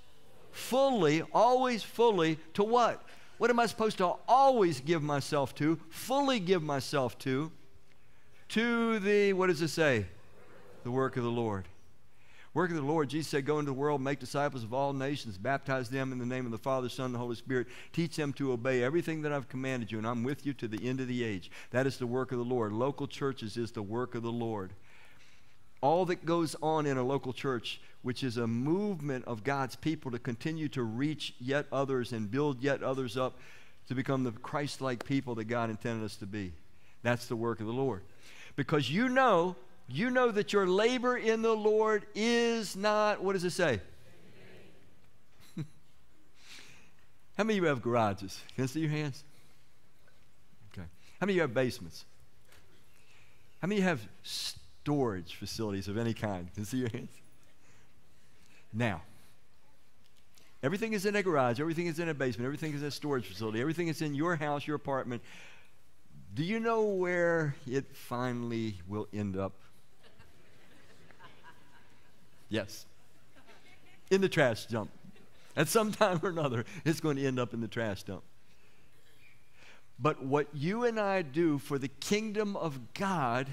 Fully, 0.53 1.23
always 1.33 1.83
fully 1.83 2.39
to 2.53 2.63
what? 2.63 3.03
What 3.37 3.49
am 3.49 3.59
I 3.59 3.65
supposed 3.65 3.97
to 3.97 4.13
always 4.29 4.79
give 4.79 5.03
myself 5.03 5.53
to? 5.55 5.77
Fully 5.89 6.39
give 6.39 6.63
myself 6.63 7.17
to? 7.19 7.51
To 8.47 8.99
the, 8.99 9.33
what 9.33 9.47
does 9.47 9.61
it 9.61 9.67
say? 9.67 10.05
The 10.85 10.91
work 10.91 11.17
of 11.17 11.23
the 11.23 11.29
Lord 11.29 11.65
work 12.55 12.71
of 12.71 12.77
the 12.77 12.81
Lord, 12.81 13.09
Jesus 13.09 13.29
said, 13.29 13.45
Go 13.45 13.59
into 13.59 13.69
the 13.69 13.77
world, 13.77 14.01
make 14.01 14.19
disciples 14.19 14.63
of 14.63 14.73
all 14.73 14.93
nations, 14.93 15.37
baptize 15.37 15.89
them 15.89 16.11
in 16.11 16.17
the 16.17 16.25
name 16.25 16.45
of 16.45 16.51
the 16.51 16.57
Father, 16.57 16.89
Son, 16.89 17.07
and 17.07 17.13
the 17.13 17.19
Holy 17.19 17.35
Spirit. 17.35 17.67
Teach 17.93 18.15
them 18.15 18.33
to 18.33 18.53
obey 18.53 18.81
everything 18.81 19.21
that 19.21 19.31
I've 19.31 19.49
commanded 19.49 19.91
you, 19.91 19.99
and 19.99 20.07
I'm 20.07 20.23
with 20.23 20.45
you 20.45 20.53
to 20.53 20.67
the 20.67 20.87
end 20.87 21.01
of 21.01 21.07
the 21.07 21.23
age. 21.23 21.51
That 21.69 21.85
is 21.85 21.97
the 21.97 22.07
work 22.07 22.31
of 22.31 22.39
the 22.39 22.45
Lord. 22.45 22.71
Local 22.71 23.05
churches 23.05 23.57
is 23.57 23.71
the 23.71 23.83
work 23.83 24.15
of 24.15 24.23
the 24.23 24.31
Lord. 24.31 24.71
All 25.81 26.05
that 26.05 26.25
goes 26.25 26.55
on 26.63 26.87
in 26.87 26.97
a 26.97 27.03
local 27.03 27.33
church, 27.33 27.79
which 28.01 28.23
is 28.23 28.37
a 28.37 28.47
movement 28.47 29.25
of 29.25 29.43
God's 29.43 29.75
people 29.75 30.09
to 30.11 30.17
continue 30.17 30.69
to 30.69 30.81
reach 30.81 31.35
yet 31.39 31.67
others 31.71 32.13
and 32.13 32.31
build 32.31 32.63
yet 32.63 32.81
others 32.81 33.17
up 33.17 33.37
to 33.87 33.93
become 33.93 34.23
the 34.23 34.31
Christ 34.31 34.81
like 34.81 35.05
people 35.05 35.35
that 35.35 35.45
God 35.45 35.69
intended 35.69 36.03
us 36.03 36.15
to 36.17 36.25
be. 36.25 36.53
That's 37.03 37.27
the 37.27 37.35
work 37.35 37.59
of 37.59 37.67
the 37.67 37.73
Lord. 37.73 38.01
Because 38.55 38.89
you 38.89 39.09
know 39.09 39.55
you 39.87 40.09
know 40.09 40.31
that 40.31 40.51
your 40.51 40.65
labor 40.67 41.15
in 41.17 41.41
the 41.41 41.53
Lord 41.53 42.05
is 42.15 42.75
not, 42.75 43.23
what 43.23 43.33
does 43.33 43.43
it 43.43 43.51
say? 43.51 43.79
How 47.37 47.43
many 47.43 47.57
of 47.57 47.63
you 47.63 47.69
have 47.69 47.81
garages? 47.81 48.39
Can 48.55 48.63
I 48.63 48.67
see 48.67 48.79
your 48.79 48.89
hands? 48.89 49.23
Okay. 50.73 50.87
How 51.19 51.25
many 51.25 51.33
of 51.33 51.35
you 51.35 51.41
have 51.41 51.53
basements? 51.53 52.05
How 53.61 53.67
many 53.67 53.79
of 53.79 53.83
you 53.83 53.89
have 53.89 54.01
storage 54.23 55.35
facilities 55.35 55.87
of 55.87 55.97
any 55.97 56.13
kind? 56.13 56.51
Can 56.53 56.63
I 56.63 56.65
see 56.65 56.77
your 56.77 56.89
hands? 56.89 57.11
Now, 58.73 59.01
everything 60.63 60.93
is 60.93 61.05
in 61.05 61.15
a 61.15 61.23
garage, 61.23 61.59
everything 61.59 61.87
is 61.87 61.99
in 61.99 62.09
a 62.09 62.13
basement, 62.13 62.45
everything 62.45 62.73
is 62.73 62.81
in 62.81 62.87
a 62.87 62.91
storage 62.91 63.27
facility, 63.27 63.61
everything 63.61 63.87
is 63.87 64.01
in 64.01 64.15
your 64.15 64.35
house, 64.35 64.65
your 64.65 64.75
apartment. 64.75 65.21
Do 66.33 66.43
you 66.43 66.59
know 66.59 66.83
where 66.83 67.55
it 67.65 67.95
finally 67.95 68.81
will 68.87 69.07
end 69.13 69.37
up? 69.37 69.53
Yes. 72.49 72.85
In 74.11 74.21
the 74.21 74.29
trash 74.29 74.65
dump. 74.65 74.91
At 75.57 75.67
some 75.67 75.91
time 75.91 76.19
or 76.21 76.29
another, 76.29 76.65
it's 76.83 76.99
going 76.99 77.15
to 77.17 77.25
end 77.25 77.39
up 77.39 77.53
in 77.53 77.61
the 77.61 77.67
trash 77.67 78.03
dump. 78.03 78.23
But 79.97 80.23
what 80.23 80.47
you 80.53 80.83
and 80.83 80.99
I 80.99 81.21
do 81.21 81.57
for 81.57 81.77
the 81.77 81.87
kingdom 81.87 82.57
of 82.57 82.93
God 82.93 83.47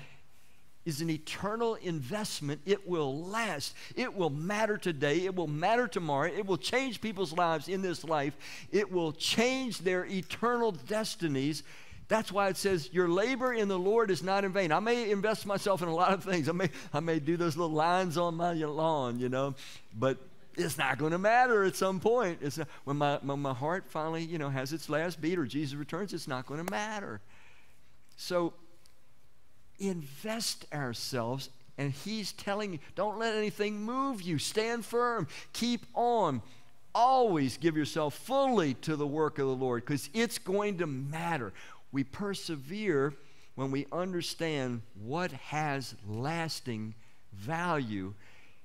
is 0.85 1.01
an 1.01 1.11
eternal 1.11 1.77
investment. 1.77 2.61
It 2.67 2.89
will 2.89 3.17
last. 3.17 3.75
It 3.95 4.17
will 4.17 4.31
matter 4.31 4.77
today. 4.77 5.25
It 5.25 5.37
will 5.37 5.47
matter 5.47 5.87
tomorrow. 5.87 6.29
It 6.29 6.45
will 6.45 6.57
change 6.57 7.01
people's 7.01 7.33
lives 7.33 7.69
in 7.69 7.83
this 7.83 8.03
life. 8.03 8.37
It 8.73 8.91
will 8.91 9.13
change 9.13 9.79
their 9.79 10.05
eternal 10.05 10.73
destinies 10.73 11.63
that's 12.13 12.31
why 12.31 12.49
it 12.49 12.57
says, 12.57 12.91
Your 12.93 13.09
labor 13.09 13.55
in 13.55 13.69
the 13.69 13.79
Lord 13.79 14.11
is 14.11 14.23
not 14.23 14.45
in 14.45 14.53
vain. 14.53 14.71
I 14.71 14.81
may 14.81 15.11
invest 15.11 15.47
myself 15.47 15.81
in 15.81 15.89
a 15.89 15.95
lot 15.95 16.13
of 16.13 16.23
things. 16.23 16.49
I 16.49 16.53
may, 16.53 16.69
I 16.93 17.01
may 17.01 17.19
do 17.19 17.37
those 17.37 17.57
little 17.57 17.75
lines 17.75 18.19
on 18.19 18.35
my 18.35 18.53
lawn, 18.53 19.19
you 19.19 19.29
know, 19.29 19.55
but 19.99 20.19
it's 20.55 20.77
not 20.77 20.99
going 20.99 21.13
to 21.13 21.19
matter 21.19 21.65
at 21.65 21.75
some 21.75 22.01
point. 22.01 22.41
It's 22.43 22.59
not, 22.59 22.69
when, 22.85 22.99
my, 22.99 23.19
when 23.23 23.41
my 23.41 23.55
heart 23.55 23.85
finally, 23.89 24.23
you 24.23 24.37
know, 24.37 24.51
has 24.51 24.75
its 24.75 24.91
last 24.91 25.23
beat 25.23 25.39
or 25.39 25.47
Jesus 25.47 25.75
returns, 25.75 26.13
it's 26.13 26.29
not 26.29 26.45
going 26.47 26.65
to 26.65 26.71
matter. 26.71 27.21
So 28.17 28.53
invest 29.79 30.67
ourselves 30.73 31.49
and 31.79 31.93
he's 31.93 32.33
telling 32.33 32.75
you, 32.75 32.79
don't 32.95 33.19
let 33.19 33.35
anything 33.35 33.81
move 33.81 34.21
you. 34.21 34.39
Stand 34.39 34.85
firm. 34.85 35.27
Keep 35.55 35.87
on. 35.95 36.43
Always 36.95 37.57
give 37.57 37.75
yourself 37.75 38.15
fully 38.15 38.75
to 38.75 38.97
the 38.97 39.07
work 39.07 39.39
of 39.39 39.47
the 39.47 39.55
Lord 39.55 39.83
because 39.83 40.11
it's 40.13 40.37
going 40.37 40.79
to 40.79 40.87
matter. 40.87 41.55
We 41.93 42.05
persevere 42.05 43.15
when 43.55 43.71
we 43.71 43.87
understand 43.93 44.83
what 44.95 45.31
has 45.33 45.95
lasting 46.09 46.95
value 47.33 48.15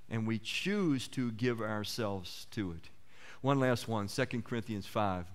and 0.10 0.26
we 0.26 0.40
choose 0.40 1.08
to 1.10 1.32
give 1.32 1.62
ourselves 1.62 2.48
to 2.52 2.72
it. 2.72 2.90
One 3.42 3.60
last 3.60 3.88
one, 3.88 4.08
2 4.08 4.26
Corinthians 4.44 4.86
5, 4.86 5.26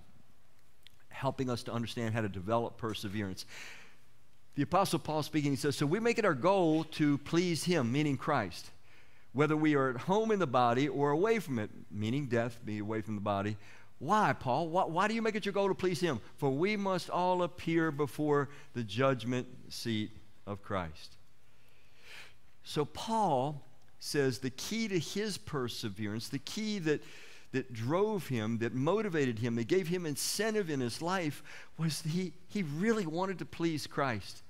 helping 1.09 1.49
us 1.49 1.63
to 1.63 1.71
understand 1.71 2.13
how 2.15 2.21
to 2.21 2.29
develop 2.29 2.77
perseverance. 2.77 3.45
The 4.55 4.63
Apostle 4.63 4.99
Paul 4.99 5.23
speaking, 5.23 5.51
he 5.51 5.57
says, 5.57 5.75
So 5.75 5.85
we 5.85 5.99
make 5.99 6.19
it 6.19 6.25
our 6.25 6.33
goal 6.33 6.83
to 6.85 7.17
please 7.19 7.63
Him, 7.63 7.91
meaning 7.91 8.17
Christ. 8.17 8.69
Whether 9.31 9.57
we 9.57 9.75
are 9.75 9.89
at 9.89 9.97
home 10.01 10.31
in 10.31 10.37
the 10.37 10.47
body 10.47 10.87
or 10.87 11.09
away 11.09 11.39
from 11.39 11.57
it, 11.57 11.71
meaning 11.89 12.27
death, 12.27 12.59
be 12.63 12.77
away 12.77 13.01
from 13.01 13.15
the 13.15 13.21
body, 13.21 13.57
why, 13.99 14.33
Paul? 14.33 14.67
Why, 14.67 14.83
why, 14.83 15.07
do 15.07 15.13
you 15.13 15.21
make 15.21 15.35
it 15.35 15.45
your 15.45 15.53
goal 15.53 15.69
to 15.69 15.75
please 15.75 15.99
Him? 15.99 16.19
For 16.37 16.49
we 16.49 16.75
must 16.75 17.09
all 17.09 17.43
appear 17.43 17.91
before 17.91 18.49
the 18.73 18.83
judgment 18.83 19.47
seat 19.69 20.11
of 20.45 20.61
Christ. 20.61 21.15
So, 22.63 22.85
Paul 22.85 23.61
says 24.03 24.39
the 24.39 24.49
key 24.49 24.89
to 24.89 24.99
his 24.99 25.37
perseverance, 25.37 26.27
the 26.27 26.39
key 26.39 26.77
that, 26.79 27.01
that 27.53 27.71
drove 27.71 28.27
him, 28.27 28.57
that 28.57 28.73
motivated 28.73 29.39
him, 29.39 29.55
that 29.55 29.69
gave 29.69 29.87
him 29.87 30.05
incentive 30.05 30.69
in 30.69 30.81
his 30.81 31.01
life, 31.01 31.41
was 31.77 32.01
he, 32.01 32.33
he 32.49 32.63
really 32.63 33.05
wanted 33.05 33.39
to 33.39 33.45
please 33.45 33.87
Christ. 33.87 34.43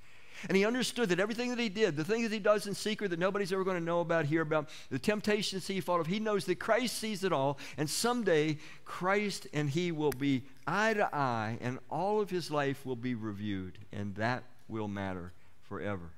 And 0.47 0.57
he 0.57 0.65
understood 0.65 1.09
that 1.09 1.19
everything 1.19 1.49
that 1.49 1.59
he 1.59 1.69
did, 1.69 1.95
the 1.95 2.03
things 2.03 2.23
that 2.29 2.34
he 2.34 2.39
does 2.39 2.67
in 2.67 2.73
secret 2.73 3.09
that 3.09 3.19
nobody's 3.19 3.53
ever 3.53 3.63
going 3.63 3.79
to 3.79 3.84
know 3.84 3.99
about, 3.99 4.25
hear 4.25 4.41
about, 4.41 4.69
the 4.89 4.99
temptations 4.99 5.67
he 5.67 5.81
fought 5.81 5.99
of, 5.99 6.07
he 6.07 6.19
knows 6.19 6.45
that 6.45 6.55
Christ 6.55 6.97
sees 6.97 7.23
it 7.23 7.34
all. 7.34 7.57
And 7.77 7.89
someday, 7.89 8.57
Christ 8.86 9.47
and 9.53 9.69
he 9.69 9.91
will 9.91 10.11
be 10.11 10.43
eye 10.67 10.93
to 10.93 11.13
eye, 11.15 11.57
and 11.61 11.79
all 11.89 12.21
of 12.21 12.29
his 12.29 12.49
life 12.51 12.86
will 12.86 12.95
be 12.95 13.15
reviewed. 13.15 13.77
And 13.91 14.15
that 14.15 14.43
will 14.67 14.88
matter 14.88 15.34
forever. 15.61 16.11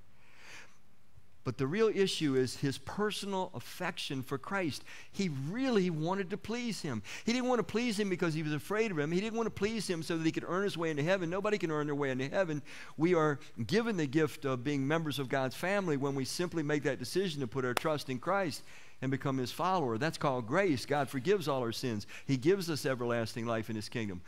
But 1.45 1.59
the 1.59 1.67
real 1.67 1.91
issue 1.93 2.35
is 2.35 2.57
his 2.57 2.79
personal 2.79 3.51
affection 3.53 4.23
for 4.23 4.39
Christ. 4.39 4.83
He 5.11 5.29
really 5.29 5.91
wanted 5.91 6.31
to 6.31 6.37
please 6.37 6.81
him. 6.81 7.03
He 7.23 7.33
didn't 7.33 7.47
want 7.47 7.59
to 7.59 7.63
please 7.63 7.99
him 7.99 8.09
because 8.09 8.33
he 8.33 8.41
was 8.41 8.51
afraid 8.51 8.89
of 8.89 8.97
him. 8.97 9.11
He 9.11 9.21
didn't 9.21 9.37
want 9.37 9.45
to 9.45 9.51
please 9.51 9.87
him 9.87 10.01
so 10.01 10.17
that 10.17 10.25
he 10.25 10.31
could 10.31 10.43
earn 10.47 10.63
his 10.63 10.75
way 10.75 10.89
into 10.89 11.03
heaven. 11.03 11.29
Nobody 11.29 11.59
can 11.59 11.69
earn 11.69 11.85
their 11.85 11.95
way 11.95 12.09
into 12.09 12.27
heaven. 12.27 12.63
We 12.97 13.13
are 13.13 13.39
given 13.67 13.95
the 13.95 14.07
gift 14.07 14.43
of 14.43 14.63
being 14.63 14.87
members 14.87 15.19
of 15.19 15.29
God's 15.29 15.55
family 15.55 15.97
when 15.97 16.15
we 16.15 16.25
simply 16.25 16.63
make 16.63 16.81
that 16.83 16.97
decision 16.97 17.41
to 17.41 17.47
put 17.47 17.63
our 17.63 17.75
trust 17.75 18.09
in 18.09 18.17
Christ 18.17 18.63
and 19.03 19.11
become 19.11 19.37
his 19.37 19.51
follower. 19.51 19.99
That's 19.99 20.17
called 20.17 20.47
grace. 20.47 20.87
God 20.87 21.09
forgives 21.09 21.47
all 21.47 21.61
our 21.61 21.71
sins, 21.71 22.07
he 22.25 22.37
gives 22.37 22.71
us 22.71 22.87
everlasting 22.87 23.45
life 23.45 23.69
in 23.69 23.75
his 23.75 23.87
kingdom. 23.87 24.21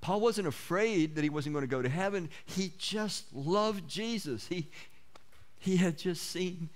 Paul 0.00 0.20
wasn't 0.20 0.48
afraid 0.48 1.16
that 1.16 1.22
he 1.22 1.28
wasn't 1.28 1.52
going 1.52 1.64
to 1.64 1.70
go 1.70 1.82
to 1.82 1.88
heaven. 1.88 2.30
He 2.46 2.72
just 2.78 3.26
loved 3.34 3.86
Jesus. 3.86 4.46
He, 4.46 4.70
he 5.60 5.76
had 5.76 5.96
just 5.96 6.22
seen 6.30 6.68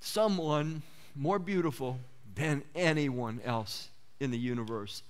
someone 0.00 0.82
more 1.16 1.38
beautiful 1.38 1.98
than 2.34 2.62
anyone 2.74 3.40
else 3.44 3.88
in 4.20 4.30
the 4.30 4.38
universe. 4.38 5.02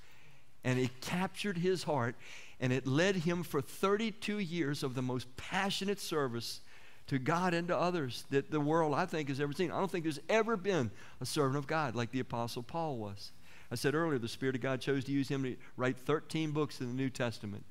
And 0.65 0.79
it 0.79 1.01
captured 1.01 1.59
his 1.59 1.83
heart, 1.83 2.15
and 2.61 2.73
it 2.73 2.87
led 2.87 3.17
him 3.17 3.43
for 3.43 3.61
32 3.61 4.39
years 4.39 4.83
of 4.83 4.95
the 4.95 5.03
most 5.03 5.37
passionate 5.37 6.01
service 6.01 6.61
to 7.09 7.19
God 7.19 7.55
and 7.55 7.69
to 7.69 7.77
others 7.77 8.25
that 8.31 8.51
the 8.51 8.61
world, 8.61 8.95
I 8.95 9.07
think, 9.07 9.29
has 9.29 9.41
ever 9.41 9.53
seen. 9.53 9.71
I 9.71 9.79
don't 9.79 9.91
think 9.91 10.05
there's 10.05 10.21
ever 10.29 10.57
been 10.57 10.91
a 11.21 11.27
servant 11.27 11.59
of 11.59 11.67
God 11.67 11.95
like 11.95 12.11
the 12.11 12.21
Apostle 12.21 12.63
Paul 12.63 12.97
was. 12.97 13.33
I 13.71 13.75
said 13.75 13.95
earlier, 13.95 14.19
the 14.19 14.29
Spirit 14.29 14.55
of 14.55 14.61
God 14.61 14.81
chose 14.81 15.05
to 15.05 15.13
use 15.13 15.29
him 15.29 15.43
to 15.43 15.57
write 15.77 15.99
13 15.99 16.53
books 16.53 16.81
in 16.81 16.87
the 16.87 16.95
New 16.95 17.11
Testament. 17.11 17.65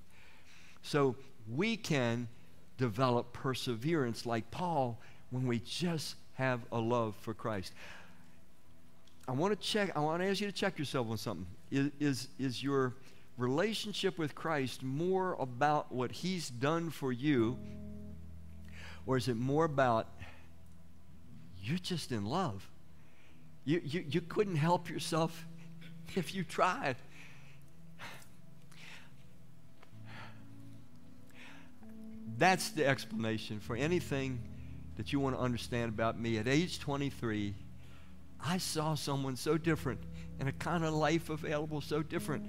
So 0.84 1.16
we 1.50 1.78
can 1.78 2.28
develop 2.78 3.34
perseverance 3.34 4.26
like 4.26 4.50
Paul 4.52 5.00
when 5.32 5.48
we 5.48 5.60
just 5.60 6.16
have 6.34 6.62
a 6.72 6.80
love 6.80 7.16
for 7.22 7.34
Christ. 7.34 7.74
I 9.28 9.32
want 9.32 9.60
to 9.60 9.68
check, 9.68 9.92
I 9.96 10.00
want 10.02 10.22
to 10.22 10.30
ask 10.30 10.40
you 10.40 10.48
to 10.48 10.54
check 10.54 10.78
yourself 10.78 11.10
on 11.10 11.18
something. 11.18 11.48
Is, 11.72 11.92
is, 12.00 12.28
is 12.38 12.64
your 12.64 12.94
relationship 13.38 14.18
with 14.18 14.36
Christ 14.36 14.84
more 14.84 15.36
about 15.40 15.92
what 15.92 16.12
He's 16.12 16.50
done 16.50 16.90
for 16.90 17.12
you, 17.12 17.58
or 19.06 19.18
is 19.18 19.28
it 19.28 19.36
more 19.36 19.66
about 19.66 20.08
you're 21.62 21.78
just 21.80 22.12
in 22.12 22.26
love? 22.26 22.68
You, 23.64 23.82
you, 23.84 24.06
you 24.08 24.22
couldn't 24.22 24.58
help 24.58 24.90
yourself 24.90 25.48
if 26.16 26.36
you 26.36 26.44
tried. 26.44 26.96
That's 32.38 32.70
the 32.70 32.86
explanation 32.86 33.60
for 33.60 33.76
anything 33.76 34.40
that 34.98 35.14
you 35.14 35.20
want 35.20 35.36
to 35.36 35.42
understand 35.42 35.90
about 35.90 36.20
me. 36.20 36.38
At 36.38 36.48
age 36.48 36.80
23, 36.80 37.54
I 38.44 38.58
saw 38.58 38.96
someone 38.96 39.36
so 39.36 39.58
different 39.58 40.00
and 40.40 40.50
a 40.50 40.54
kind 40.54 40.84
of 40.84 40.94
life 40.94 41.30
available 41.30 41.82
so 41.82 42.04
different. 42.04 42.46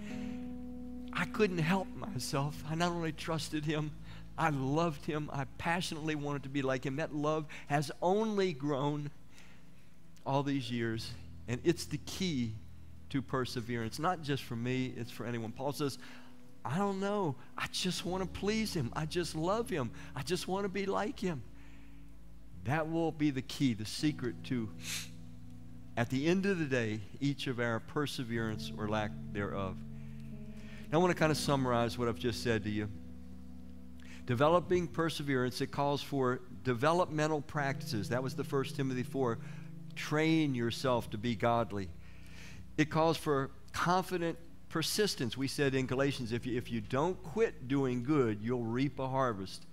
I 1.13 1.25
couldn't 1.27 1.59
help 1.59 1.89
myself. 1.95 2.63
I 2.69 2.75
not 2.75 2.93
only 2.93 3.13
trusted 3.13 3.65
him, 3.65 3.93
I 4.37 4.51
loved 4.51 5.07
him. 5.07 5.31
I 5.33 5.45
passionately 5.59 6.15
wanted 6.15 6.43
to 6.43 6.49
be 6.49 6.63
like 6.63 6.85
him. 6.85 6.97
That 6.97 7.15
love 7.15 7.47
has 7.69 7.91
only 8.03 8.53
grown 8.53 9.11
all 10.27 10.43
these 10.43 10.71
years, 10.71 11.11
and 11.49 11.61
it's 11.65 11.87
the 11.87 11.99
key 11.99 12.53
to 13.11 13.23
perseverance, 13.23 13.99
not 13.99 14.21
just 14.23 14.43
for 14.43 14.57
me, 14.57 14.93
it's 14.97 15.11
for 15.11 15.25
anyone. 15.25 15.53
Paul 15.53 15.73
says, 15.73 15.99
I 16.67 16.79
don't 16.79 16.99
know. 16.99 17.37
I 17.57 17.69
just 17.71 18.05
want 18.05 18.25
to 18.25 18.41
please 18.41 18.75
him. 18.75 18.91
I 18.97 19.07
just 19.07 19.37
love 19.37 19.71
him. 19.71 19.93
I 20.17 20.23
just 20.23 20.49
want 20.49 20.65
to 20.65 20.69
be 20.69 20.85
like 20.85 21.21
him. 21.21 21.43
That 22.65 22.91
will 22.91 23.13
be 23.13 23.31
the 23.31 23.43
key, 23.43 23.73
the 23.73 23.85
secret 23.85 24.35
to, 24.45 24.69
at 25.97 26.11
the 26.11 26.27
end 26.27 26.45
of 26.45 26.59
the 26.59 26.65
day, 26.65 27.01
each 27.21 27.47
of 27.47 27.61
our 27.61 27.79
perseverance 27.79 28.73
or 28.77 28.89
lack 28.89 29.13
thereof. 29.33 29.77
Now, 30.91 30.99
I 30.99 31.01
want 31.01 31.13
to 31.13 31.19
kind 31.19 31.31
of 31.31 31.39
summarize 31.39 31.97
what 31.97 32.09
I've 32.09 32.19
just 32.19 32.43
said 32.43 32.65
to 32.65 32.71
you. 32.71 32.89
Developing 34.27 34.89
perseverance, 34.89 35.61
it 35.61 35.69
calls 35.69 36.03
for 36.03 36.41
developmental 36.65 37.43
practices. 37.43 38.09
That 38.09 38.25
was 38.25 38.35
the 38.35 38.43
first 38.43 38.75
Timothy 38.75 39.05
4. 39.05 39.39
Train 39.95 40.53
yourself 40.53 41.11
to 41.11 41.19
be 41.19 41.37
godly. 41.37 41.89
It 42.77 42.91
calls 42.91 43.17
for 43.17 43.53
confident 43.73 44.37
persistence. 44.77 45.39
We 45.39 45.49
said 45.49 45.75
in 45.75 45.87
Galatians, 45.87 46.33
if 46.33 46.45
you, 46.45 46.59
if 46.59 46.71
you 46.71 46.83
don't 46.83 47.23
quit 47.23 47.67
doing 47.67 48.03
good, 48.03 48.43
you'll 48.43 48.63
reap 48.63 48.99
a 48.99 49.09
harvest. 49.09 49.65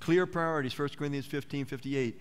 Clear 0.00 0.26
priorities, 0.26 0.76
1 0.76 0.88
Corinthians 0.98 1.26
15 1.26 1.64
58. 1.64 2.20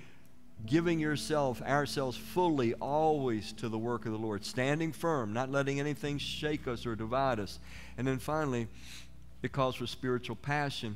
Giving 0.68 1.00
yourself, 1.00 1.64
ourselves 1.64 2.16
fully, 2.16 2.76
always 2.76 3.54
to 3.54 3.70
the 3.70 3.78
work 3.80 4.06
of 4.06 4.12
the 4.12 4.20
Lord. 4.20 4.46
Standing 4.46 4.92
firm, 4.92 5.34
not 5.34 5.50
letting 5.50 5.80
anything 5.80 6.20
shake 6.20 6.68
us 6.68 6.86
or 6.86 6.96
divide 6.96 7.40
us. 7.40 7.58
And 7.98 8.06
then 8.06 8.20
finally, 8.20 8.68
it 9.42 9.52
calls 9.52 9.74
for 9.74 9.88
spiritual 9.88 10.36
passion. 10.36 10.96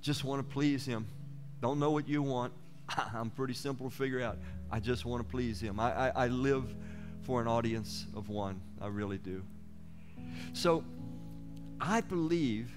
Just 0.00 0.24
want 0.24 0.40
to 0.40 0.54
please 0.54 0.86
Him. 0.86 1.06
Don't 1.60 1.78
know 1.78 1.90
what 1.90 2.08
you 2.08 2.22
want. 2.22 2.54
I'm 2.88 3.28
pretty 3.28 3.52
simple 3.52 3.90
to 3.90 3.94
figure 3.94 4.22
out. 4.22 4.38
I 4.70 4.80
just 4.80 5.04
want 5.04 5.22
to 5.22 5.30
please 5.30 5.60
Him. 5.60 5.78
I, 5.78 6.08
I, 6.08 6.12
I 6.24 6.26
live 6.28 6.74
for 7.24 7.42
an 7.42 7.46
audience 7.46 8.06
of 8.16 8.30
one. 8.30 8.58
I 8.80 8.86
really 8.86 9.18
do. 9.18 9.42
So 10.52 10.84
I 11.80 12.00
believe 12.00 12.70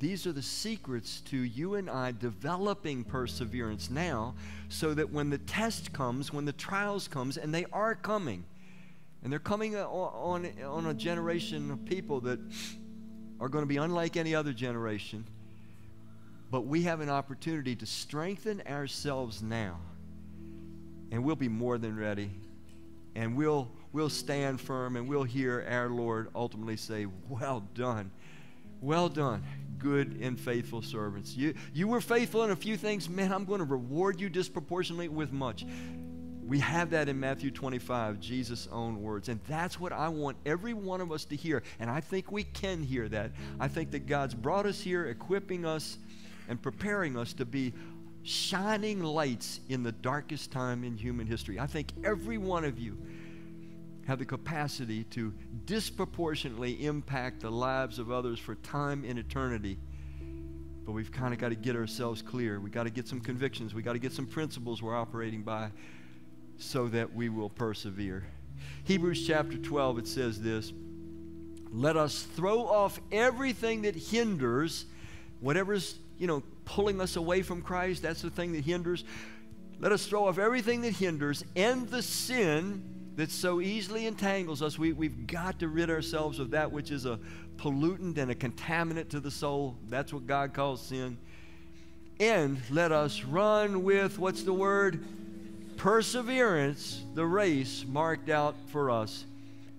these 0.00 0.26
are 0.26 0.32
the 0.32 0.42
secrets 0.42 1.20
to 1.26 1.36
you 1.36 1.74
and 1.74 1.90
I 1.90 2.12
developing 2.12 3.04
perseverance 3.04 3.90
now 3.90 4.34
so 4.70 4.94
that 4.94 5.12
when 5.12 5.28
the 5.28 5.38
test 5.38 5.92
comes, 5.92 6.32
when 6.32 6.46
the 6.46 6.54
trials 6.54 7.06
comes, 7.06 7.36
and 7.36 7.54
they 7.54 7.66
are 7.70 7.94
coming, 7.94 8.44
and 9.22 9.30
they're 9.30 9.38
coming 9.38 9.76
on, 9.76 10.46
on, 10.64 10.86
a 10.86 10.94
generation 10.94 11.70
of 11.70 11.84
people 11.84 12.20
that 12.20 12.40
are 13.40 13.50
going 13.50 13.62
to 13.62 13.68
be 13.68 13.76
unlike 13.76 14.16
any 14.16 14.34
other 14.34 14.54
generation, 14.54 15.26
but 16.50 16.62
we 16.62 16.82
have 16.84 17.00
an 17.00 17.10
opportunity 17.10 17.76
to 17.76 17.84
strengthen 17.84 18.62
ourselves 18.66 19.42
now, 19.42 19.78
and 21.10 21.22
we'll 21.22 21.36
be 21.36 21.48
more 21.48 21.76
than 21.76 21.94
ready, 21.94 22.30
and 23.14 23.36
we'll 23.36 23.68
we'll 23.92 24.08
stand 24.08 24.60
firm 24.60 24.96
and 24.96 25.08
we'll 25.08 25.24
hear 25.24 25.66
our 25.68 25.88
Lord 25.88 26.28
ultimately 26.34 26.76
say, 26.76 27.06
Well 27.28 27.60
done. 27.74 28.10
Well 28.82 29.10
done, 29.10 29.44
good 29.78 30.18
and 30.22 30.40
faithful 30.40 30.80
servants. 30.80 31.36
You, 31.36 31.52
you 31.74 31.86
were 31.86 32.00
faithful 32.00 32.44
in 32.44 32.50
a 32.50 32.56
few 32.56 32.78
things. 32.78 33.10
Man, 33.10 33.30
I'm 33.30 33.44
going 33.44 33.58
to 33.58 33.66
reward 33.66 34.18
you 34.18 34.30
disproportionately 34.30 35.08
with 35.08 35.32
much. 35.32 35.66
We 36.46 36.60
have 36.60 36.90
that 36.90 37.08
in 37.08 37.20
Matthew 37.20 37.50
25, 37.50 38.18
Jesus' 38.18 38.66
own 38.72 39.02
words. 39.02 39.28
And 39.28 39.38
that's 39.46 39.78
what 39.78 39.92
I 39.92 40.08
want 40.08 40.38
every 40.46 40.72
one 40.72 41.02
of 41.02 41.12
us 41.12 41.26
to 41.26 41.36
hear. 41.36 41.62
And 41.78 41.90
I 41.90 42.00
think 42.00 42.32
we 42.32 42.42
can 42.42 42.82
hear 42.82 43.06
that. 43.10 43.32
I 43.60 43.68
think 43.68 43.90
that 43.90 44.06
God's 44.06 44.34
brought 44.34 44.64
us 44.64 44.80
here, 44.80 45.06
equipping 45.06 45.66
us 45.66 45.98
and 46.48 46.60
preparing 46.60 47.16
us 47.18 47.34
to 47.34 47.44
be 47.44 47.74
shining 48.22 49.02
lights 49.02 49.60
in 49.68 49.82
the 49.82 49.92
darkest 49.92 50.50
time 50.50 50.84
in 50.84 50.96
human 50.96 51.26
history. 51.26 51.60
I 51.60 51.66
think 51.66 51.92
every 52.02 52.38
one 52.38 52.64
of 52.64 52.78
you 52.78 52.98
have 54.06 54.18
the 54.18 54.24
capacity 54.24 55.04
to 55.04 55.32
disproportionately 55.66 56.84
impact 56.84 57.40
the 57.40 57.50
lives 57.50 57.98
of 57.98 58.10
others 58.10 58.38
for 58.38 58.54
time 58.56 59.04
and 59.06 59.18
eternity. 59.18 59.78
But 60.84 60.92
we've 60.92 61.12
kind 61.12 61.32
of 61.32 61.38
got 61.38 61.50
to 61.50 61.54
get 61.54 61.76
ourselves 61.76 62.22
clear. 62.22 62.58
We've 62.58 62.72
got 62.72 62.84
to 62.84 62.90
get 62.90 63.06
some 63.06 63.20
convictions. 63.20 63.74
We've 63.74 63.84
got 63.84 63.92
to 63.92 63.98
get 63.98 64.12
some 64.12 64.26
principles 64.26 64.82
we're 64.82 64.96
operating 64.96 65.42
by 65.42 65.70
so 66.58 66.88
that 66.88 67.14
we 67.14 67.28
will 67.28 67.50
persevere. 67.50 68.24
Hebrews 68.84 69.26
chapter 69.26 69.56
12, 69.56 69.98
it 69.98 70.08
says 70.08 70.40
this 70.40 70.72
Let 71.70 71.96
us 71.96 72.22
throw 72.22 72.60
off 72.60 73.00
everything 73.12 73.82
that 73.82 73.94
hinders, 73.94 74.86
whatever's, 75.40 75.96
you 76.18 76.26
know, 76.26 76.42
pulling 76.64 77.00
us 77.00 77.16
away 77.16 77.42
from 77.42 77.62
Christ, 77.62 78.02
that's 78.02 78.22
the 78.22 78.30
thing 78.30 78.52
that 78.52 78.64
hinders. 78.64 79.04
Let 79.78 79.92
us 79.92 80.06
throw 80.06 80.26
off 80.26 80.38
everything 80.38 80.82
that 80.82 80.92
hinders 80.92 81.42
and 81.56 81.88
the 81.88 82.02
sin 82.02 82.99
that 83.20 83.30
so 83.30 83.60
easily 83.60 84.06
entangles 84.06 84.62
us, 84.62 84.78
we, 84.78 84.94
we've 84.94 85.26
got 85.26 85.58
to 85.58 85.68
rid 85.68 85.90
ourselves 85.90 86.38
of 86.38 86.52
that 86.52 86.72
which 86.72 86.90
is 86.90 87.04
a 87.04 87.18
pollutant 87.58 88.16
and 88.16 88.30
a 88.30 88.34
contaminant 88.34 89.10
to 89.10 89.20
the 89.20 89.30
soul. 89.30 89.76
That's 89.90 90.10
what 90.10 90.26
God 90.26 90.54
calls 90.54 90.80
sin. 90.80 91.18
And 92.18 92.56
let 92.70 92.92
us 92.92 93.22
run 93.22 93.84
with, 93.84 94.18
what's 94.18 94.42
the 94.42 94.54
word? 94.54 95.04
Perseverance, 95.76 97.02
the 97.12 97.26
race 97.26 97.84
marked 97.86 98.30
out 98.30 98.54
for 98.68 98.90
us, 98.90 99.26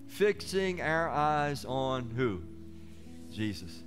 fixing 0.06 0.80
our 0.80 1.10
eyes 1.10 1.64
on 1.64 2.10
who? 2.16 2.42
Jesus. 3.32 3.82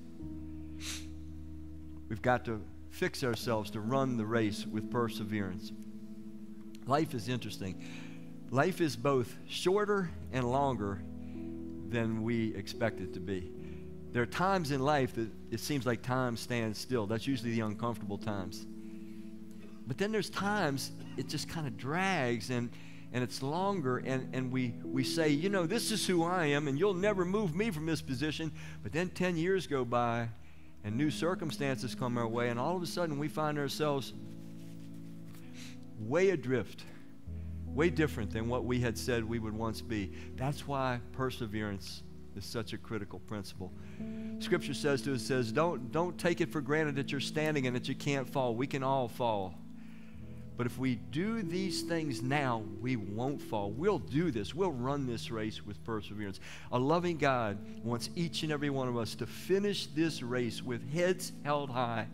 We've 2.09 2.21
got 2.21 2.43
to 2.43 2.59
fix 2.89 3.23
ourselves 3.23 3.71
to 3.71 3.79
run 3.79 4.17
the 4.17 4.25
race 4.25 4.65
with 4.67 4.91
perseverance. 4.91 5.71
Life 6.87 7.13
is 7.13 7.29
interesting. 7.29 7.81
Life 8.55 8.79
is 8.79 8.95
both 8.95 9.35
shorter 9.49 10.09
and 10.31 10.49
longer 10.49 11.01
than 11.89 12.23
we 12.23 12.55
expect 12.55 13.01
it 13.01 13.13
to 13.15 13.19
be. 13.19 13.51
There 14.13 14.23
are 14.23 14.25
times 14.25 14.71
in 14.71 14.79
life 14.79 15.13
that 15.15 15.27
it 15.51 15.59
seems 15.59 15.85
like 15.85 16.01
time 16.01 16.37
stands 16.37 16.79
still. 16.79 17.05
That's 17.05 17.27
usually 17.27 17.51
the 17.51 17.59
uncomfortable 17.59 18.17
times. 18.17 18.65
But 19.85 19.97
then 19.97 20.13
there's 20.13 20.29
times 20.29 20.91
it 21.17 21.27
just 21.27 21.49
kind 21.49 21.67
of 21.67 21.75
drags 21.75 22.49
and, 22.49 22.69
and 23.11 23.25
it's 23.25 23.43
longer, 23.43 23.97
and, 23.97 24.33
and 24.33 24.49
we, 24.49 24.73
we 24.85 25.03
say, 25.03 25.27
you 25.27 25.49
know, 25.49 25.65
this 25.65 25.91
is 25.91 26.07
who 26.07 26.23
I 26.23 26.45
am, 26.45 26.69
and 26.69 26.79
you'll 26.79 26.93
never 26.93 27.25
move 27.25 27.53
me 27.53 27.71
from 27.71 27.85
this 27.85 28.01
position. 28.01 28.53
But 28.83 28.93
then 28.93 29.09
10 29.09 29.35
years 29.35 29.67
go 29.67 29.83
by, 29.83 30.29
and 30.85 30.95
new 30.95 31.11
circumstances 31.11 31.93
come 31.93 32.17
our 32.17 32.25
way, 32.25 32.47
and 32.47 32.57
all 32.57 32.77
of 32.77 32.81
a 32.83 32.87
sudden 32.87 33.19
we 33.19 33.27
find 33.27 33.59
ourselves 33.59 34.13
way 35.99 36.29
adrift 36.29 36.85
way 37.75 37.89
different 37.89 38.31
than 38.31 38.47
what 38.47 38.65
we 38.65 38.79
had 38.79 38.97
said 38.97 39.23
we 39.23 39.37
would 39.37 39.53
once 39.53 39.81
be. 39.81 40.11
That's 40.35 40.67
why 40.67 41.01
perseverance 41.11 42.01
is 42.35 42.45
such 42.45 42.73
a 42.73 42.77
critical 42.77 43.19
principle. 43.19 43.71
Scripture 44.39 44.73
says 44.73 45.01
to 45.03 45.13
us, 45.13 45.21
says, 45.21 45.51
don't, 45.51 45.91
don't 45.91 46.17
take 46.17 46.41
it 46.41 46.51
for 46.51 46.61
granted 46.61 46.95
that 46.95 47.11
you're 47.11 47.21
standing 47.21 47.67
and 47.67 47.75
that 47.75 47.87
you 47.87 47.95
can't 47.95 48.27
fall. 48.29 48.55
We 48.55 48.67
can 48.67 48.83
all 48.83 49.07
fall. 49.07 49.55
But 50.57 50.65
if 50.65 50.77
we 50.77 50.95
do 50.95 51.41
these 51.41 51.81
things 51.81 52.21
now, 52.21 52.63
we 52.79 52.95
won't 52.95 53.41
fall. 53.41 53.71
We'll 53.71 53.99
do 53.99 54.31
this. 54.31 54.55
We'll 54.55 54.71
run 54.71 55.05
this 55.05 55.29
race 55.29 55.65
with 55.65 55.83
perseverance. 55.83 56.39
A 56.71 56.79
loving 56.79 57.17
God 57.17 57.57
wants 57.83 58.09
each 58.15 58.43
and 58.43 58.53
every 58.53 58.69
one 58.69 58.87
of 58.87 58.95
us 58.95 59.15
to 59.15 59.25
finish 59.25 59.87
this 59.87 60.23
race 60.23 60.63
with 60.63 60.89
heads 60.93 61.33
held 61.43 61.69
high. 61.69 62.07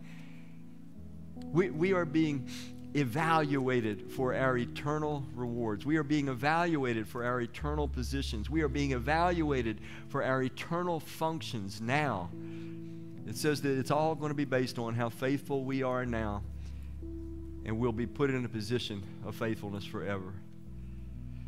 We, 1.51 1.69
we 1.69 1.93
are 1.93 2.05
being 2.05 2.49
evaluated 2.93 4.11
for 4.11 4.35
our 4.35 4.57
eternal 4.57 5.23
rewards. 5.35 5.85
We 5.85 5.97
are 5.97 6.03
being 6.03 6.27
evaluated 6.27 7.07
for 7.07 7.23
our 7.23 7.41
eternal 7.41 7.87
positions. 7.87 8.49
We 8.49 8.61
are 8.61 8.67
being 8.67 8.91
evaluated 8.91 9.79
for 10.09 10.23
our 10.23 10.43
eternal 10.43 10.99
functions 10.99 11.79
now. 11.79 12.29
It 13.27 13.37
says 13.37 13.61
that 13.61 13.77
it's 13.77 13.91
all 13.91 14.15
going 14.15 14.29
to 14.31 14.35
be 14.35 14.45
based 14.45 14.77
on 14.77 14.93
how 14.93 15.09
faithful 15.09 15.63
we 15.63 15.83
are 15.83 16.05
now, 16.05 16.43
and 17.65 17.79
we'll 17.79 17.91
be 17.91 18.07
put 18.07 18.29
in 18.29 18.43
a 18.43 18.49
position 18.49 19.03
of 19.25 19.35
faithfulness 19.35 19.85
forever. 19.85 20.33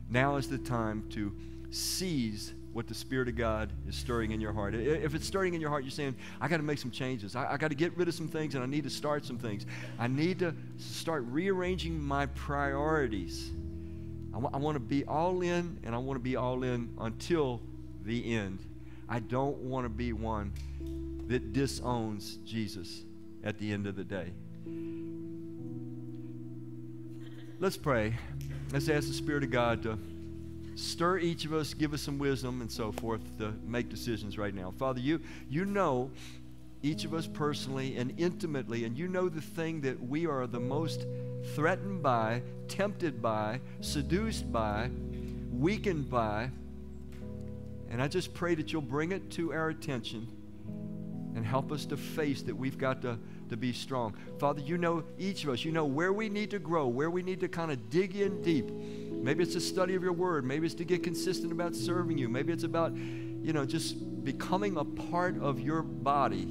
Now 0.10 0.38
is 0.38 0.48
the 0.48 0.60
time 0.60 1.10
to 1.10 1.36
seize 1.72 2.54
what 2.74 2.88
the 2.88 2.94
Spirit 2.94 3.28
of 3.28 3.36
God 3.36 3.72
is 3.88 3.96
stirring 3.96 4.32
in 4.32 4.42
your 4.42 4.52
heart. 4.52 4.74
If 4.74 5.14
it's 5.14 5.28
stirring 5.28 5.54
in 5.54 5.62
your 5.62 5.70
heart, 5.70 5.84
you're 5.84 5.92
saying, 5.92 6.16
I 6.42 6.48
got 6.48 6.58
to 6.58 6.64
make 6.64 6.80
some 6.80 6.92
changes. 6.92 7.36
I, 7.36 7.54
I 7.54 7.58
got 7.58 7.70
to 7.70 7.76
get 7.76 7.96
rid 7.96 8.08
of 8.08 8.16
some 8.16 8.28
things 8.28 8.56
and 8.56 8.64
I 8.64 8.68
need 8.68 8.84
to 8.84 8.90
start 8.90 9.26
some 9.26 9.38
things. 9.38 9.66
I 10.00 10.08
need 10.08 10.40
to 10.40 10.56
start 10.78 11.24
rearranging 11.28 12.02
my 12.02 12.26
priorities. 12.26 13.52
I, 14.32 14.38
w- 14.38 14.50
I 14.52 14.58
want 14.58 14.76
to 14.76 14.80
be 14.80 15.06
all 15.06 15.42
in 15.42 15.78
and 15.84 15.94
I 15.94 16.00
want 16.00 16.18
to 16.18 16.24
be 16.24 16.36
all 16.36 16.64
in 16.64 16.90
until 17.00 17.62
the 18.04 18.36
end. 18.36 18.60
I 19.08 19.20
don't 19.20 19.58
want 19.60 19.86
to 19.86 19.90
be 19.90 20.12
one 20.12 20.52
that 21.28 21.54
disowns 21.54 22.38
Jesus 22.46 23.04
at 23.44 23.60
the 23.60 23.72
end 23.72 23.86
of 23.86 23.96
the 23.96 24.04
day. 24.04 24.32
Let's 27.60 27.78
pray. 27.78 28.16
Let's 28.72 28.90
ask 28.90 29.08
the 29.08 29.14
Spirit 29.14 29.44
of 29.44 29.52
God 29.52 29.84
to 29.84 30.00
stir 30.76 31.20
each 31.20 31.46
of 31.46 31.54
us, 31.54 31.74
give 31.74 31.94
us 31.94 32.02
some 32.02 32.18
wisdom 32.18 32.62
and 32.62 32.72
so 32.72 32.92
forth 32.92 33.22
to 33.38 33.54
make 33.66 33.90
decisions 33.90 34.38
right 34.38 34.54
now. 34.54 34.72
Father, 34.72 35.00
you, 35.00 35.20
you 35.50 35.66
know 35.66 36.12
each 36.82 37.06
of 37.06 37.14
us 37.14 37.28
personally 37.28 37.98
and 37.98 38.14
intimately, 38.20 38.84
and 38.84 38.98
you 38.98 39.08
know 39.08 39.30
the 39.30 39.42
thing 39.42 39.82
that 39.82 40.02
we 40.02 40.28
are 40.28 40.46
the 40.48 40.60
most 40.60 41.06
threatened 41.56 42.04
by, 42.04 42.42
tempted 42.68 43.22
by, 43.22 43.60
seduced 43.82 44.52
by, 44.52 44.90
weakened 45.52 46.10
by. 46.10 46.50
And 47.90 48.02
I 48.02 48.08
just 48.08 48.34
pray 48.34 48.56
that 48.56 48.74
you'll 48.74 48.82
bring 48.82 49.12
it 49.12 49.32
to 49.32 49.54
our 49.54 49.70
attention 49.70 50.28
and 51.36 51.46
help 51.46 51.72
us 51.72 51.86
to 51.86 51.98
face 51.98 52.42
that 52.44 52.56
we've 52.56 52.78
got 52.78 53.02
to, 53.02 53.18
to 53.50 53.58
be 53.58 53.72
strong. 53.72 54.16
Father, 54.40 54.62
you 54.62 54.78
know 54.78 55.04
each 55.18 55.44
of 55.44 55.52
us. 55.52 55.64
You 55.64 55.72
know 55.72 55.86
where 55.86 56.14
we 56.14 56.30
need 56.30 56.52
to 56.52 56.60
grow, 56.60 56.88
where 56.88 57.10
we 57.10 57.24
need 57.24 57.40
to 57.40 57.48
kind 57.48 57.72
of 57.72 57.90
dig 57.90 58.16
in 58.16 58.42
deep. 58.42 58.70
Maybe 59.24 59.42
it's 59.42 59.56
a 59.56 59.62
study 59.62 59.96
of 59.96 60.04
your 60.04 60.12
word. 60.12 60.44
Maybe 60.44 60.66
it's 60.66 60.76
to 60.76 60.84
get 60.84 61.02
consistent 61.02 61.54
about 61.54 61.76
serving 61.76 62.18
you. 62.18 62.28
Maybe 62.28 62.52
it's 62.52 62.66
about, 62.66 62.94
you 62.96 63.54
know, 63.54 63.66
just 63.66 64.24
becoming 64.26 64.76
a 64.76 64.84
part 64.84 65.42
of 65.42 65.62
your 65.62 65.82
body. 65.82 66.44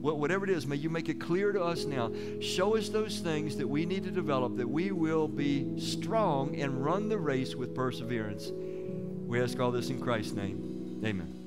Whatever 0.00 0.44
it 0.44 0.50
is, 0.50 0.66
may 0.66 0.76
you 0.76 0.90
make 0.90 1.08
it 1.08 1.20
clear 1.20 1.52
to 1.52 1.62
us 1.62 1.84
now. 1.84 2.12
Show 2.40 2.76
us 2.76 2.88
those 2.88 3.20
things 3.20 3.56
that 3.56 3.66
we 3.66 3.86
need 3.86 4.04
to 4.04 4.10
develop, 4.10 4.56
that 4.56 4.68
we 4.68 4.90
will 4.90 5.28
be 5.28 5.78
strong 5.80 6.60
and 6.60 6.84
run 6.84 7.08
the 7.08 7.18
race 7.18 7.54
with 7.54 7.74
perseverance. 7.74 8.50
We 9.26 9.40
ask 9.40 9.58
all 9.60 9.70
this 9.70 9.90
in 9.90 10.00
Christ's 10.00 10.32
name. 10.32 11.00
Amen. 11.04 11.37